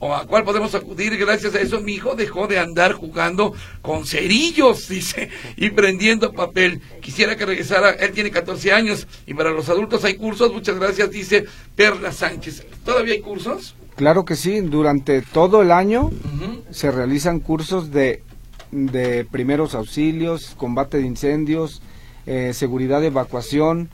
o 0.00 0.16
a 0.16 0.26
cuál 0.26 0.42
podemos 0.42 0.74
acudir. 0.74 1.16
Gracias 1.16 1.54
a 1.54 1.60
eso 1.60 1.80
mi 1.80 1.92
hijo 1.92 2.16
dejó 2.16 2.48
de 2.48 2.58
andar 2.58 2.94
jugando 2.94 3.54
con 3.82 4.04
cerillos, 4.04 4.88
dice, 4.88 5.30
y 5.56 5.70
prendiendo 5.70 6.32
papel. 6.32 6.80
Quisiera 7.00 7.36
que 7.36 7.46
regresara, 7.46 7.90
él 7.90 8.10
tiene 8.10 8.32
14 8.32 8.72
años 8.72 9.06
y 9.24 9.34
para 9.34 9.52
los 9.52 9.68
adultos 9.68 10.04
hay 10.04 10.14
cursos. 10.14 10.52
Muchas 10.52 10.76
gracias, 10.76 11.08
dice 11.12 11.44
Perla 11.76 12.10
Sánchez. 12.10 12.66
¿Todavía 12.84 13.14
hay 13.14 13.20
cursos? 13.20 13.76
Claro 13.94 14.24
que 14.24 14.34
sí, 14.34 14.60
durante 14.60 15.22
todo 15.22 15.62
el 15.62 15.70
año 15.70 16.10
se 16.70 16.90
realizan 16.90 17.38
cursos 17.38 17.92
de, 17.92 18.24
de 18.72 19.24
primeros 19.24 19.74
auxilios, 19.74 20.54
combate 20.56 20.98
de 20.98 21.06
incendios, 21.06 21.82
eh, 22.26 22.52
seguridad 22.54 23.00
de 23.00 23.08
evacuación, 23.08 23.90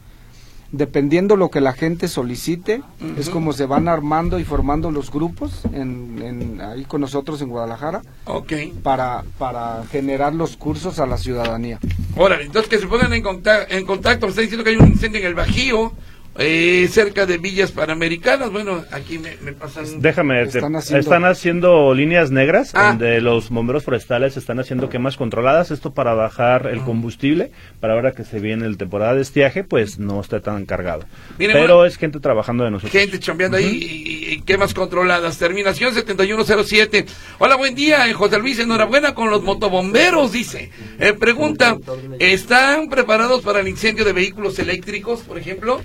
dependiendo 0.70 1.36
lo 1.36 1.50
que 1.50 1.60
la 1.60 1.72
gente 1.72 2.08
solicite, 2.08 2.82
es 3.16 3.30
como 3.30 3.52
se 3.52 3.64
van 3.64 3.88
armando 3.88 4.38
y 4.38 4.44
formando 4.44 4.90
los 4.90 5.10
grupos 5.10 5.62
en, 5.72 6.60
ahí 6.60 6.84
con 6.84 7.00
nosotros 7.00 7.40
en 7.40 7.48
Guadalajara 7.48 8.02
okay. 8.26 8.74
para, 8.82 9.24
para 9.38 9.84
generar 9.90 10.34
los 10.34 10.56
cursos 10.56 10.98
a 10.98 11.06
la 11.06 11.16
ciudadanía. 11.16 11.78
Órale, 12.16 12.44
entonces 12.44 12.68
que 12.68 12.78
se 12.78 12.86
pongan 12.86 13.12
en, 13.14 13.22
contacto, 13.22 13.74
en 13.74 13.86
contacto, 13.86 14.26
me 14.26 14.30
está 14.30 14.42
diciendo 14.42 14.62
que 14.62 14.70
hay 14.70 14.76
un 14.76 14.88
incendio 14.88 15.20
en 15.20 15.26
el 15.26 15.34
Bajío, 15.34 15.92
eh, 16.40 16.88
cerca 16.88 17.26
de 17.26 17.36
Villas 17.38 17.72
Panamericanas. 17.72 18.50
Bueno, 18.52 18.84
aquí 18.92 19.18
me, 19.18 19.52
pasan. 19.52 20.00
Déjame, 20.00 20.42
están, 20.42 21.24
haciendo... 21.24 21.94
líneas 21.94 22.30
negras 22.30 22.70
ah. 22.74 22.90
donde 22.90 23.20
los 23.20 23.50
bomberos 23.50 23.82
forestales 23.84 24.36
están 24.36 24.60
haciendo 24.60 24.88
quemas 24.88 25.16
controladas. 25.16 25.72
Esto 25.72 25.92
para 25.92 26.14
bajar 26.14 26.68
el 26.68 26.80
combustible. 26.82 27.50
Para 27.80 27.94
ahora 27.94 28.12
que 28.12 28.24
se 28.24 28.38
viene 28.38 28.66
el 28.66 28.76
temporada 28.78 29.14
de 29.14 29.22
estiaje, 29.22 29.64
pues 29.64 29.98
no 29.98 30.20
esté 30.20 30.38
tan 30.38 30.64
cargado. 30.64 31.04
Pero 31.38 31.84
es 31.84 31.96
gente 31.96 32.20
trabajando 32.20 32.62
de 32.62 32.70
nosotros. 32.70 32.92
Gente 32.92 33.18
chambeando 33.18 33.56
ahí 33.56 34.28
y, 34.28 34.40
quemas 34.42 34.74
controladas. 34.74 35.38
Terminación 35.38 35.92
7107. 35.92 37.04
Hola, 37.38 37.56
buen 37.56 37.74
día, 37.74 38.08
eh, 38.08 38.12
José 38.12 38.38
Luis. 38.38 38.60
Enhorabuena 38.60 39.12
con 39.12 39.28
los 39.30 39.42
motobomberos, 39.42 40.30
dice. 40.30 40.70
Eh, 41.00 41.14
pregunta: 41.14 41.76
¿están 42.20 42.88
preparados 42.88 43.42
para 43.42 43.58
el 43.58 43.66
incendio 43.66 44.04
de 44.04 44.12
vehículos 44.12 44.56
eléctricos, 44.60 45.20
por 45.22 45.36
ejemplo? 45.36 45.82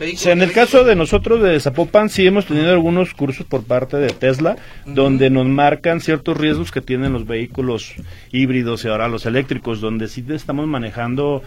En 0.00 0.42
el 0.42 0.52
caso 0.52 0.84
de 0.84 0.94
nosotros 0.94 1.42
de 1.42 1.58
Zapopan 1.58 2.08
sí 2.08 2.26
hemos 2.26 2.46
tenido 2.46 2.70
algunos 2.70 3.14
cursos 3.14 3.46
por 3.46 3.64
parte 3.64 3.96
de 3.96 4.10
Tesla 4.10 4.56
donde 4.84 5.30
nos 5.30 5.46
marcan 5.46 6.00
ciertos 6.00 6.36
riesgos 6.36 6.70
que 6.70 6.80
tienen 6.80 7.12
los 7.12 7.26
vehículos 7.26 7.94
híbridos 8.30 8.84
y 8.84 8.88
ahora 8.88 9.08
los 9.08 9.26
eléctricos, 9.26 9.80
donde 9.80 10.08
sí 10.08 10.24
estamos 10.28 10.66
manejando 10.66 11.42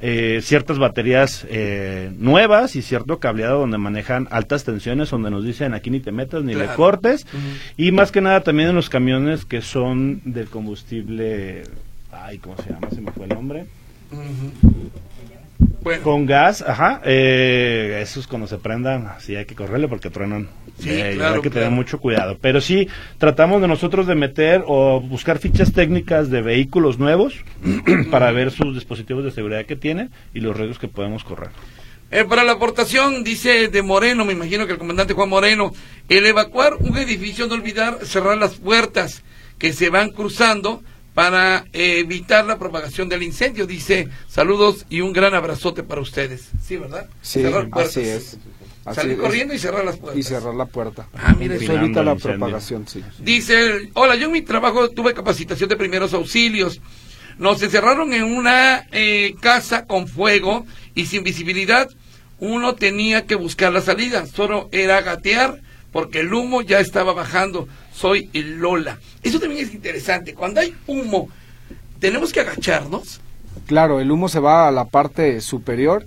eh, 0.00 0.40
ciertas 0.42 0.78
baterías 0.78 1.46
eh, 1.48 2.10
nuevas 2.18 2.74
y 2.74 2.82
cierto 2.82 3.20
cableado 3.20 3.60
donde 3.60 3.78
manejan 3.78 4.26
altas 4.32 4.64
tensiones, 4.64 5.10
donde 5.10 5.30
nos 5.30 5.44
dicen 5.44 5.74
aquí 5.74 5.90
ni 5.90 6.00
te 6.00 6.10
metas 6.10 6.42
ni 6.42 6.54
le 6.54 6.66
cortes, 6.66 7.24
y 7.76 7.92
más 7.92 8.10
que 8.10 8.20
nada 8.20 8.40
también 8.40 8.70
en 8.70 8.74
los 8.74 8.90
camiones 8.90 9.44
que 9.44 9.62
son 9.62 10.20
de 10.24 10.46
combustible, 10.46 11.62
ay, 12.10 12.38
¿cómo 12.38 12.56
se 12.56 12.70
llama? 12.70 12.90
Se 12.90 13.00
me 13.00 13.12
fue 13.12 13.26
el 13.26 13.30
nombre. 13.30 13.66
Con 16.02 16.26
gas, 16.26 16.62
ajá. 16.62 17.00
Eh, 17.04 18.00
esos 18.02 18.26
cuando 18.26 18.46
se 18.46 18.58
prendan, 18.58 19.12
sí 19.18 19.34
hay 19.34 19.44
que 19.46 19.54
correrle 19.54 19.88
porque 19.88 20.10
truenan. 20.10 20.48
Sí, 20.78 20.90
eh, 20.90 21.18
hay 21.20 21.40
que 21.40 21.50
tener 21.50 21.70
mucho 21.70 21.98
cuidado. 21.98 22.38
Pero 22.40 22.60
sí, 22.60 22.88
tratamos 23.18 23.60
de 23.60 23.68
nosotros 23.68 24.06
de 24.06 24.14
meter 24.14 24.62
o 24.66 25.00
buscar 25.00 25.38
fichas 25.38 25.72
técnicas 25.72 26.30
de 26.30 26.40
vehículos 26.40 26.98
nuevos 26.98 27.44
para 28.10 28.30
ver 28.30 28.50
sus 28.52 28.74
dispositivos 28.74 29.24
de 29.24 29.32
seguridad 29.32 29.66
que 29.66 29.76
tienen 29.76 30.10
y 30.32 30.40
los 30.40 30.56
riesgos 30.56 30.78
que 30.78 30.88
podemos 30.88 31.24
correr. 31.24 31.50
Eh, 32.12 32.24
para 32.26 32.44
la 32.44 32.52
aportación, 32.52 33.24
dice 33.24 33.68
de 33.68 33.82
Moreno, 33.82 34.24
me 34.24 34.34
imagino 34.34 34.66
que 34.66 34.72
el 34.72 34.78
comandante 34.78 35.14
Juan 35.14 35.30
Moreno, 35.30 35.72
el 36.08 36.26
evacuar 36.26 36.74
un 36.78 36.98
edificio, 36.98 37.46
no 37.46 37.54
olvidar 37.54 38.00
cerrar 38.04 38.36
las 38.36 38.56
puertas 38.56 39.24
que 39.58 39.72
se 39.72 39.88
van 39.88 40.10
cruzando 40.10 40.82
para 41.14 41.64
evitar 41.72 42.44
la 42.46 42.58
propagación 42.58 43.08
del 43.08 43.22
incendio. 43.22 43.66
Dice, 43.66 44.08
saludos 44.28 44.86
y 44.88 45.00
un 45.00 45.12
gran 45.12 45.34
abrazote 45.34 45.82
para 45.82 46.00
ustedes. 46.00 46.50
Sí, 46.62 46.76
¿verdad? 46.76 47.08
Sí, 47.20 47.44
así 47.72 48.00
es. 48.00 48.38
Salir 48.92 49.16
corriendo 49.16 49.54
y 49.54 49.58
cerrar 49.58 49.84
las 49.84 49.96
puertas. 49.96 50.18
Y 50.18 50.22
cerrar 50.24 50.54
la 50.54 50.66
puerta. 50.66 51.08
Ah, 51.14 51.34
mire, 51.38 51.56
eso 51.56 51.72
evita 51.72 52.02
la 52.02 52.16
propagación, 52.16 52.88
sí. 52.88 53.02
Dice, 53.20 53.90
hola, 53.94 54.16
yo 54.16 54.26
en 54.26 54.32
mi 54.32 54.42
trabajo 54.42 54.90
tuve 54.90 55.14
capacitación 55.14 55.68
de 55.68 55.76
primeros 55.76 56.12
auxilios. 56.14 56.80
Nos 57.38 57.62
encerraron 57.62 58.12
en 58.12 58.24
una 58.24 58.86
eh, 58.90 59.34
casa 59.40 59.86
con 59.86 60.08
fuego 60.08 60.66
y 60.94 61.06
sin 61.06 61.22
visibilidad. 61.22 61.88
Uno 62.40 62.74
tenía 62.74 63.24
que 63.24 63.36
buscar 63.36 63.72
la 63.72 63.82
salida. 63.82 64.26
Solo 64.26 64.68
era 64.72 65.00
gatear 65.00 65.60
porque 65.92 66.20
el 66.20 66.34
humo 66.34 66.62
ya 66.62 66.80
estaba 66.80 67.12
bajando. 67.12 67.68
Soy 67.92 68.30
el 68.32 68.58
Lola. 68.58 68.98
Eso 69.22 69.38
también 69.38 69.64
es 69.66 69.74
interesante. 69.74 70.34
Cuando 70.34 70.60
hay 70.60 70.74
humo, 70.86 71.28
tenemos 72.00 72.32
que 72.32 72.40
agacharnos. 72.40 73.20
Claro, 73.66 74.00
el 74.00 74.10
humo 74.10 74.28
se 74.28 74.40
va 74.40 74.68
a 74.68 74.72
la 74.72 74.86
parte 74.86 75.40
superior 75.40 76.06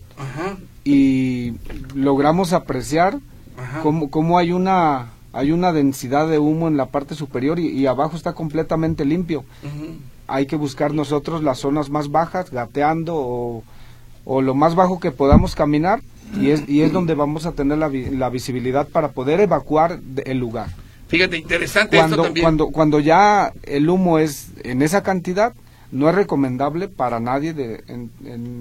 y 0.83 1.53
logramos 1.93 2.53
apreciar 2.53 3.19
cómo, 3.81 4.37
hay 4.37 4.51
una 4.51 5.11
hay 5.31 5.51
una 5.51 5.73
densidad 5.73 6.27
de 6.29 6.39
humo 6.39 6.67
en 6.67 6.77
la 6.77 6.87
parte 6.87 7.15
superior 7.15 7.59
y, 7.59 7.85
abajo 7.87 8.15
está 8.15 8.33
completamente 8.33 9.05
limpio. 9.05 9.45
Hay 10.27 10.47
que 10.47 10.55
buscar 10.55 10.93
nosotros 10.93 11.43
las 11.43 11.59
zonas 11.59 11.89
más 11.89 12.09
bajas, 12.09 12.49
gateando 12.51 13.15
o, 13.15 13.63
o 14.25 14.41
lo 14.41 14.55
más 14.55 14.75
bajo 14.75 14.99
que 14.99 15.11
podamos 15.11 15.55
caminar 15.55 16.01
y 16.39 16.49
es, 16.49 16.67
y 16.67 16.81
es 16.81 16.91
donde 16.91 17.13
vamos 17.13 17.45
a 17.45 17.51
tener 17.51 17.77
la, 17.77 17.89
la 17.89 18.29
visibilidad 18.29 18.87
para 18.87 19.09
poder 19.09 19.39
evacuar 19.39 19.99
el 20.25 20.39
lugar. 20.39 20.69
Fíjate, 21.07 21.37
interesante 21.37 21.97
cuando, 21.97 22.15
esto 22.15 22.23
también. 22.23 22.43
Cuando, 22.43 22.67
cuando 22.67 22.99
ya 22.99 23.53
el 23.63 23.89
humo 23.89 24.19
es 24.19 24.49
en 24.63 24.81
esa 24.81 25.03
cantidad, 25.03 25.53
no 25.91 26.09
es 26.09 26.15
recomendable 26.15 26.87
para 26.87 27.19
nadie 27.19 27.53
de, 27.53 27.83
en, 27.87 28.11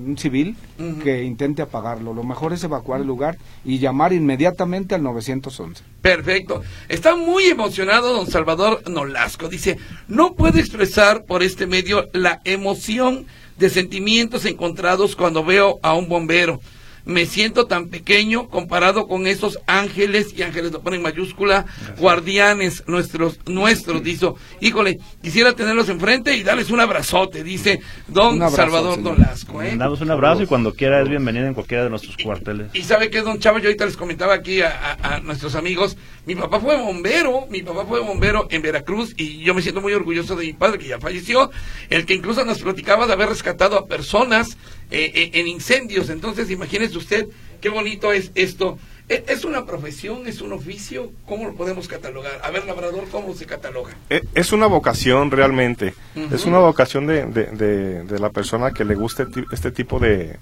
un 0.06 0.16
civil 0.18 0.56
que 1.02 1.24
intente 1.24 1.62
apagarlo. 1.62 2.14
Lo 2.14 2.22
mejor 2.22 2.52
es 2.52 2.62
evacuar 2.62 3.00
el 3.00 3.06
lugar 3.06 3.38
y 3.64 3.78
llamar 3.78 4.12
inmediatamente 4.12 4.94
al 4.94 5.02
911. 5.02 5.82
Perfecto. 6.00 6.62
Está 6.88 7.16
muy 7.16 7.46
emocionado 7.46 8.12
don 8.12 8.30
Salvador 8.30 8.88
Nolasco. 8.88 9.48
Dice, 9.48 9.78
no 10.06 10.34
puedo 10.34 10.58
expresar 10.58 11.24
por 11.24 11.42
este 11.42 11.66
medio 11.66 12.08
la 12.12 12.40
emoción 12.44 13.26
de 13.58 13.70
sentimientos 13.70 14.44
encontrados 14.44 15.16
cuando 15.16 15.44
veo 15.44 15.78
a 15.82 15.94
un 15.94 16.08
bombero 16.08 16.60
me 17.04 17.26
siento 17.26 17.66
tan 17.66 17.88
pequeño 17.88 18.48
comparado 18.48 19.06
con 19.06 19.26
esos 19.26 19.58
ángeles, 19.66 20.34
y 20.36 20.42
ángeles 20.42 20.72
lo 20.72 20.80
ponen 20.80 21.00
en 21.00 21.04
mayúscula, 21.04 21.66
guardianes 21.98 22.84
nuestros, 22.86 23.38
nuestros, 23.46 24.02
dice, 24.02 24.32
híjole, 24.60 24.98
quisiera 25.22 25.52
tenerlos 25.52 25.88
enfrente 25.88 26.36
y 26.36 26.42
darles 26.42 26.70
un 26.70 26.80
abrazote, 26.80 27.42
dice 27.42 27.80
don 28.08 28.38
Salvador 28.50 29.02
Dolasco. 29.02 29.62
¿eh? 29.62 29.74
Damos 29.76 30.00
un 30.00 30.10
abrazo 30.10 30.42
y 30.42 30.46
cuando 30.46 30.72
quiera 30.74 31.02
es 31.02 31.08
bienvenido 31.08 31.46
en 31.46 31.54
cualquiera 31.54 31.84
de 31.84 31.90
nuestros 31.90 32.16
cuarteles. 32.16 32.68
Y, 32.72 32.82
sabe 32.82 33.10
que 33.10 33.22
don 33.22 33.38
Chavo, 33.38 33.58
yo 33.58 33.66
ahorita 33.66 33.86
les 33.86 33.96
comentaba 33.96 34.34
aquí 34.34 34.62
a, 34.62 35.20
nuestros 35.22 35.54
amigos, 35.54 35.96
mi 36.26 36.34
papá 36.34 36.60
fue 36.60 36.76
bombero, 36.76 37.46
mi 37.50 37.62
papá 37.62 37.84
fue 37.86 38.00
bombero 38.00 38.46
en 38.50 38.62
Veracruz 38.62 39.14
y 39.16 39.42
yo 39.42 39.54
me 39.54 39.62
siento 39.62 39.80
muy 39.80 39.92
orgulloso 39.92 40.36
de 40.36 40.46
mi 40.46 40.52
padre 40.52 40.78
que 40.78 40.88
ya 40.88 40.98
falleció, 40.98 41.50
el 41.90 42.06
que 42.06 42.14
incluso 42.14 42.44
nos 42.44 42.60
platicaba 42.60 43.06
de 43.06 43.12
haber 43.12 43.28
rescatado 43.28 43.76
a 43.76 43.86
personas 43.86 44.56
eh, 44.90 45.12
eh, 45.14 45.30
en 45.34 45.48
incendios. 45.48 46.10
Entonces, 46.10 46.50
imagínese 46.50 46.98
usted 46.98 47.28
qué 47.60 47.68
bonito 47.70 48.12
es 48.12 48.30
esto. 48.34 48.78
¿E-, 49.08 49.24
¿Es 49.28 49.44
una 49.44 49.66
profesión, 49.66 50.26
es 50.26 50.40
un 50.40 50.52
oficio? 50.52 51.12
¿Cómo 51.26 51.44
lo 51.44 51.54
podemos 51.54 51.88
catalogar? 51.88 52.40
A 52.42 52.50
ver, 52.50 52.64
labrador, 52.64 53.04
¿cómo 53.10 53.34
se 53.34 53.46
cataloga? 53.46 53.92
E-, 54.08 54.22
es 54.34 54.52
una 54.52 54.66
vocación 54.66 55.30
realmente. 55.30 55.94
Es 56.30 56.46
una 56.46 56.58
vocación 56.58 57.06
de, 57.06 57.24
de, 57.26 58.18
la 58.18 58.30
persona 58.30 58.70
que 58.70 58.84
le 58.84 58.94
guste 58.94 59.26
este 59.52 59.70
tipo 59.72 59.98
de, 59.98 60.38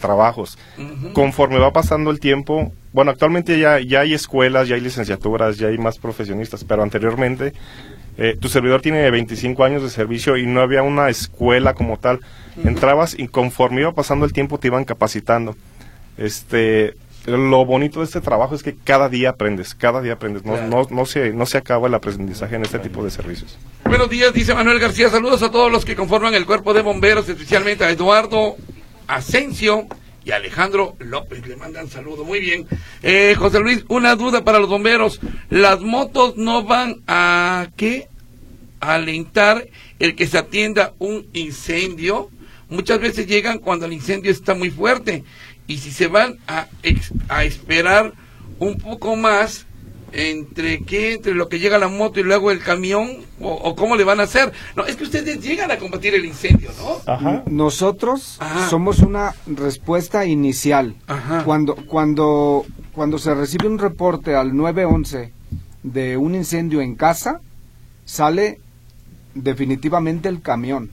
trabajos. 0.00 0.58
Conforme 1.12 1.58
va 1.58 1.72
pasando 1.72 2.10
el 2.10 2.18
tiempo, 2.18 2.72
bueno, 2.92 3.10
actualmente 3.10 3.58
ya, 3.58 3.78
ya 3.80 4.00
hay 4.00 4.14
escuelas, 4.14 4.68
ya 4.68 4.74
hay 4.74 4.80
licenciaturas, 4.80 5.58
ya 5.58 5.68
hay 5.68 5.78
más 5.78 5.98
profesionistas, 5.98 6.64
pero 6.64 6.82
anteriormente 6.82 7.52
eh, 8.18 8.36
tu 8.38 8.48
servidor 8.48 8.82
tiene 8.82 9.10
25 9.10 9.64
años 9.64 9.82
de 9.82 9.90
servicio 9.90 10.36
y 10.36 10.46
no 10.46 10.60
había 10.60 10.82
una 10.82 11.08
escuela 11.08 11.74
como 11.74 11.98
tal. 11.98 12.20
Entrabas 12.64 13.18
y 13.18 13.28
conforme 13.28 13.80
iba 13.80 13.92
pasando 13.92 14.26
el 14.26 14.32
tiempo 14.32 14.58
te 14.58 14.68
iban 14.68 14.84
capacitando. 14.84 15.56
Este, 16.18 16.94
lo 17.24 17.64
bonito 17.64 18.00
de 18.00 18.06
este 18.06 18.20
trabajo 18.20 18.54
es 18.54 18.62
que 18.62 18.76
cada 18.76 19.08
día 19.08 19.30
aprendes, 19.30 19.74
cada 19.74 20.02
día 20.02 20.14
aprendes. 20.14 20.44
No, 20.44 20.60
no, 20.66 20.86
no, 20.90 21.06
se, 21.06 21.32
no 21.32 21.46
se 21.46 21.56
acaba 21.56 21.88
el 21.88 21.94
aprendizaje 21.94 22.56
en 22.56 22.62
este 22.62 22.78
tipo 22.78 23.02
de 23.02 23.10
servicios. 23.10 23.58
Buenos 23.84 24.10
días, 24.10 24.32
dice 24.34 24.54
Manuel 24.54 24.78
García. 24.78 25.08
Saludos 25.08 25.42
a 25.42 25.50
todos 25.50 25.72
los 25.72 25.84
que 25.84 25.96
conforman 25.96 26.34
el 26.34 26.44
cuerpo 26.44 26.74
de 26.74 26.82
bomberos, 26.82 27.28
especialmente 27.28 27.84
a 27.84 27.90
Eduardo 27.90 28.56
Asensio 29.06 29.86
y 30.24 30.30
Alejandro 30.30 30.96
López. 30.98 31.46
Le 31.46 31.56
mandan 31.56 31.88
saludos. 31.88 32.26
Muy 32.26 32.40
bien. 32.40 32.66
Eh, 33.02 33.34
José 33.38 33.60
Luis, 33.60 33.84
una 33.88 34.16
duda 34.16 34.44
para 34.44 34.58
los 34.58 34.68
bomberos. 34.68 35.20
Las 35.50 35.80
motos 35.80 36.36
no 36.36 36.64
van 36.64 37.02
a 37.06 37.68
qué? 37.76 38.08
alentar 38.82 39.68
el 40.00 40.14
que 40.16 40.26
se 40.26 40.38
atienda 40.38 40.92
un 40.98 41.26
incendio. 41.32 42.30
Muchas 42.68 43.00
veces 43.00 43.26
llegan 43.26 43.58
cuando 43.58 43.86
el 43.86 43.92
incendio 43.92 44.30
está 44.30 44.54
muy 44.54 44.70
fuerte 44.70 45.24
y 45.66 45.78
si 45.78 45.92
se 45.92 46.08
van 46.08 46.38
a 46.48 46.66
esperar 47.44 48.12
un 48.58 48.76
poco 48.78 49.14
más 49.16 49.66
entre 50.12 50.82
qué, 50.82 51.14
entre 51.14 51.34
lo 51.34 51.48
que 51.48 51.58
llega 51.58 51.78
la 51.78 51.88
moto 51.88 52.20
y 52.20 52.22
luego 52.22 52.50
el 52.50 52.60
camión, 52.60 53.18
o, 53.40 53.74
cómo 53.74 53.96
le 53.96 54.04
van 54.04 54.20
a 54.20 54.24
hacer. 54.24 54.52
No, 54.76 54.84
es 54.84 54.96
que 54.96 55.04
ustedes 55.04 55.40
llegan 55.40 55.70
a 55.70 55.78
combatir 55.78 56.14
el 56.14 56.24
incendio, 56.24 56.70
¿no? 56.78 57.42
Nosotros 57.46 58.38
somos 58.68 58.98
una 59.00 59.34
respuesta 59.46 60.24
inicial. 60.24 60.94
Cuando, 61.44 61.74
cuando, 61.74 62.64
cuando 62.92 63.18
se 63.18 63.34
recibe 63.34 63.68
un 63.68 63.78
reporte 63.78 64.34
al 64.34 64.54
911 64.56 65.32
de 65.82 66.16
un 66.16 66.34
incendio 66.34 66.80
en 66.80 66.94
casa, 66.94 67.40
sale 68.04 68.60
definitivamente 69.34 70.28
el 70.28 70.42
camión. 70.42 70.90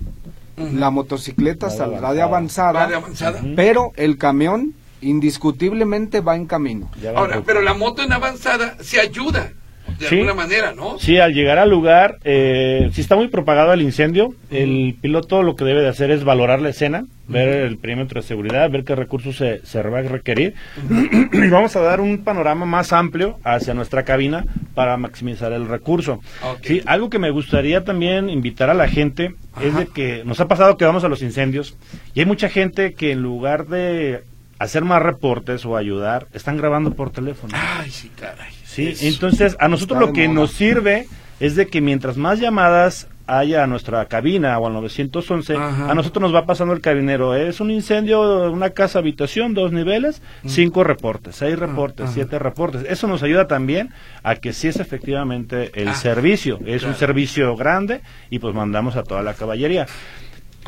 La 0.58 0.90
motocicleta 0.90 1.70
saldrá 1.70 2.14
de 2.14 2.22
avanzada, 2.22 2.88
de 2.88 2.96
avanzada, 2.96 3.42
pero 3.56 3.94
el 3.96 4.18
camión 4.18 4.74
indiscutiblemente 5.02 6.22
va 6.22 6.36
en 6.36 6.45
camino. 6.45 6.89
Ahora, 7.16 7.41
pero 7.45 7.62
la 7.62 7.74
moto 7.74 8.02
en 8.04 8.14
avanzada 8.14 8.78
se 8.82 9.00
ayuda 9.00 9.54
de 9.97 10.08
alguna 10.08 10.34
manera, 10.34 10.74
¿no? 10.74 11.00
Sí, 11.00 11.18
al 11.18 11.34
llegar 11.34 11.58
al 11.58 11.70
lugar, 11.70 12.20
eh, 12.24 12.89
si 12.93 13.02
está 13.02 13.16
muy 13.16 13.28
propagado 13.28 13.74
el 13.74 13.82
incendio, 13.82 14.34
el 14.50 14.95
piloto 15.02 15.43
lo 15.43 15.56
que 15.56 15.66
debe 15.66 15.82
de 15.82 15.89
hacer 15.89 16.12
es 16.12 16.24
valorar 16.24 16.62
la 16.62 16.70
escena, 16.70 17.06
ver 17.28 17.50
el 17.50 17.78
perímetro 17.78 18.22
de 18.22 18.28
seguridad, 18.28 18.70
ver 18.70 18.84
qué 18.84 18.95
recursos 18.95 19.36
se, 19.36 19.66
se 19.66 19.82
va 19.82 20.00
a 20.00 20.04
requerir. 20.04 20.54
Y 21.32 21.47
vamos 21.50 21.76
a 21.76 21.82
dar 21.82 22.02
un 22.02 22.24
panorama 22.24 22.66
más 22.66 22.91
amplio 22.91 23.39
hacia 23.43 23.74
nuestra 23.74 24.04
cabina 24.04 24.45
para 24.74 24.97
maximizar 24.97 25.54
el 25.54 25.68
recurso. 25.68 26.22
Sí, 26.64 26.82
algo 26.86 27.10
que 27.10 27.20
me 27.20 27.30
gustaría 27.30 27.84
también 27.84 28.30
invitar 28.30 28.70
a 28.70 28.74
la 28.74 28.88
gente 28.88 29.36
es 29.62 29.76
de 29.76 29.88
que 29.88 30.24
nos 30.26 30.39
ha 30.39 30.47
pasado 30.47 30.78
que 30.78 30.86
vamos 30.86 31.04
a 31.04 31.10
los 31.10 31.22
incendios 31.22 31.78
y 32.14 32.22
hay 32.22 32.26
mucha 32.26 32.50
gente 32.50 32.93
que 32.93 33.12
en 33.12 33.22
lugar 33.22 33.68
de 33.68 34.24
hacer 34.60 34.84
más 34.84 35.01
reportes 35.01 35.66
o 35.66 35.76
ayudar, 35.78 36.28
están 36.34 36.57
grabando 36.57 36.93
por 36.93 37.10
teléfono. 37.10 37.53
Ay, 37.57 37.89
sí, 37.89 38.12
caray. 38.20 38.51
Sí, 38.66 38.93
entonces 39.01 39.57
a 39.60 39.68
nosotros 39.68 39.99
lo 39.99 40.14
que 40.14 40.28
nos 40.28 40.51
sirve 40.51 41.07
es 41.39 41.55
de 41.55 41.68
que 41.68 41.82
mientras 41.82 42.18
más 42.18 42.39
llamadas 42.39 43.07
haya 43.26 43.64
a 43.64 43.68
nuestra 43.68 44.05
cabina 44.05 44.57
o 44.57 44.68
al 44.68 44.74
911, 44.74 45.55
a 45.55 45.93
nosotros 45.93 46.22
nos 46.22 46.34
va 46.34 46.45
pasando 46.45 46.74
el 46.74 46.82
cabinero. 46.82 47.36
Es 47.36 47.62
un 47.62 47.72
incendio, 47.72 48.51
una 48.51 48.72
casa 48.72 48.99
habitación, 48.99 49.53
dos 49.53 49.72
niveles, 49.72 50.22
cinco 50.45 50.84
reportes, 50.84 51.36
seis 51.36 51.55
ah, 51.57 51.66
reportes, 51.66 52.10
siete 52.12 52.39
reportes. 52.39 52.86
Eso 52.89 53.07
nos 53.07 53.24
ayuda 53.24 53.47
también 53.47 53.91
a 54.24 54.36
que 54.36 54.51
sí 54.53 54.68
es 54.68 54.80
efectivamente 54.80 55.72
el 55.76 55.89
ah, 55.89 55.93
servicio. 55.93 56.60
Es 56.66 56.84
un 56.84 56.95
servicio 56.95 57.55
grande 57.55 58.01
y 58.30 58.39
pues 58.39 58.55
mandamos 58.55 58.95
a 58.95 59.03
toda 59.03 59.22
la 59.22 59.36
caballería. 59.36 59.86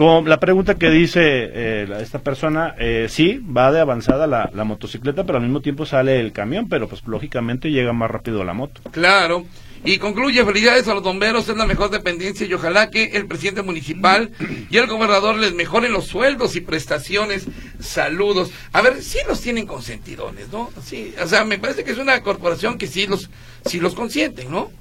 Con 0.02 0.28
la 0.28 0.40
pregunta 0.40 0.80
que 0.80 0.90
dice 0.90 1.22
eh, 1.24 1.88
esta 2.02 2.18
persona, 2.18 2.74
eh, 2.80 3.06
sí, 3.08 3.38
va 3.38 3.72
de 3.72 3.82
avanzada 3.82 4.26
la, 4.26 4.64
motocicleta, 4.64 5.26
pero 5.26 5.38
al 5.38 5.44
mismo 5.44 5.62
tiempo 5.62 5.86
sale 5.86 6.20
el 6.20 6.32
camión, 6.32 6.68
pero 6.68 6.90
pues 6.90 7.04
lógicamente 7.06 7.70
llega 7.70 7.94
más 7.94 8.10
rápido 8.10 8.44
la 8.44 8.54
moto. 8.54 8.82
Claro. 8.90 9.46
Y 9.86 10.00
concluye, 10.00 10.44
felicidades 10.44 10.88
a 10.88 10.96
los 10.96 11.04
bomberos, 11.04 11.48
es 11.48 11.56
la 11.56 11.68
mejor 11.68 11.92
dependencia 11.92 12.48
y 12.48 12.54
ojalá 12.56 12.90
que 12.90 13.12
el 13.14 13.28
presidente 13.28 13.62
municipal 13.62 14.32
y 14.72 14.78
el 14.78 14.88
gobernador 14.88 15.36
les 15.36 15.54
mejoren 15.54 15.94
los 15.94 16.08
sueldos 16.08 16.56
y 16.56 16.62
prestaciones. 16.62 17.46
Saludos. 17.80 18.50
A 18.74 18.82
ver, 18.82 19.04
sí 19.04 19.20
los 19.28 19.40
tienen 19.40 19.68
consentidones, 19.68 20.50
¿no? 20.52 20.72
Sí, 20.84 21.14
o 21.24 21.28
sea, 21.28 21.46
me 21.46 21.60
parece 21.60 21.84
que 21.84 21.92
es 21.92 22.00
una 22.00 22.20
corporación 22.24 22.80
que 22.80 22.88
sí 22.88 23.06
los, 23.06 23.30
sí 23.66 23.80
los 23.80 23.94
consienten, 23.94 24.50
¿no? 24.50 24.72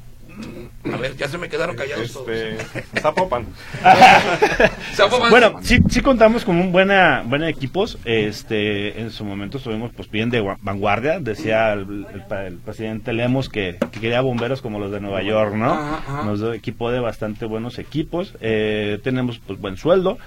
A 0.92 0.96
ver, 0.96 1.14
ya 1.16 1.28
se 1.28 1.36
me 1.36 1.48
quedaron 1.48 1.76
callados 1.76 2.16
este, 2.16 2.56
Zapopan. 3.00 3.46
Bueno, 5.28 5.60
sí, 5.62 5.78
sí 5.88 6.00
contamos 6.00 6.44
con 6.44 6.56
un 6.56 6.72
buena, 6.72 7.22
buena 7.26 7.48
equipos. 7.48 7.98
Este, 8.04 8.98
en 9.00 9.10
su 9.10 9.24
momento 9.24 9.58
estuvimos 9.58 9.92
pues 9.94 10.10
bien 10.10 10.30
de 10.30 10.40
vanguardia. 10.62 11.20
Decía 11.20 11.74
el, 11.74 12.06
presidente 12.64 13.12
Lemos 13.12 13.50
que, 13.50 13.76
quería 13.92 14.22
bomberos 14.22 14.62
como 14.62 14.78
los 14.78 14.90
de 14.90 15.00
Nueva 15.00 15.22
York, 15.22 15.54
¿no? 15.54 15.78
Nos 16.24 16.42
equipó 16.54 16.90
de 16.90 17.00
bastante 17.00 17.44
buenos 17.44 17.78
equipos. 17.78 18.34
Eh, 18.40 18.98
tenemos 19.04 19.38
pues 19.38 19.60
buen 19.60 19.76
sueldo. 19.76 20.18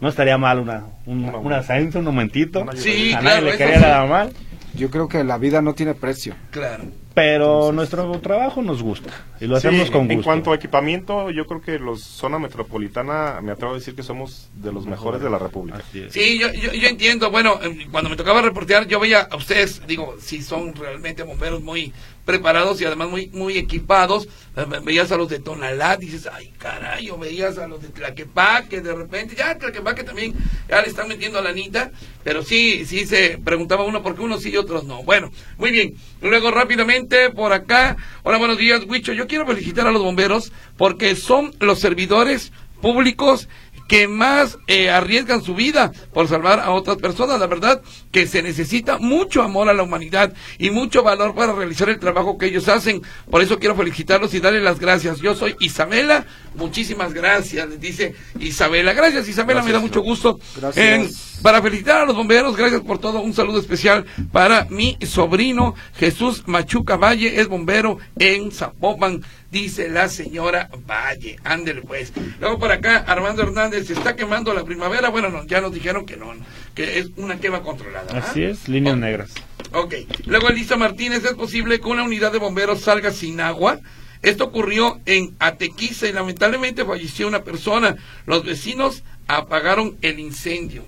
No 0.00 0.08
estaría 0.08 0.38
mal 0.38 0.60
una, 0.60 0.84
un, 1.06 1.24
una 1.24 1.58
ascenso, 1.58 1.98
un 1.98 2.04
momentito. 2.04 2.64
Sí, 2.76 3.12
a 3.12 3.22
nadie 3.22 3.42
le 3.42 3.56
quería 3.56 3.80
nada 3.80 4.06
mal. 4.06 4.32
Yo 4.74 4.90
creo 4.90 5.08
que 5.08 5.24
la 5.24 5.38
vida 5.38 5.62
no 5.62 5.74
tiene 5.74 5.94
precio. 5.94 6.34
Claro 6.50 6.84
pero 7.16 7.72
nuestro 7.72 8.20
trabajo 8.20 8.60
nos 8.60 8.82
gusta 8.82 9.08
y 9.40 9.46
lo 9.46 9.56
hacemos 9.56 9.90
con 9.90 10.02
gusto. 10.02 10.12
En 10.12 10.22
cuanto 10.22 10.52
a 10.52 10.54
equipamiento, 10.54 11.30
yo 11.30 11.46
creo 11.46 11.62
que 11.62 11.78
los 11.78 12.02
zona 12.02 12.38
metropolitana, 12.38 13.40
me 13.40 13.52
atrevo 13.52 13.72
a 13.72 13.76
decir 13.76 13.94
que 13.94 14.02
somos 14.02 14.50
de 14.52 14.70
los 14.70 14.84
mejores 14.84 15.22
de 15.22 15.30
la 15.30 15.38
República. 15.38 15.82
Sí, 16.10 16.38
yo, 16.38 16.52
yo, 16.52 16.74
yo, 16.74 16.88
entiendo. 16.88 17.30
Bueno, 17.30 17.58
em, 17.62 17.90
cuando 17.90 18.10
me 18.10 18.16
tocaba 18.16 18.42
reportear, 18.42 18.86
yo 18.86 19.00
veía 19.00 19.22
a 19.22 19.34
ustedes, 19.34 19.80
digo, 19.86 20.16
si 20.20 20.42
son 20.42 20.74
realmente 20.74 21.22
bomberos 21.22 21.62
muy 21.62 21.90
preparados 22.26 22.78
y 22.80 22.84
además 22.84 23.08
muy 23.08 23.28
muy 23.28 23.56
equipados. 23.56 24.28
Eh, 24.56 24.66
veías 24.84 25.10
a 25.12 25.16
los 25.16 25.30
de 25.30 25.38
Tonalá, 25.38 25.96
dices, 25.96 26.28
ay 26.30 26.52
caray, 26.58 27.08
o 27.08 27.16
veías 27.16 27.56
a 27.56 27.66
los 27.66 27.80
de 27.80 27.88
Tlaquepaque, 27.88 28.82
de 28.82 28.94
repente, 28.94 29.34
ya 29.34 29.56
Tlaquepaque 29.56 30.04
también, 30.04 30.34
ya 30.68 30.82
le 30.82 30.88
están 30.88 31.08
metiendo 31.08 31.38
a 31.38 31.42
la 31.42 31.50
anita, 31.50 31.90
pero 32.24 32.42
sí, 32.42 32.84
sí 32.84 33.06
se 33.06 33.38
preguntaba 33.38 33.84
uno 33.84 34.02
por 34.02 34.16
qué 34.16 34.22
unos 34.22 34.42
sí 34.42 34.50
y 34.50 34.56
otros 34.56 34.84
no. 34.84 35.02
Bueno, 35.04 35.30
muy 35.56 35.70
bien. 35.70 35.94
Luego 36.20 36.50
rápidamente 36.50 37.30
por 37.30 37.52
acá, 37.52 37.96
hola, 38.24 38.38
buenos 38.38 38.58
días, 38.58 38.82
Huicho. 38.86 39.12
Yo 39.12 39.26
quiero 39.26 39.46
felicitar 39.46 39.86
a 39.86 39.92
los 39.92 40.02
bomberos 40.02 40.52
porque 40.76 41.14
son 41.14 41.54
los 41.60 41.78
servidores 41.78 42.52
públicos 42.80 43.48
que 43.88 44.08
más 44.08 44.58
eh, 44.66 44.90
arriesgan 44.90 45.42
su 45.42 45.54
vida 45.54 45.92
por 46.12 46.28
salvar 46.28 46.60
a 46.60 46.70
otras 46.70 46.96
personas. 46.96 47.38
La 47.38 47.46
verdad 47.46 47.82
que 48.10 48.26
se 48.26 48.42
necesita 48.42 48.98
mucho 48.98 49.42
amor 49.42 49.68
a 49.68 49.74
la 49.74 49.82
humanidad 49.82 50.32
y 50.58 50.70
mucho 50.70 51.02
valor 51.02 51.34
para 51.34 51.52
realizar 51.52 51.88
el 51.88 51.98
trabajo 51.98 52.38
que 52.38 52.46
ellos 52.46 52.68
hacen. 52.68 53.02
Por 53.30 53.42
eso 53.42 53.58
quiero 53.58 53.76
felicitarlos 53.76 54.34
y 54.34 54.40
darles 54.40 54.62
las 54.62 54.80
gracias. 54.80 55.20
Yo 55.20 55.34
soy 55.34 55.56
Isabela, 55.60 56.26
muchísimas 56.54 57.12
gracias, 57.12 57.68
les 57.68 57.80
dice 57.80 58.14
Isabela. 58.40 58.92
Gracias 58.92 59.28
Isabela, 59.28 59.62
me 59.62 59.72
da 59.72 59.78
mucho 59.78 60.00
gusto. 60.00 60.38
Gracias. 60.56 61.38
para 61.42 61.62
felicitar 61.62 62.02
a 62.02 62.06
los 62.06 62.16
bomberos, 62.16 62.56
gracias 62.56 62.80
por 62.80 62.98
todo. 62.98 63.20
Un 63.20 63.34
saludo 63.34 63.60
especial 63.60 64.04
para 64.32 64.66
mi 64.70 64.96
sobrino 65.06 65.74
Jesús 65.96 66.42
Machuca 66.46 66.96
Valle, 66.96 67.40
es 67.40 67.48
bombero 67.48 67.98
en 68.18 68.50
Zapopan 68.50 69.22
dice 69.62 69.88
la 69.88 70.08
señora 70.08 70.68
Valle. 70.86 71.38
Ándele 71.44 71.82
pues. 71.82 72.12
Luego 72.40 72.58
por 72.58 72.72
acá, 72.72 72.98
Armando 73.06 73.42
Hernández, 73.42 73.86
se 73.86 73.94
está 73.94 74.14
quemando 74.14 74.52
la 74.52 74.64
primavera. 74.64 75.08
Bueno, 75.08 75.30
no, 75.30 75.46
ya 75.46 75.60
nos 75.60 75.72
dijeron 75.72 76.04
que 76.04 76.16
no, 76.16 76.32
que 76.74 76.98
es 76.98 77.08
una 77.16 77.38
quema 77.40 77.62
controlada. 77.62 78.18
Así 78.18 78.44
es, 78.44 78.68
líneas 78.68 78.98
negras. 78.98 79.30
Ok. 79.72 79.94
Luego 80.26 80.48
Elisa 80.48 80.76
Martínez, 80.76 81.24
¿es 81.24 81.34
posible 81.34 81.80
que 81.80 81.88
una 81.88 82.04
unidad 82.04 82.32
de 82.32 82.38
bomberos 82.38 82.82
salga 82.82 83.10
sin 83.10 83.40
agua? 83.40 83.80
Esto 84.22 84.44
ocurrió 84.44 85.00
en 85.06 85.34
Atequiza 85.38 86.06
y 86.06 86.12
lamentablemente 86.12 86.84
falleció 86.84 87.28
una 87.28 87.42
persona. 87.42 87.96
Los 88.26 88.44
vecinos 88.44 89.04
apagaron 89.26 89.96
el 90.02 90.18
incendio. 90.18 90.84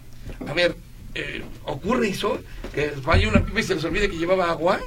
A 0.46 0.52
ver, 0.52 0.76
eh, 1.14 1.42
¿ocurre 1.64 2.08
eso? 2.08 2.38
¿Que 2.74 2.90
falle 3.02 3.28
una 3.28 3.44
pipa 3.44 3.60
y 3.60 3.62
se 3.62 3.74
les 3.74 3.84
olvide 3.84 4.10
que 4.10 4.18
llevaba 4.18 4.50
agua? 4.50 4.80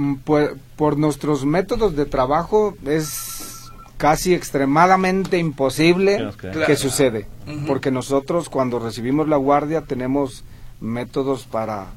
Mm, 0.00 0.14
por, 0.24 0.56
por 0.76 0.96
nuestros 0.96 1.44
métodos 1.44 1.94
de 1.94 2.06
trabajo 2.06 2.74
es 2.86 3.70
casi 3.98 4.32
extremadamente 4.32 5.36
imposible 5.36 6.30
que 6.66 6.74
sucede, 6.76 7.26
porque 7.66 7.90
nosotros 7.90 8.48
cuando 8.48 8.78
recibimos 8.78 9.28
la 9.28 9.36
guardia 9.36 9.82
tenemos 9.82 10.42
métodos 10.80 11.44
para, 11.44 11.88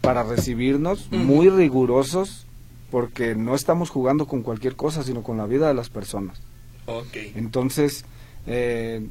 para 0.00 0.22
recibirnos, 0.22 1.10
muy 1.10 1.50
rigurosos, 1.50 2.46
porque 2.92 3.34
no 3.34 3.56
estamos 3.56 3.90
jugando 3.90 4.26
con 4.26 4.42
cualquier 4.42 4.76
cosa, 4.76 5.02
sino 5.02 5.24
con 5.24 5.36
la 5.36 5.46
vida 5.46 5.66
de 5.66 5.74
las 5.74 5.90
personas. 5.90 6.40
Entonces, 7.34 8.04
eh, 8.46 9.04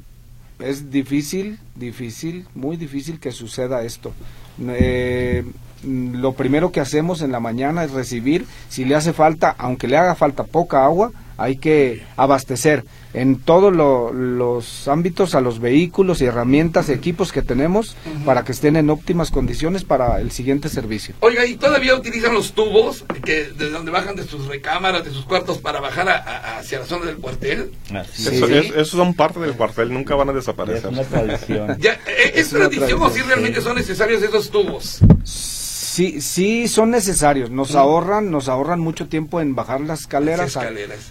es 0.59 0.91
difícil, 0.91 1.59
difícil, 1.75 2.47
muy 2.55 2.77
difícil 2.77 3.19
que 3.19 3.33
suceda 3.33 3.83
esto. 3.83 4.13
Eh, 4.61 5.43
lo 5.85 6.33
primero 6.33 6.71
que 6.71 6.79
hacemos 6.79 7.21
en 7.21 7.31
la 7.31 7.39
mañana 7.39 7.83
es 7.83 7.91
recibir, 7.91 8.45
si 8.69 8.85
le 8.85 8.95
hace 8.95 9.13
falta, 9.13 9.55
aunque 9.57 9.87
le 9.87 9.97
haga 9.97 10.15
falta 10.15 10.43
poca 10.43 10.85
agua, 10.85 11.11
hay 11.37 11.57
que 11.57 12.03
abastecer 12.15 12.83
en 13.13 13.39
todos 13.39 13.71
los 13.71 14.87
ámbitos 14.87 15.35
a 15.35 15.41
los 15.41 15.59
vehículos 15.59 16.21
y 16.21 16.25
herramientas, 16.25 16.89
equipos 16.89 17.31
que 17.31 17.41
tenemos 17.41 17.95
para 18.25 18.43
que 18.43 18.51
estén 18.51 18.75
en 18.75 18.89
óptimas 18.89 19.29
condiciones 19.29 19.83
para 19.83 20.19
el 20.19 20.31
siguiente 20.31 20.67
servicio. 20.69 21.13
Oiga, 21.19 21.45
¿y 21.45 21.55
todavía 21.55 21.95
utilizan 21.95 22.33
los 22.33 22.53
tubos 22.53 23.05
que 23.23 23.45
de 23.45 23.69
donde 23.69 23.91
bajan 23.91 24.15
de 24.15 24.23
sus 24.23 24.47
recámaras, 24.47 25.05
de 25.05 25.11
sus 25.11 25.25
cuartos 25.25 25.59
para 25.59 25.79
bajar 25.79 26.09
hacia 26.57 26.79
la 26.79 26.85
zona 26.85 27.05
del 27.05 27.17
cuartel? 27.17 27.71
Eso, 28.17 28.97
son 28.97 29.13
parte 29.13 29.39
del 29.39 29.53
cuartel, 29.53 29.93
nunca 29.93 30.15
van 30.15 30.29
a 30.29 30.33
desaparecer. 30.33 30.91
Es 30.91 30.97
una 30.97 31.03
tradición. 31.03 31.77
Eh, 31.83 32.31
¿Es, 32.35 32.49
tradición 32.49 33.01
o 33.01 33.09
si 33.09 33.21
realmente 33.21 33.61
son 33.61 33.75
necesarios 33.75 34.23
esos 34.23 34.49
tubos? 34.49 34.99
Sí, 35.23 35.52
sí 35.93 36.67
son 36.67 36.91
necesarios. 36.91 37.49
Nos 37.49 37.75
ahorran, 37.75 38.31
nos 38.31 38.49
ahorran 38.49 38.79
mucho 38.79 39.07
tiempo 39.07 39.41
en 39.41 39.55
bajar 39.55 39.81
las 39.81 40.01
escaleras, 40.01 40.57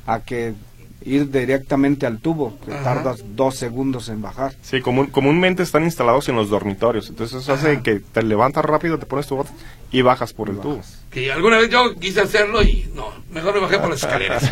A, 0.07 0.21
que 0.21 0.55
ir 1.05 1.31
directamente 1.31 2.07
al 2.07 2.19
tubo, 2.19 2.59
que 2.65 2.71
tardas 2.73 3.23
dos 3.35 3.57
segundos 3.57 4.09
en 4.09 4.23
bajar. 4.23 4.55
Sí, 4.63 4.81
comúnmente 4.81 5.63
están 5.63 5.85
instalados 5.85 6.29
en 6.29 6.37
los 6.37 6.49
dormitorios, 6.49 7.09
entonces 7.09 7.43
eso 7.43 7.53
hace 7.53 7.81
que 7.83 8.01
te 8.01 8.23
levantas 8.23 8.65
rápido, 8.65 8.99
te 8.99 9.07
pones 9.07 9.27
tu 9.27 9.37
bote 9.37 9.51
y 9.91 10.03
bajas 10.03 10.33
por 10.33 10.49
el 10.49 10.59
tubo. 10.59 10.81
Que 11.11 11.33
alguna 11.33 11.59
vez 11.59 11.71
yo 11.71 11.95
quise 11.97 12.21
hacerlo 12.21 12.63
y 12.63 12.91
no, 12.95 13.13
mejor 13.31 13.55
me 13.55 13.61
bajé 13.61 13.79
por 13.79 13.91
las 13.91 14.03
escaleras. 14.03 14.51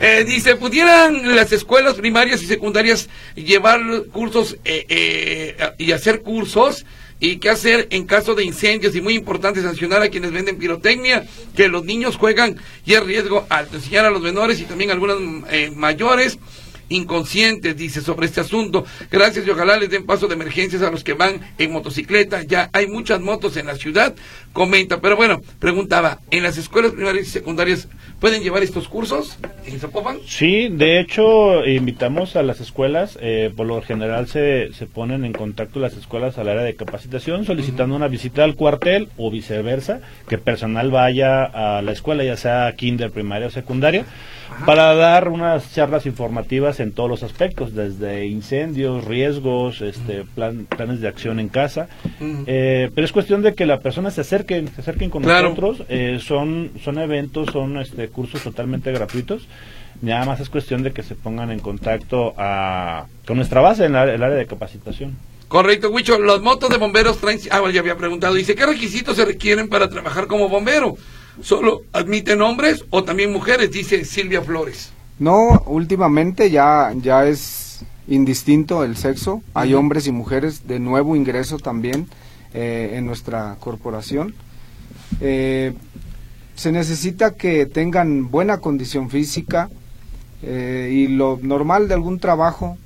eh, 0.00 0.24
dice, 0.26 0.56
¿pudieran 0.56 1.36
las 1.36 1.52
escuelas 1.52 1.94
primarias 1.94 2.42
y 2.42 2.46
secundarias 2.46 3.08
llevar 3.34 3.80
cursos 4.12 4.56
eh, 4.64 4.86
eh, 4.88 5.56
y 5.78 5.92
hacer 5.92 6.22
cursos? 6.22 6.84
Y 7.22 7.36
qué 7.36 7.50
hacer 7.50 7.86
en 7.90 8.04
caso 8.04 8.34
de 8.34 8.44
incendios 8.44 8.96
y 8.96 9.00
muy 9.00 9.14
importante 9.14 9.62
sancionar 9.62 10.02
a 10.02 10.08
quienes 10.08 10.32
venden 10.32 10.58
pirotecnia, 10.58 11.24
que 11.54 11.68
los 11.68 11.84
niños 11.84 12.16
juegan 12.16 12.56
y 12.84 12.94
es 12.94 13.04
riesgo 13.04 13.46
al 13.48 13.68
enseñar 13.72 14.04
a 14.04 14.10
los 14.10 14.20
menores 14.20 14.58
y 14.58 14.64
también 14.64 14.90
a 14.90 14.94
algunos 14.94 15.20
eh, 15.48 15.70
mayores 15.72 16.40
inconscientes, 16.88 17.76
dice, 17.76 18.00
sobre 18.00 18.26
este 18.26 18.40
asunto. 18.40 18.84
Gracias 19.08 19.46
y 19.46 19.50
ojalá 19.50 19.76
les 19.76 19.88
den 19.88 20.04
paso 20.04 20.26
de 20.26 20.34
emergencias 20.34 20.82
a 20.82 20.90
los 20.90 21.04
que 21.04 21.14
van 21.14 21.40
en 21.58 21.72
motocicleta. 21.72 22.42
Ya 22.42 22.70
hay 22.72 22.88
muchas 22.88 23.20
motos 23.20 23.56
en 23.56 23.66
la 23.66 23.76
ciudad, 23.76 24.16
comenta. 24.52 25.00
Pero 25.00 25.16
bueno, 25.16 25.40
preguntaba, 25.58 26.18
¿en 26.30 26.42
las 26.42 26.58
escuelas 26.58 26.92
primarias 26.92 27.26
y 27.26 27.30
secundarias 27.30 27.88
pueden 28.20 28.42
llevar 28.42 28.62
estos 28.62 28.88
cursos 28.88 29.38
en 29.66 29.80
Zapopan? 29.80 30.18
Sí, 30.26 30.68
de 30.70 31.00
hecho, 31.00 31.66
invitamos 31.66 32.36
a 32.36 32.42
las 32.42 32.60
escuelas, 32.60 33.18
eh, 33.20 33.52
por 33.56 33.66
lo 33.66 33.82
general 33.82 34.28
se, 34.28 34.72
se 34.72 34.86
ponen 34.86 35.24
en 35.24 35.32
contacto 35.32 35.80
las 35.80 35.96
escuelas 35.96 36.38
al 36.38 36.48
área 36.48 36.62
de 36.62 36.76
capacitación 36.76 37.44
solicitando 37.44 37.96
una 37.96 38.08
visita 38.08 38.44
al 38.44 38.54
cuartel 38.54 39.08
o 39.16 39.30
viceversa, 39.30 40.00
que 40.28 40.38
personal 40.38 40.90
vaya 40.90 41.44
a 41.44 41.82
la 41.82 41.92
escuela, 41.92 42.24
ya 42.24 42.36
sea 42.36 42.72
kinder, 42.76 43.10
primaria 43.10 43.48
o 43.48 43.50
secundaria 43.50 44.04
para 44.66 44.94
dar 44.94 45.28
unas 45.28 45.74
charlas 45.74 46.06
informativas 46.06 46.80
en 46.80 46.92
todos 46.92 47.08
los 47.08 47.22
aspectos, 47.22 47.74
desde 47.74 48.26
incendios, 48.26 49.04
riesgos, 49.04 49.80
este, 49.80 50.24
planes 50.24 51.00
de 51.00 51.08
acción 51.08 51.40
en 51.40 51.48
casa. 51.48 51.88
Eh, 52.46 52.90
pero 52.94 53.04
es 53.04 53.12
cuestión 53.12 53.42
de 53.42 53.54
que 53.54 53.66
la 53.66 53.80
persona 53.80 54.10
se 54.10 54.20
acerquen, 54.42 54.68
se 54.74 54.80
acerquen 54.80 55.10
con 55.10 55.22
nosotros. 55.22 55.84
Eh, 55.88 56.18
son, 56.20 56.70
son 56.82 56.98
eventos, 56.98 57.50
son 57.50 57.78
este, 57.78 58.08
cursos 58.08 58.42
totalmente 58.42 58.92
gratuitos. 58.92 59.46
Nada 60.00 60.24
más 60.24 60.40
es 60.40 60.48
cuestión 60.50 60.82
de 60.82 60.92
que 60.92 61.02
se 61.02 61.14
pongan 61.14 61.50
en 61.50 61.60
contacto 61.60 62.34
a, 62.36 63.06
con 63.26 63.36
nuestra 63.36 63.60
base 63.60 63.84
en 63.84 63.94
el 63.94 64.22
área 64.22 64.36
de 64.36 64.46
capacitación. 64.46 65.16
Correcto, 65.48 65.90
Huicho. 65.90 66.18
Los 66.18 66.42
motos 66.42 66.70
de 66.70 66.78
bomberos 66.78 67.18
traen... 67.18 67.38
Ah, 67.50 67.60
bueno, 67.60 67.74
ya 67.74 67.80
había 67.80 67.96
preguntado. 67.96 68.34
Dice, 68.34 68.54
¿qué 68.54 68.66
requisitos 68.66 69.16
se 69.16 69.24
requieren 69.24 69.68
para 69.68 69.88
trabajar 69.88 70.26
como 70.26 70.48
bombero? 70.48 70.96
¿Solo 71.40 71.82
admiten 71.92 72.42
hombres 72.42 72.84
o 72.90 73.04
también 73.04 73.32
mujeres? 73.32 73.70
Dice 73.70 74.04
Silvia 74.04 74.42
Flores. 74.42 74.92
No, 75.18 75.62
últimamente 75.66 76.50
ya, 76.50 76.92
ya 76.96 77.26
es 77.26 77.84
indistinto 78.08 78.82
el 78.82 78.96
sexo. 78.96 79.42
Hay 79.54 79.74
hombres 79.74 80.06
y 80.06 80.12
mujeres 80.12 80.66
de 80.66 80.80
nuevo 80.80 81.14
ingreso 81.14 81.58
también 81.58 82.08
eh, 82.54 82.92
en 82.94 83.06
nuestra 83.06 83.56
corporación. 83.60 84.34
Eh, 85.20 85.72
se 86.54 86.72
necesita 86.72 87.34
que 87.34 87.66
tengan 87.66 88.30
buena 88.30 88.58
condición 88.58 89.10
física 89.10 89.70
eh, 90.42 90.90
y 90.92 91.08
lo 91.08 91.38
normal 91.42 91.88
de 91.88 91.94
algún 91.94 92.18
trabajo, 92.18 92.76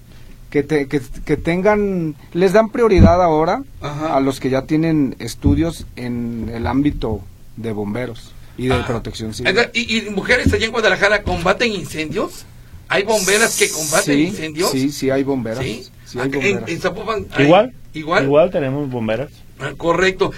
que, 0.51 0.65
que, 0.65 1.37
tengan, 1.37 2.15
les 2.33 2.53
dan 2.53 2.71
prioridad 2.71 3.23
ahora 3.23 3.63
a 3.81 4.21
los 4.21 4.41
que 4.41 4.49
ya 4.49 4.63
tienen 4.63 5.17
estudios 5.19 5.87
en 5.97 6.51
el 6.55 6.67
ámbito 6.67 7.21
de 7.57 7.73
bomberos 7.73 8.33
y 8.57 8.69
de 8.69 8.75
ah. 8.75 8.85
protección 8.87 9.35
civil. 9.35 9.55
¿Y, 9.75 10.03
mujeres 10.11 10.53
allá 10.53 10.65
en 10.65 10.73
Guadalajara 10.73 11.23
combaten 11.23 11.73
incendios? 11.73 12.47
¿Hay 12.89 13.03
bomberas 13.03 13.59
que 13.59 13.69
combaten 13.69 14.19
incendios? 14.19 14.71
Sí, 14.71 14.91
sí, 14.91 15.11
hay 15.11 15.25
bomberas. 15.25 15.63
¿Sí? 15.63 15.85
hay 16.19 16.29
bomberas. 16.29 16.69
En, 16.69 16.81
Zapopan 16.81 17.27
igual, 17.39 17.75
igual. 17.93 18.25
Igual 18.25 18.51
tenemos 18.51 18.89
bomberas. 18.89 19.31
Ah, 19.59 19.73
correcto. 19.77 20.33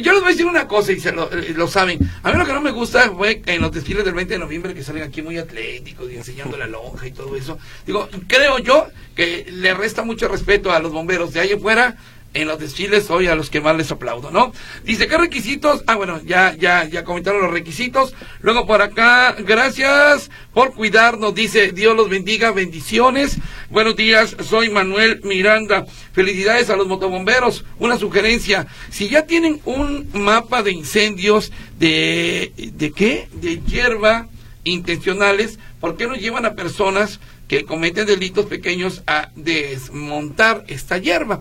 Yo 0.00 0.12
les 0.12 0.20
voy 0.22 0.30
a 0.30 0.32
decir 0.32 0.46
una 0.46 0.66
cosa 0.66 0.92
y 0.92 1.00
se 1.00 1.12
lo, 1.12 1.30
eh, 1.30 1.52
lo, 1.54 1.68
saben. 1.68 1.98
A 2.22 2.32
mí 2.32 2.38
lo 2.38 2.46
que 2.46 2.54
no 2.54 2.62
me 2.62 2.70
gusta 2.70 3.10
fue 3.10 3.42
en 3.44 3.60
los 3.60 3.70
desfiles 3.70 4.04
del 4.04 4.14
20 4.14 4.32
de 4.32 4.40
noviembre 4.40 4.74
que 4.74 4.82
salen 4.82 5.02
aquí 5.02 5.20
muy 5.20 5.36
atléticos 5.36 6.10
y 6.10 6.16
enseñando 6.16 6.56
la 6.56 6.66
lonja 6.66 7.06
y 7.06 7.12
todo 7.12 7.36
eso. 7.36 7.58
Digo, 7.84 8.08
creo 8.26 8.58
yo 8.58 8.86
que 9.14 9.46
le 9.50 9.74
resta 9.74 10.02
mucho 10.04 10.26
respeto 10.26 10.72
a 10.72 10.78
los 10.78 10.92
bomberos 10.92 11.34
de 11.34 11.40
ahí 11.40 11.52
afuera 11.52 11.96
en 12.34 12.48
los 12.48 12.58
desfiles 12.58 13.10
hoy 13.10 13.26
a 13.26 13.34
los 13.34 13.50
que 13.50 13.60
más 13.60 13.76
les 13.76 13.90
aplaudo, 13.90 14.30
¿no? 14.30 14.52
Dice, 14.84 15.06
¿qué 15.06 15.18
requisitos? 15.18 15.82
Ah, 15.86 15.96
bueno, 15.96 16.20
ya, 16.24 16.54
ya, 16.56 16.84
ya 16.84 17.04
comentaron 17.04 17.42
los 17.42 17.50
requisitos. 17.50 18.14
Luego 18.40 18.66
por 18.66 18.80
acá, 18.82 19.36
gracias 19.38 20.30
por 20.54 20.74
cuidarnos, 20.74 21.34
dice, 21.34 21.72
Dios 21.72 21.96
los 21.96 22.08
bendiga, 22.08 22.50
bendiciones. 22.52 23.38
Buenos 23.70 23.96
días, 23.96 24.36
soy 24.48 24.70
Manuel 24.70 25.20
Miranda. 25.24 25.84
Felicidades 26.12 26.70
a 26.70 26.76
los 26.76 26.86
motobomberos. 26.86 27.64
Una 27.78 27.98
sugerencia, 27.98 28.66
si 28.90 29.08
ya 29.08 29.26
tienen 29.26 29.60
un 29.64 30.08
mapa 30.14 30.62
de 30.62 30.72
incendios 30.72 31.52
de, 31.78 32.52
¿de 32.56 32.92
qué? 32.92 33.28
De 33.32 33.60
hierba 33.60 34.28
intencionales, 34.64 35.58
¿por 35.80 35.96
qué 35.96 36.06
no 36.06 36.14
llevan 36.14 36.46
a 36.46 36.54
personas 36.54 37.20
que 37.48 37.64
cometen 37.64 38.06
delitos 38.06 38.46
pequeños 38.46 39.02
a 39.06 39.30
desmontar 39.34 40.64
esta 40.68 40.98
hierba? 40.98 41.40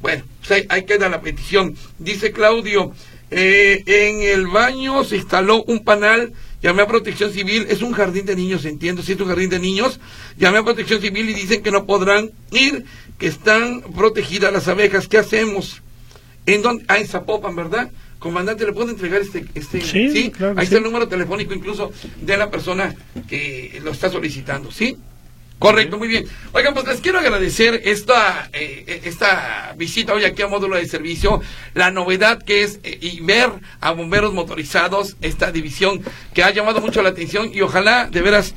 Bueno, 0.00 0.24
pues 0.46 0.66
ahí, 0.68 0.84
queda 0.84 1.08
la 1.08 1.20
petición. 1.20 1.76
Dice 1.98 2.32
Claudio, 2.32 2.92
eh, 3.30 3.82
en 3.86 4.22
el 4.22 4.46
baño 4.46 5.04
se 5.04 5.16
instaló 5.16 5.64
un 5.64 5.84
panal, 5.84 6.32
llamé 6.62 6.82
a 6.82 6.86
Protección 6.86 7.32
Civil, 7.32 7.66
es 7.68 7.82
un 7.82 7.92
jardín 7.92 8.26
de 8.26 8.36
niños, 8.36 8.64
entiendo, 8.64 9.02
si 9.02 9.12
es 9.12 9.20
un 9.20 9.28
jardín 9.28 9.50
de 9.50 9.58
niños, 9.58 10.00
llamé 10.38 10.58
a 10.58 10.62
Protección 10.62 11.00
Civil 11.00 11.28
y 11.30 11.34
dicen 11.34 11.62
que 11.62 11.70
no 11.70 11.84
podrán 11.84 12.30
ir, 12.52 12.84
que 13.18 13.26
están 13.26 13.82
protegidas 13.82 14.52
las 14.52 14.68
abejas, 14.68 15.08
¿qué 15.08 15.18
hacemos? 15.18 15.82
En 16.46 16.62
donde, 16.62 16.84
ah, 16.88 16.98
en 16.98 17.06
Zapopan, 17.06 17.54
¿verdad? 17.56 17.90
Comandante, 18.18 18.64
¿le 18.64 18.72
puedo 18.72 18.90
entregar 18.90 19.20
este? 19.20 19.44
este 19.54 19.80
sí, 19.80 20.32
Ahí 20.56 20.64
está 20.64 20.78
el 20.78 20.82
número 20.82 21.06
telefónico 21.06 21.54
incluso 21.54 21.92
de 22.20 22.36
la 22.36 22.50
persona 22.50 22.94
que 23.28 23.80
lo 23.84 23.92
está 23.92 24.10
solicitando, 24.10 24.72
¿sí? 24.72 24.96
Correcto, 25.58 25.98
muy 25.98 26.06
bien. 26.06 26.24
Oigan, 26.52 26.72
pues 26.72 26.86
les 26.86 27.00
quiero 27.00 27.18
agradecer 27.18 27.82
esta, 27.84 28.48
eh, 28.52 29.00
esta 29.04 29.74
visita 29.76 30.14
hoy 30.14 30.24
aquí 30.24 30.42
a 30.42 30.46
módulo 30.46 30.76
de 30.76 30.86
servicio, 30.86 31.40
la 31.74 31.90
novedad 31.90 32.42
que 32.42 32.62
es 32.62 32.78
eh, 32.84 32.98
y 33.00 33.20
ver 33.20 33.50
a 33.80 33.90
bomberos 33.90 34.32
motorizados, 34.32 35.16
esta 35.20 35.50
división 35.50 36.00
que 36.32 36.44
ha 36.44 36.50
llamado 36.50 36.80
mucho 36.80 37.02
la 37.02 37.08
atención 37.08 37.50
y 37.52 37.60
ojalá, 37.60 38.08
de 38.08 38.22
veras, 38.22 38.54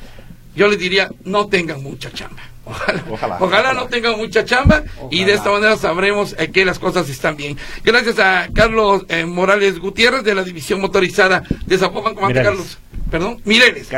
yo 0.54 0.68
les 0.68 0.78
diría, 0.78 1.10
no 1.24 1.48
tengan 1.48 1.82
mucha 1.82 2.12
chamba. 2.12 2.42
Ojalá, 3.10 3.38
ojalá, 3.40 3.72
no 3.74 3.88
tengan 3.88 4.16
mucha 4.16 4.44
chamba 4.44 4.84
y 5.10 5.24
de 5.24 5.32
esta 5.32 5.50
manera 5.50 5.76
sabremos 5.76 6.36
eh, 6.38 6.52
que 6.52 6.64
las 6.64 6.78
cosas 6.78 7.08
están 7.08 7.36
bien. 7.36 7.58
Gracias 7.82 8.20
a 8.20 8.50
Carlos 8.54 9.04
Morales 9.26 9.80
Gutiérrez 9.80 10.22
de 10.22 10.36
la 10.36 10.44
división 10.44 10.80
motorizada 10.80 11.42
de 11.66 11.76
Zapopan. 11.76 12.14
Comandante 12.14 12.48
Carlos. 12.48 12.78
Perdón, 13.12 13.42
Mireles, 13.44 13.90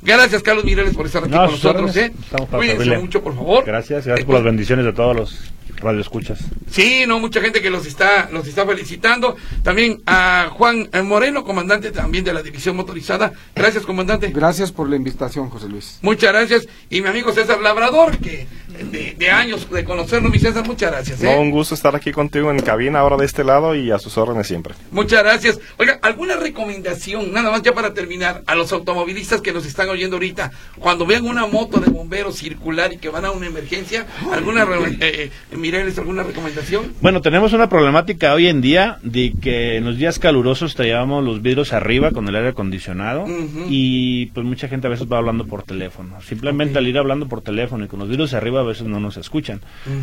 Gracias, 0.00 0.42
Carlos 0.42 0.64
Mireles, 0.64 0.94
por 0.94 1.04
estar 1.04 1.22
aquí 1.22 1.30
con 1.30 1.50
nosotros. 1.50 1.94
¿eh? 1.98 2.10
Cuídense 2.50 2.96
mucho, 2.96 3.22
por 3.22 3.34
favor. 3.34 3.62
Gracias, 3.66 4.06
gracias 4.06 4.24
por 4.24 4.36
las 4.36 4.44
bendiciones 4.44 4.86
de 4.86 4.94
todos 4.94 5.14
los 5.14 5.52
radioescuchas. 5.76 6.38
Sí, 6.70 7.04
no, 7.06 7.18
mucha 7.18 7.42
gente 7.42 7.60
que 7.60 7.68
los 7.68 7.84
está, 7.84 8.30
los 8.32 8.46
está 8.48 8.64
felicitando. 8.64 9.36
También 9.62 10.00
a 10.06 10.48
Juan 10.50 10.88
Moreno, 11.04 11.44
comandante 11.44 11.90
también 11.90 12.24
de 12.24 12.32
la 12.32 12.42
División 12.42 12.74
Motorizada. 12.74 13.34
Gracias, 13.54 13.84
comandante. 13.84 14.30
Gracias 14.30 14.72
por 14.72 14.88
la 14.88 14.96
invitación, 14.96 15.50
José 15.50 15.68
Luis. 15.68 15.98
Muchas 16.00 16.32
gracias. 16.32 16.68
Y 16.88 17.02
mi 17.02 17.08
amigo 17.08 17.32
César 17.32 17.60
Labrador, 17.60 18.16
que 18.16 18.46
de, 18.84 19.30
años 19.30 19.68
de 19.70 19.84
conocernos, 19.84 20.30
mi 20.30 20.38
César. 20.38 20.66
Muchas 20.66 20.90
gracias. 20.90 21.22
¿eh? 21.22 21.36
un 21.38 21.50
gusto 21.50 21.74
estar 21.74 21.94
aquí 21.94 22.12
contigo 22.12 22.50
en 22.50 22.60
cabina, 22.60 23.00
ahora 23.00 23.16
de 23.16 23.26
este 23.26 23.44
lado 23.44 23.74
y 23.74 23.90
a 23.90 23.98
sus 23.98 24.16
órdenes 24.18 24.46
siempre. 24.46 24.74
Muchas 24.90 25.22
gracias. 25.22 25.58
Oiga, 25.76 25.98
¿alguna 26.02 26.36
recomendación, 26.36 27.32
nada 27.32 27.50
más 27.50 27.62
ya 27.62 27.72
para 27.72 27.94
terminar, 27.94 28.42
a 28.46 28.54
los 28.54 28.72
automovilistas 28.72 29.40
que 29.40 29.52
nos 29.52 29.66
están 29.66 29.88
oyendo 29.88 30.16
ahorita, 30.16 30.50
cuando 30.78 31.06
vean 31.06 31.24
una 31.24 31.46
moto 31.46 31.78
de 31.78 31.90
bomberos 31.90 32.36
circular 32.36 32.92
y 32.92 32.98
que 32.98 33.08
van 33.08 33.24
a 33.24 33.30
una 33.30 33.46
emergencia, 33.46 34.06
alguna, 34.32 34.64
eh, 35.00 35.30
eh 35.50 35.92
alguna 35.96 36.22
recomendación? 36.22 36.92
Bueno, 37.00 37.20
tenemos 37.20 37.52
una 37.52 37.68
problemática 37.68 38.34
hoy 38.34 38.48
en 38.48 38.60
día 38.60 38.98
de 39.02 39.32
que 39.40 39.76
en 39.76 39.84
los 39.84 39.96
días 39.96 40.18
calurosos 40.18 40.74
traíamos 40.74 41.24
los 41.24 41.42
vidrios 41.42 41.72
arriba 41.72 42.10
con 42.10 42.28
el 42.28 42.36
aire 42.36 42.48
acondicionado 42.48 43.24
y 43.68 44.26
pues 44.26 44.46
mucha 44.46 44.68
gente 44.68 44.86
a 44.86 44.90
veces 44.90 45.10
va 45.10 45.18
hablando 45.18 45.46
por 45.46 45.62
teléfono. 45.62 46.20
Simplemente 46.22 46.78
al 46.78 46.86
ir 46.86 46.98
hablando 46.98 47.28
por 47.28 47.42
teléfono 47.42 47.84
y 47.84 47.88
con 47.88 47.98
los 48.00 48.08
vidrios 48.08 48.34
arriba 48.34 48.62
veces 48.68 48.86
no 48.86 49.00
nos 49.00 49.16
escuchan. 49.16 49.60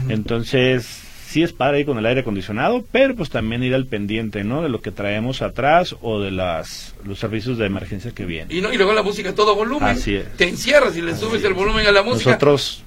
Entonces 0.10 1.04
sí 1.28 1.44
es 1.44 1.54
padre 1.54 1.82
ir 1.82 1.86
con 1.86 1.98
el 1.98 2.06
aire 2.06 2.22
acondicionado, 2.22 2.86
pero 2.92 3.16
pues 3.16 3.30
también 3.30 3.64
ir 3.64 3.74
al 3.76 3.88
pendiente, 3.88 4.44
¿no? 4.44 4.62
De 4.62 4.70
lo 4.70 4.82
que 4.82 4.92
traemos 4.92 5.42
atrás 5.42 5.96
o 6.02 6.20
de 6.20 6.32
las 6.32 6.96
los 7.04 7.20
servicios 7.20 7.58
de 7.58 7.66
emergencia 7.66 8.12
que 8.12 8.26
vienen. 8.26 8.56
Y, 8.56 8.62
no, 8.62 8.72
y 8.72 8.78
luego 8.78 8.94
la 8.94 9.04
música 9.04 9.32
a 9.32 9.36
todo 9.36 9.56
volumen. 9.56 9.90
Así 9.90 10.16
es. 10.16 10.32
Te 10.38 10.48
encierras 10.48 10.96
y 10.96 11.02
le 11.02 11.16
subes 11.16 11.44
el 11.44 11.54
volumen 11.54 11.86
a 11.88 11.92
la 11.92 12.04
música. 12.04 12.32
Nosotros 12.32 12.84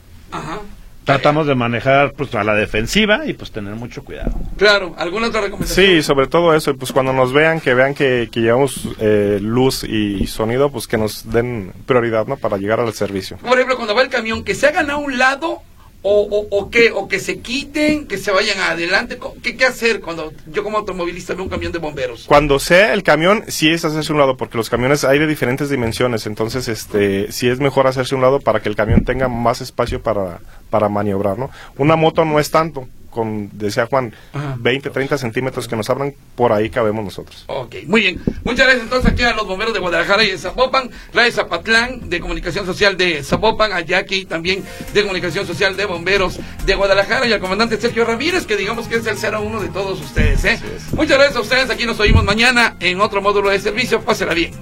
tratamos 1.09 1.47
de 1.47 1.55
manejar 1.55 2.13
pues 2.13 2.35
a 2.35 2.45
la 2.45 2.55
defensiva 2.55 3.25
y 3.25 3.33
pues 3.33 3.51
tener 3.51 3.75
mucho 3.75 4.05
cuidado. 4.05 4.33
Claro, 4.59 4.95
¿alguna 4.99 5.29
otra 5.29 5.41
recomendación? 5.41 5.87
Sí, 5.87 6.03
sobre 6.03 6.27
todo 6.27 6.55
eso, 6.55 6.77
pues 6.77 6.93
cuando 6.93 7.15
nos 7.15 7.33
vean, 7.33 7.61
que 7.61 7.73
vean 7.73 7.95
que, 7.95 8.29
que 8.31 8.41
llevamos 8.41 8.87
eh, 9.01 9.39
luz 9.41 9.85
y 9.85 10.27
sonido, 10.27 10.71
pues 10.71 10.87
que 10.87 10.99
nos 10.99 11.31
den 11.31 11.73
prioridad, 11.87 12.27
¿no? 12.27 12.37
Para 12.37 12.59
llegar 12.59 12.81
al 12.81 12.93
servicio. 12.93 13.39
Por 13.39 13.55
ejemplo, 13.55 13.77
cuando 13.77 13.95
va 13.95 14.03
el 14.03 14.11
camión, 14.11 14.45
que 14.45 14.55
se 14.55 14.67
hagan 14.67 14.91
a 14.91 14.99
un 14.99 15.17
lado 15.17 15.63
o, 16.03 16.47
o, 16.51 16.71
que, 16.71 16.93
o 16.93 17.09
que 17.09 17.19
se 17.19 17.41
quiten, 17.41 18.07
que 18.07 18.19
se 18.19 18.31
vayan 18.31 18.61
adelante. 18.61 19.19
¿Qué, 19.43 19.57
¿Qué 19.57 19.65
hacer 19.65 20.01
cuando 20.01 20.33
yo 20.47 20.63
como 20.63 20.79
automovilista 20.79 21.35
veo 21.35 21.45
un 21.45 21.51
camión 21.51 21.73
de 21.73 21.79
bomberos? 21.79 22.25
Cuando 22.27 22.59
sea 22.59 22.95
el 22.95 23.03
camión, 23.03 23.45
sí 23.49 23.71
es 23.71 23.85
hacerse 23.85 24.13
un 24.13 24.19
lado, 24.19 24.37
porque 24.37 24.57
los 24.57 24.71
camiones 24.71 25.05
hay 25.05 25.19
de 25.19 25.27
diferentes 25.27 25.71
dimensiones, 25.71 26.27
entonces 26.27 26.69
este 26.69 27.33
sí 27.33 27.49
es 27.49 27.59
mejor 27.59 27.87
hacerse 27.87 28.15
un 28.15 28.23
lado 28.23 28.41
para 28.41 28.61
que 28.61 28.69
el 28.69 28.77
camión 28.77 29.05
tenga 29.05 29.29
más 29.29 29.61
espacio 29.61 30.03
para, 30.03 30.41
para 30.71 30.89
maniobrar, 30.89 31.39
¿no? 31.39 31.51
Una 31.77 31.97
moto 31.97 32.25
no 32.25 32.39
es 32.39 32.51
tanto, 32.51 32.89
con, 33.19 33.51
decía 33.53 33.87
Juan, 33.87 34.15
20, 34.59 34.91
30 34.91 35.19
centímetros 35.19 35.67
que 35.67 35.75
nos 35.75 35.91
abran, 35.91 36.15
por 36.37 36.53
ahí 36.53 36.71
cabemos 36.71 37.05
nosotros. 37.05 37.43
Ok, 37.49 37.75
muy 37.87 38.03
bien. 38.03 38.21
Muchas 38.45 38.65
gracias 38.65 38.85
entonces 38.85 39.11
aquí 39.11 39.25
a 39.25 39.35
los 39.35 39.45
bomberos 39.45 39.75
de 39.75 39.81
Guadalajara 39.81 40.23
y 40.23 40.31
de 40.31 40.39
Zapopan, 40.39 40.89
la 41.13 41.25
de 41.25 41.33
Zapatlán, 41.33 42.09
de 42.09 42.21
Comunicación 42.21 42.65
Social 42.65 42.97
de 42.97 43.25
Zapopan, 43.25 43.73
a 43.73 43.81
Jackie 43.81 44.25
también 44.25 44.63
de 44.95 45.03
Comunicación 45.03 45.49
Social 45.49 45.77
de 45.77 45.85
Bomberos 45.85 46.39
de 46.65 46.75
Guadalajara 46.77 47.27
y 47.27 47.33
al 47.33 47.41
comandante 47.41 47.77
Sergio 47.81 48.05
Ramírez, 48.05 48.47
que 48.47 48.57
digamos 48.57 48.87
que 48.87 48.99
es 48.99 49.07
el 49.09 49.17
01 49.17 49.63
de 49.63 49.69
todos 49.71 50.01
ustedes. 50.01 50.45
¿eh? 50.45 50.61
Muchas 50.93 51.19
gracias 51.19 51.37
a 51.39 51.41
ustedes, 51.41 51.71
aquí 51.71 51.87
nos 51.87 51.99
oímos 51.99 52.23
mañana 52.23 52.77
en 52.79 53.01
otro 53.01 53.21
módulo 53.21 53.51
de 53.51 53.59
servicio, 53.59 54.01
pásela 54.01 54.33
bien. 54.33 54.53